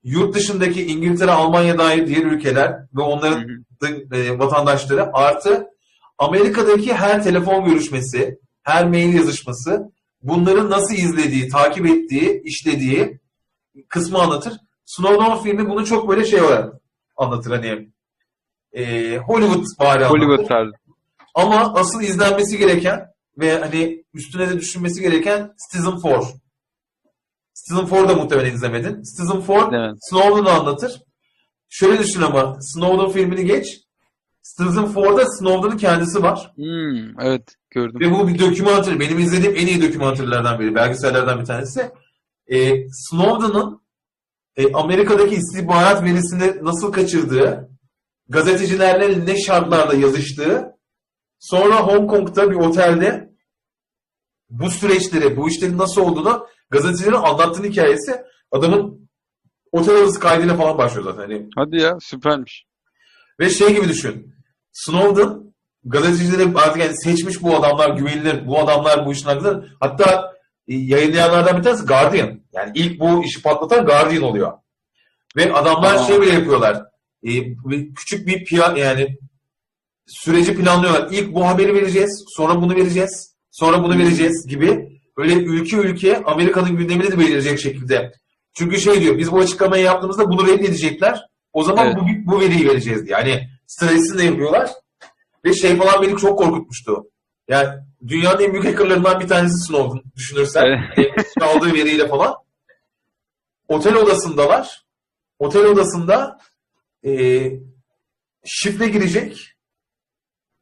[0.03, 4.15] yurt dışındaki İngiltere, Almanya dair diğer ülkeler ve Hı onların hı.
[4.15, 5.68] e, vatandaşları artı
[6.19, 9.91] Amerika'daki her telefon görüşmesi, her mail yazışması
[10.23, 13.19] bunların nasıl izlediği, takip ettiği, işlediği
[13.89, 14.53] kısmı anlatır.
[14.85, 16.73] Snowden filmi bunu çok böyle şey olarak
[17.17, 17.89] anlatır hani
[18.73, 20.05] e, Hollywood bari.
[20.05, 20.71] Hollywood tarzı.
[21.35, 26.25] Ama asıl izlenmesi gereken ve hani üstüne de düşünmesi gereken Citizen 4.
[27.53, 29.03] Citizen 4'u da muhtemelen izlemedin.
[29.03, 29.95] Citizen 4 Evet.
[30.01, 31.01] Snowden'ı anlatır.
[31.69, 33.88] Şöyle düşün ama Snowden filmini geç.
[34.43, 36.51] Citizen 4'da Snowden'ın kendisi var.
[36.55, 37.99] Hmm, evet gördüm.
[37.99, 38.99] Ve bu bir dokümanter.
[38.99, 40.75] Benim izlediğim en iyi dokümanterlerden biri.
[40.75, 41.91] Belgesellerden bir tanesi.
[42.47, 43.81] Ee, Snowden'ın
[44.55, 47.69] e, Amerika'daki istihbarat verisini nasıl kaçırdığı,
[48.29, 50.75] gazetecilerle ne şartlarda yazıştığı,
[51.39, 53.29] sonra Hong Kong'da bir otelde
[54.49, 58.21] bu süreçleri, bu işlerin nasıl olduğunu gazetecilerin anlattığın hikayesi
[58.51, 59.09] adamın
[59.71, 61.21] otel odası kaydıyla falan başlıyor zaten.
[61.21, 62.68] Hani Hadi ya süpermiş.
[63.39, 64.35] Ve şey gibi düşün.
[64.71, 65.49] Snowden
[65.83, 69.65] gazetecileri artık yani seçmiş bu adamlar güvenilir, bu adamlar bu işin hakkında.
[69.79, 70.33] Hatta
[70.67, 72.41] e, yayınlayanlardan bir tanesi Guardian.
[72.53, 74.53] Yani ilk bu işi patlatan Guardian oluyor.
[75.35, 76.03] Ve adamlar Aa.
[76.03, 76.83] şey bile yapıyorlar.
[77.23, 77.55] E,
[77.93, 79.17] küçük bir piya yani
[80.07, 81.07] süreci planlıyorlar.
[81.11, 84.99] İlk bu haberi vereceğiz, sonra bunu vereceğiz, sonra bunu vereceğiz gibi.
[85.17, 88.11] Böyle ülke ülke Amerika'nın gündemini de belirleyecek şekilde.
[88.53, 91.28] Çünkü şey diyor, biz bu açıklamayı yaptığımızda bunu reddedecekler.
[91.53, 91.97] O zaman Evet.
[91.97, 93.17] bu, bu veriyi vereceğiz diye.
[93.17, 94.71] Yani stresini de yapıyorlar.
[95.45, 97.09] Ve şey falan beni çok korkutmuştu.
[97.47, 97.69] Yani
[98.07, 100.63] dünyanın en büyük hackerlarından bir tanesi Snowden düşünürsen.
[100.97, 101.27] Evet.
[101.41, 102.35] E, aldığı veriyle falan.
[103.67, 104.85] Otel odasındalar.
[105.39, 106.39] Otel odasında
[107.05, 107.11] e,
[108.45, 109.55] şifre girecek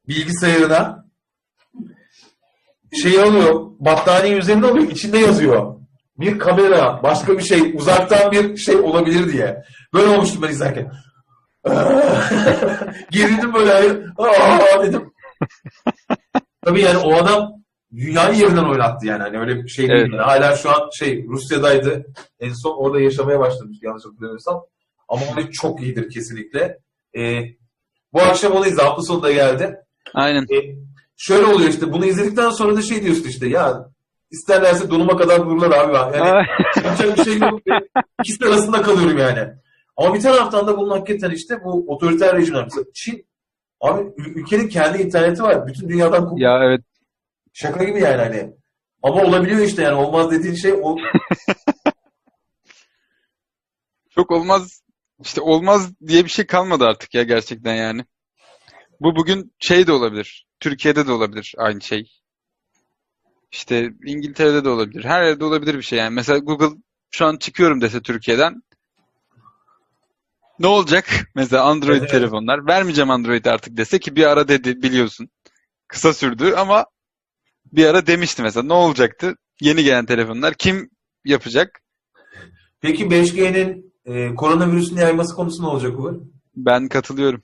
[0.07, 1.07] bilgisayarına
[3.03, 5.76] şey alıyor, battaniye üzerinde alıyor, içinde yazıyor.
[6.19, 9.63] Bir kamera, başka bir şey, uzaktan bir şey olabilir diye.
[9.93, 10.91] Böyle olmuştum ben izlerken.
[13.11, 13.73] Gerildim böyle,
[14.17, 15.11] aa dedim.
[16.65, 17.53] Tabii yani o adam
[17.95, 19.23] dünyayı yerinden oynattı yani.
[19.23, 19.99] Hani öyle bir şey değil.
[19.99, 20.09] Evet.
[20.13, 22.05] Yani hala şu an şey Rusya'daydı.
[22.39, 24.61] En son orada yaşamaya başlamıştı yanlış hatırlamıyorsam.
[25.07, 26.77] Ama hani çok iyidir kesinlikle.
[27.17, 27.41] Ee,
[28.13, 28.81] bu akşam onu izle.
[28.81, 29.75] Hafta sonunda geldi.
[30.13, 30.41] Aynen.
[30.41, 30.75] E,
[31.17, 33.89] şöyle oluyor işte bunu izledikten sonra da şey diyorsun işte ya
[34.31, 35.93] isterlerse donuma kadar dururlar abi.
[35.95, 36.45] Yani Ay,
[36.83, 37.59] yapacak bir şey yok.
[38.23, 39.53] İkisi arasında kalıyorum yani.
[39.97, 42.63] Ama bir taraftan da bunun hakikaten işte bu otoriter rejimler.
[42.63, 43.27] Mesela Çin
[43.81, 45.67] abi ül- ülkenin kendi interneti var.
[45.67, 46.51] Bütün dünyadan kopuyor.
[46.51, 46.81] ya evet.
[47.53, 48.53] Şaka gibi yani hani.
[49.03, 50.95] Ama olabiliyor işte yani olmaz dediğin şey o
[54.09, 54.81] Çok olmaz
[55.23, 58.05] işte olmaz diye bir şey kalmadı artık ya gerçekten yani.
[59.01, 60.47] Bu bugün şey de olabilir.
[60.59, 62.11] Türkiye'de de olabilir aynı şey.
[63.51, 65.03] İşte İngiltere'de de olabilir.
[65.03, 66.13] Her yerde olabilir bir şey yani.
[66.13, 66.77] Mesela Google
[67.11, 68.61] şu an çıkıyorum dese Türkiye'den.
[70.59, 71.05] Ne olacak?
[71.35, 72.09] Mesela Android Evet.
[72.09, 72.67] telefonlar.
[72.67, 75.29] Vermeyeceğim Android artık dese ki bir ara dedi biliyorsun.
[75.87, 76.85] Kısa sürdü ama
[77.71, 78.63] bir ara demişti mesela.
[78.63, 79.35] Ne olacaktı?
[79.61, 80.89] Yeni gelen telefonlar kim
[81.25, 81.79] yapacak?
[82.81, 86.13] Peki 5G'nin e, koronavirüsün yayması konusu ne olacak Uğur?
[86.55, 87.43] Ben katılıyorum.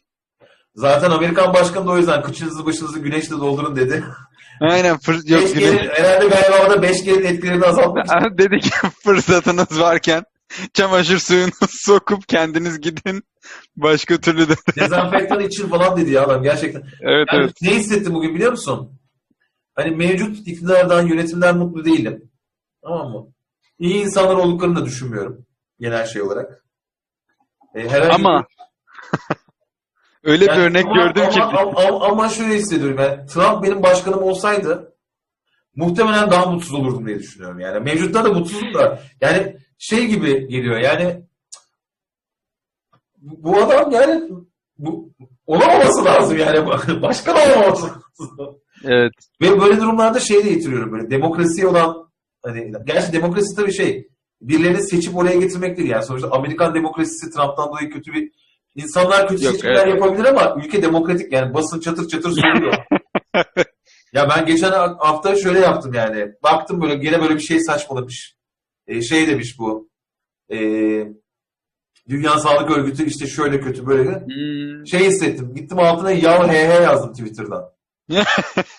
[0.75, 4.03] Zaten Amerikan başkanı da o yüzden kıçınızı başınızı güneşle doldurun dedi.
[4.61, 5.89] Aynen fır yok 5G'nin, güneş.
[5.99, 8.15] herhalde galiba orada 5G'nin etkilerini azaltmak için.
[8.15, 8.69] Abi Dedi ki
[9.03, 10.23] fırsatınız varken
[10.73, 13.23] çamaşır suyunu sokup kendiniz gidin.
[13.75, 14.53] Başka türlü de.
[14.75, 16.81] Dezenfektan için falan dedi ya adam gerçekten.
[17.01, 17.53] Evet Yani evet.
[17.61, 18.99] Ne hissettim bugün biliyor musun?
[19.75, 22.29] Hani mevcut iktidardan, yönetimden mutlu değilim.
[22.83, 23.27] Tamam mı?
[23.79, 25.45] İyi insanlar olduklarını da düşünmüyorum.
[25.79, 26.63] Genel şey olarak.
[27.75, 28.45] E, herhangi Ama
[30.23, 31.43] öyle bir Yani örnek ama, gördüm ki.
[31.43, 34.93] ama, ama, ama şöyle hissediyorum yani Trump benim başkanım olsaydı
[35.75, 37.79] muhtemelen daha mutsuz olurdum diye düşünüyorum yani.
[37.79, 41.23] Mevcutta da mutsuzum da yani şey gibi geliyor yani
[43.17, 44.29] bu bu adam yani
[44.77, 45.09] bu
[45.45, 46.67] olamaması lazım yani
[47.01, 48.59] başkan olamaması lazım.
[48.83, 49.13] Evet.
[49.41, 52.11] Ve böyle durumlarda şey de getiriyorum böyle demokrasi olan
[52.43, 54.07] hani gerçi demokrasi tabii şey
[54.41, 58.31] birilerini seçip oraya getirmek değil yani sonuçta Amerikan demokrasisi Trump'tan dolayı kötü bir
[58.75, 59.87] insanlar kötü Yok, seçimler evet.
[59.87, 62.73] yapabilir ama ülke demokratik yani basın çatır çatır söylüyor.
[64.13, 68.35] ya ben geçen hafta şöyle yaptım yani baktım böyle gene böyle bir şey saçmalamış.
[68.87, 69.89] Ee, şey demiş bu
[70.51, 71.07] ee,
[72.09, 75.55] Dünya Sağlık Örgütü işte şöyle kötü böyle Hmm, şey hissettim.
[75.55, 77.73] Gittim altına ya he he yazdım Twitter'dan.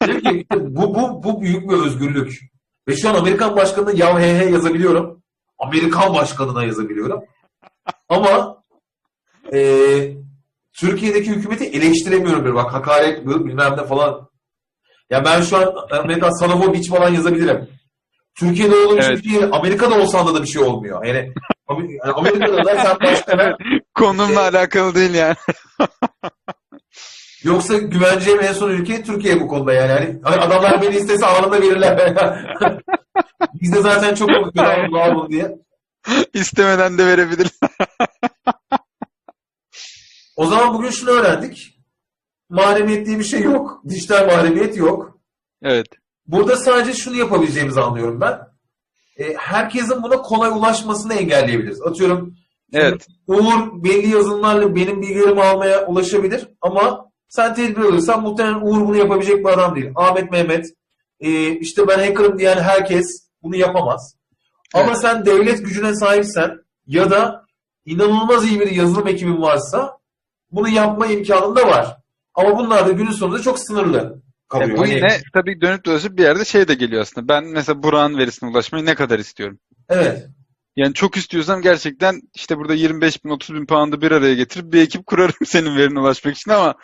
[0.07, 2.41] Dedim ki bu, bu, bu büyük bir özgürlük.
[2.89, 5.23] Ve şu an Amerikan başkanına ya he he yazabiliyorum.
[5.59, 7.25] Amerikan başkanına yazabiliyorum.
[8.09, 8.64] Ama
[9.53, 10.17] eee
[10.73, 12.45] Türkiye'deki hükümeti eleştiremiyorum.
[12.45, 12.55] Böyle.
[12.55, 14.29] Bak hakaret bilmem ne falan.
[15.11, 17.69] Ya ben şu an Amerikan Sanofo Beach falan yazabilirim.
[18.35, 19.25] Türkiye'de olduğum Evet.
[19.25, 21.05] değil, Amerika'da olsan da bir şey olmuyor.
[21.05, 21.33] Yani,
[21.69, 23.57] Amer- yani Amerika'da da sen başkana
[23.95, 25.37] konumla alakalı değil yani.
[27.45, 30.19] Yoksa güveneceğim en son ülke Türkiye bu konuda yani.
[30.23, 32.15] Hani adamlar beni istese anında verirler.
[33.61, 35.57] Biz de zaten çok bunu diye.
[36.35, 37.51] İstemeden de verebilir.
[40.37, 41.79] O zaman bugün şunu öğrendik.
[42.49, 43.83] Mahremiyet diye bir şey yok.
[43.89, 45.19] Dijital mahremiyet yok.
[45.63, 45.87] Evet.
[46.27, 48.41] Burada sadece şunu yapabileceğimizi anlıyorum ben.
[49.19, 51.83] E, herkesin buna kolay ulaşmasını engelleyebiliriz.
[51.83, 52.35] Atıyorum
[52.73, 53.07] Evet.
[53.27, 59.39] Uğur belli yazılımlarla benim bilgilerimi almaya ulaşabilir ama Sen tedbir alırsan muhtemelen Uğur bunu yapabilecek
[59.39, 59.91] bir adam değil.
[59.95, 60.67] Ahmet Mehmet
[61.21, 64.17] e, işte ben hacker'ım diyen herkes bunu yapamaz.
[64.75, 64.99] Ama Evet.
[64.99, 67.45] sen devlet gücüne sahipsen ya da
[67.85, 69.99] inanılmaz iyi bir yazılım ekibin varsa
[70.55, 71.97] bunu yapma imkanın da var.
[72.35, 74.77] Ama bunlar da günün sonunda çok sınırlı kalıyor.
[74.79, 77.29] Bu Hani- yine tabii dönüp dolaşıp bir yerde şey de geliyor aslında.
[77.29, 79.59] Ben mesela Burak'ın verisine ulaşmayı ne kadar istiyorum?
[79.89, 80.27] Evet.
[80.77, 84.83] Yani çok istiyorsam gerçekten işte burada 25 bin 30 bin pound'ı bir araya getirip bir
[84.83, 86.75] ekip kurarım senin verine ulaşmak için ama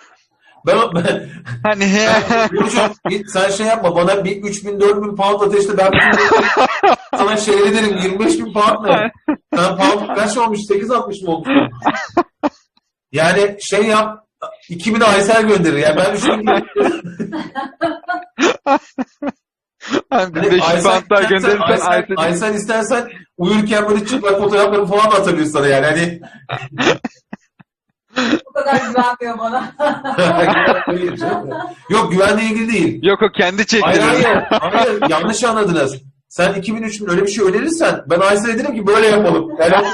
[0.66, 1.28] Ben, ben
[1.62, 1.84] hani
[2.70, 2.92] sen,
[3.26, 5.90] sen şey yapma bana bir 3000 4000 pound ateşle ben
[7.18, 9.10] sana şey ederim 25 bin pound ne?
[9.56, 10.58] Sen pound kaç olmuş?
[10.60, 11.48] 8.60 mı olmuş?
[13.12, 14.24] Yani şey yap
[14.68, 15.76] 2000 Aysel gönderir.
[15.76, 16.46] Yani ben 3000
[20.10, 25.10] hani bir Hani 500 Aysel, gönderirsen Aysel, Aysel'in Aysel istersen uyurken böyle çıplak fotoğrafları falan
[25.10, 25.86] da atabilir sana yani.
[25.86, 26.20] Hani
[28.46, 29.72] Bu kadar güvenmiyor bana.
[31.90, 33.00] Yok güvenle ilgili değil.
[33.02, 34.24] Yok o kendi Hayır çektirir.
[34.24, 34.46] hayır.
[34.50, 35.96] Hayır yanlış anladınız.
[36.28, 39.50] Sen 2000 3000 öyle bir şey önerirsen ben Aysel'e derim ki böyle yapalım.
[39.60, 39.74] Yani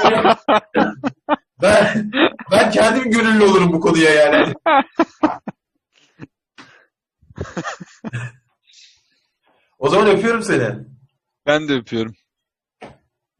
[1.61, 2.11] ben
[2.51, 4.53] ben kendim gönüllü olurum bu konuya yani.
[9.79, 10.75] o zaman öpüyorum seni.
[11.45, 12.13] Ben de öpüyorum.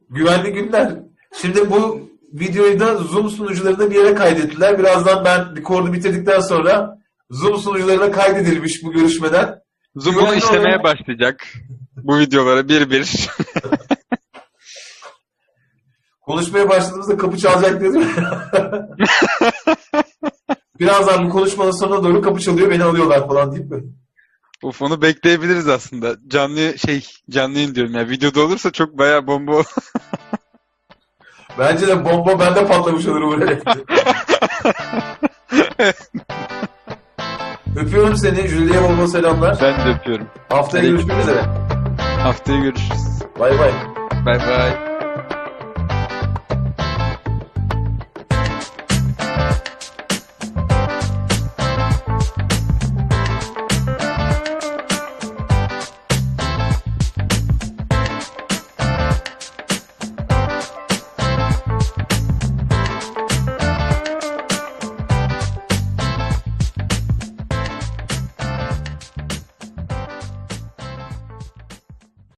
[0.09, 0.93] Güvenli günler.
[1.41, 4.79] Şimdi bu videoyu da Zoom sunucularında bir yere kaydettiler.
[4.79, 6.97] Birazdan ben rekordu bitirdikten sonra
[7.29, 9.59] Zoom sunucularına kaydedilmiş bu görüşmeden.
[9.95, 11.47] Zoom Güvenli bunu işlemeye olarak- başlayacak.
[11.95, 13.29] Bu videolara bir bir.
[16.27, 18.03] Konuşmaya başladığımızda kapı çalacak dedim.
[20.79, 23.83] Birazdan bu konuşmanın sonuna doğru kapı çalıyor beni alıyorlar falan deyip mi?
[24.63, 26.15] Of onu bekleyebiliriz aslında.
[26.27, 28.09] Canlı şey canlı diyorum ya.
[28.09, 29.51] Videoda olursa çok bayağı bomba.
[31.59, 33.61] Bence de bomba bende patlamış olur böyle.
[37.75, 38.47] Öpüyorum seni.
[38.47, 39.57] Jüliye bomba selamlar.
[39.61, 40.27] Ben de öpüyorum.
[40.49, 41.41] Haftaya görüşmek üzere.
[42.23, 43.01] Haftaya görüşürüz.
[43.39, 43.71] Bay bay.
[44.25, 44.96] Bay bay.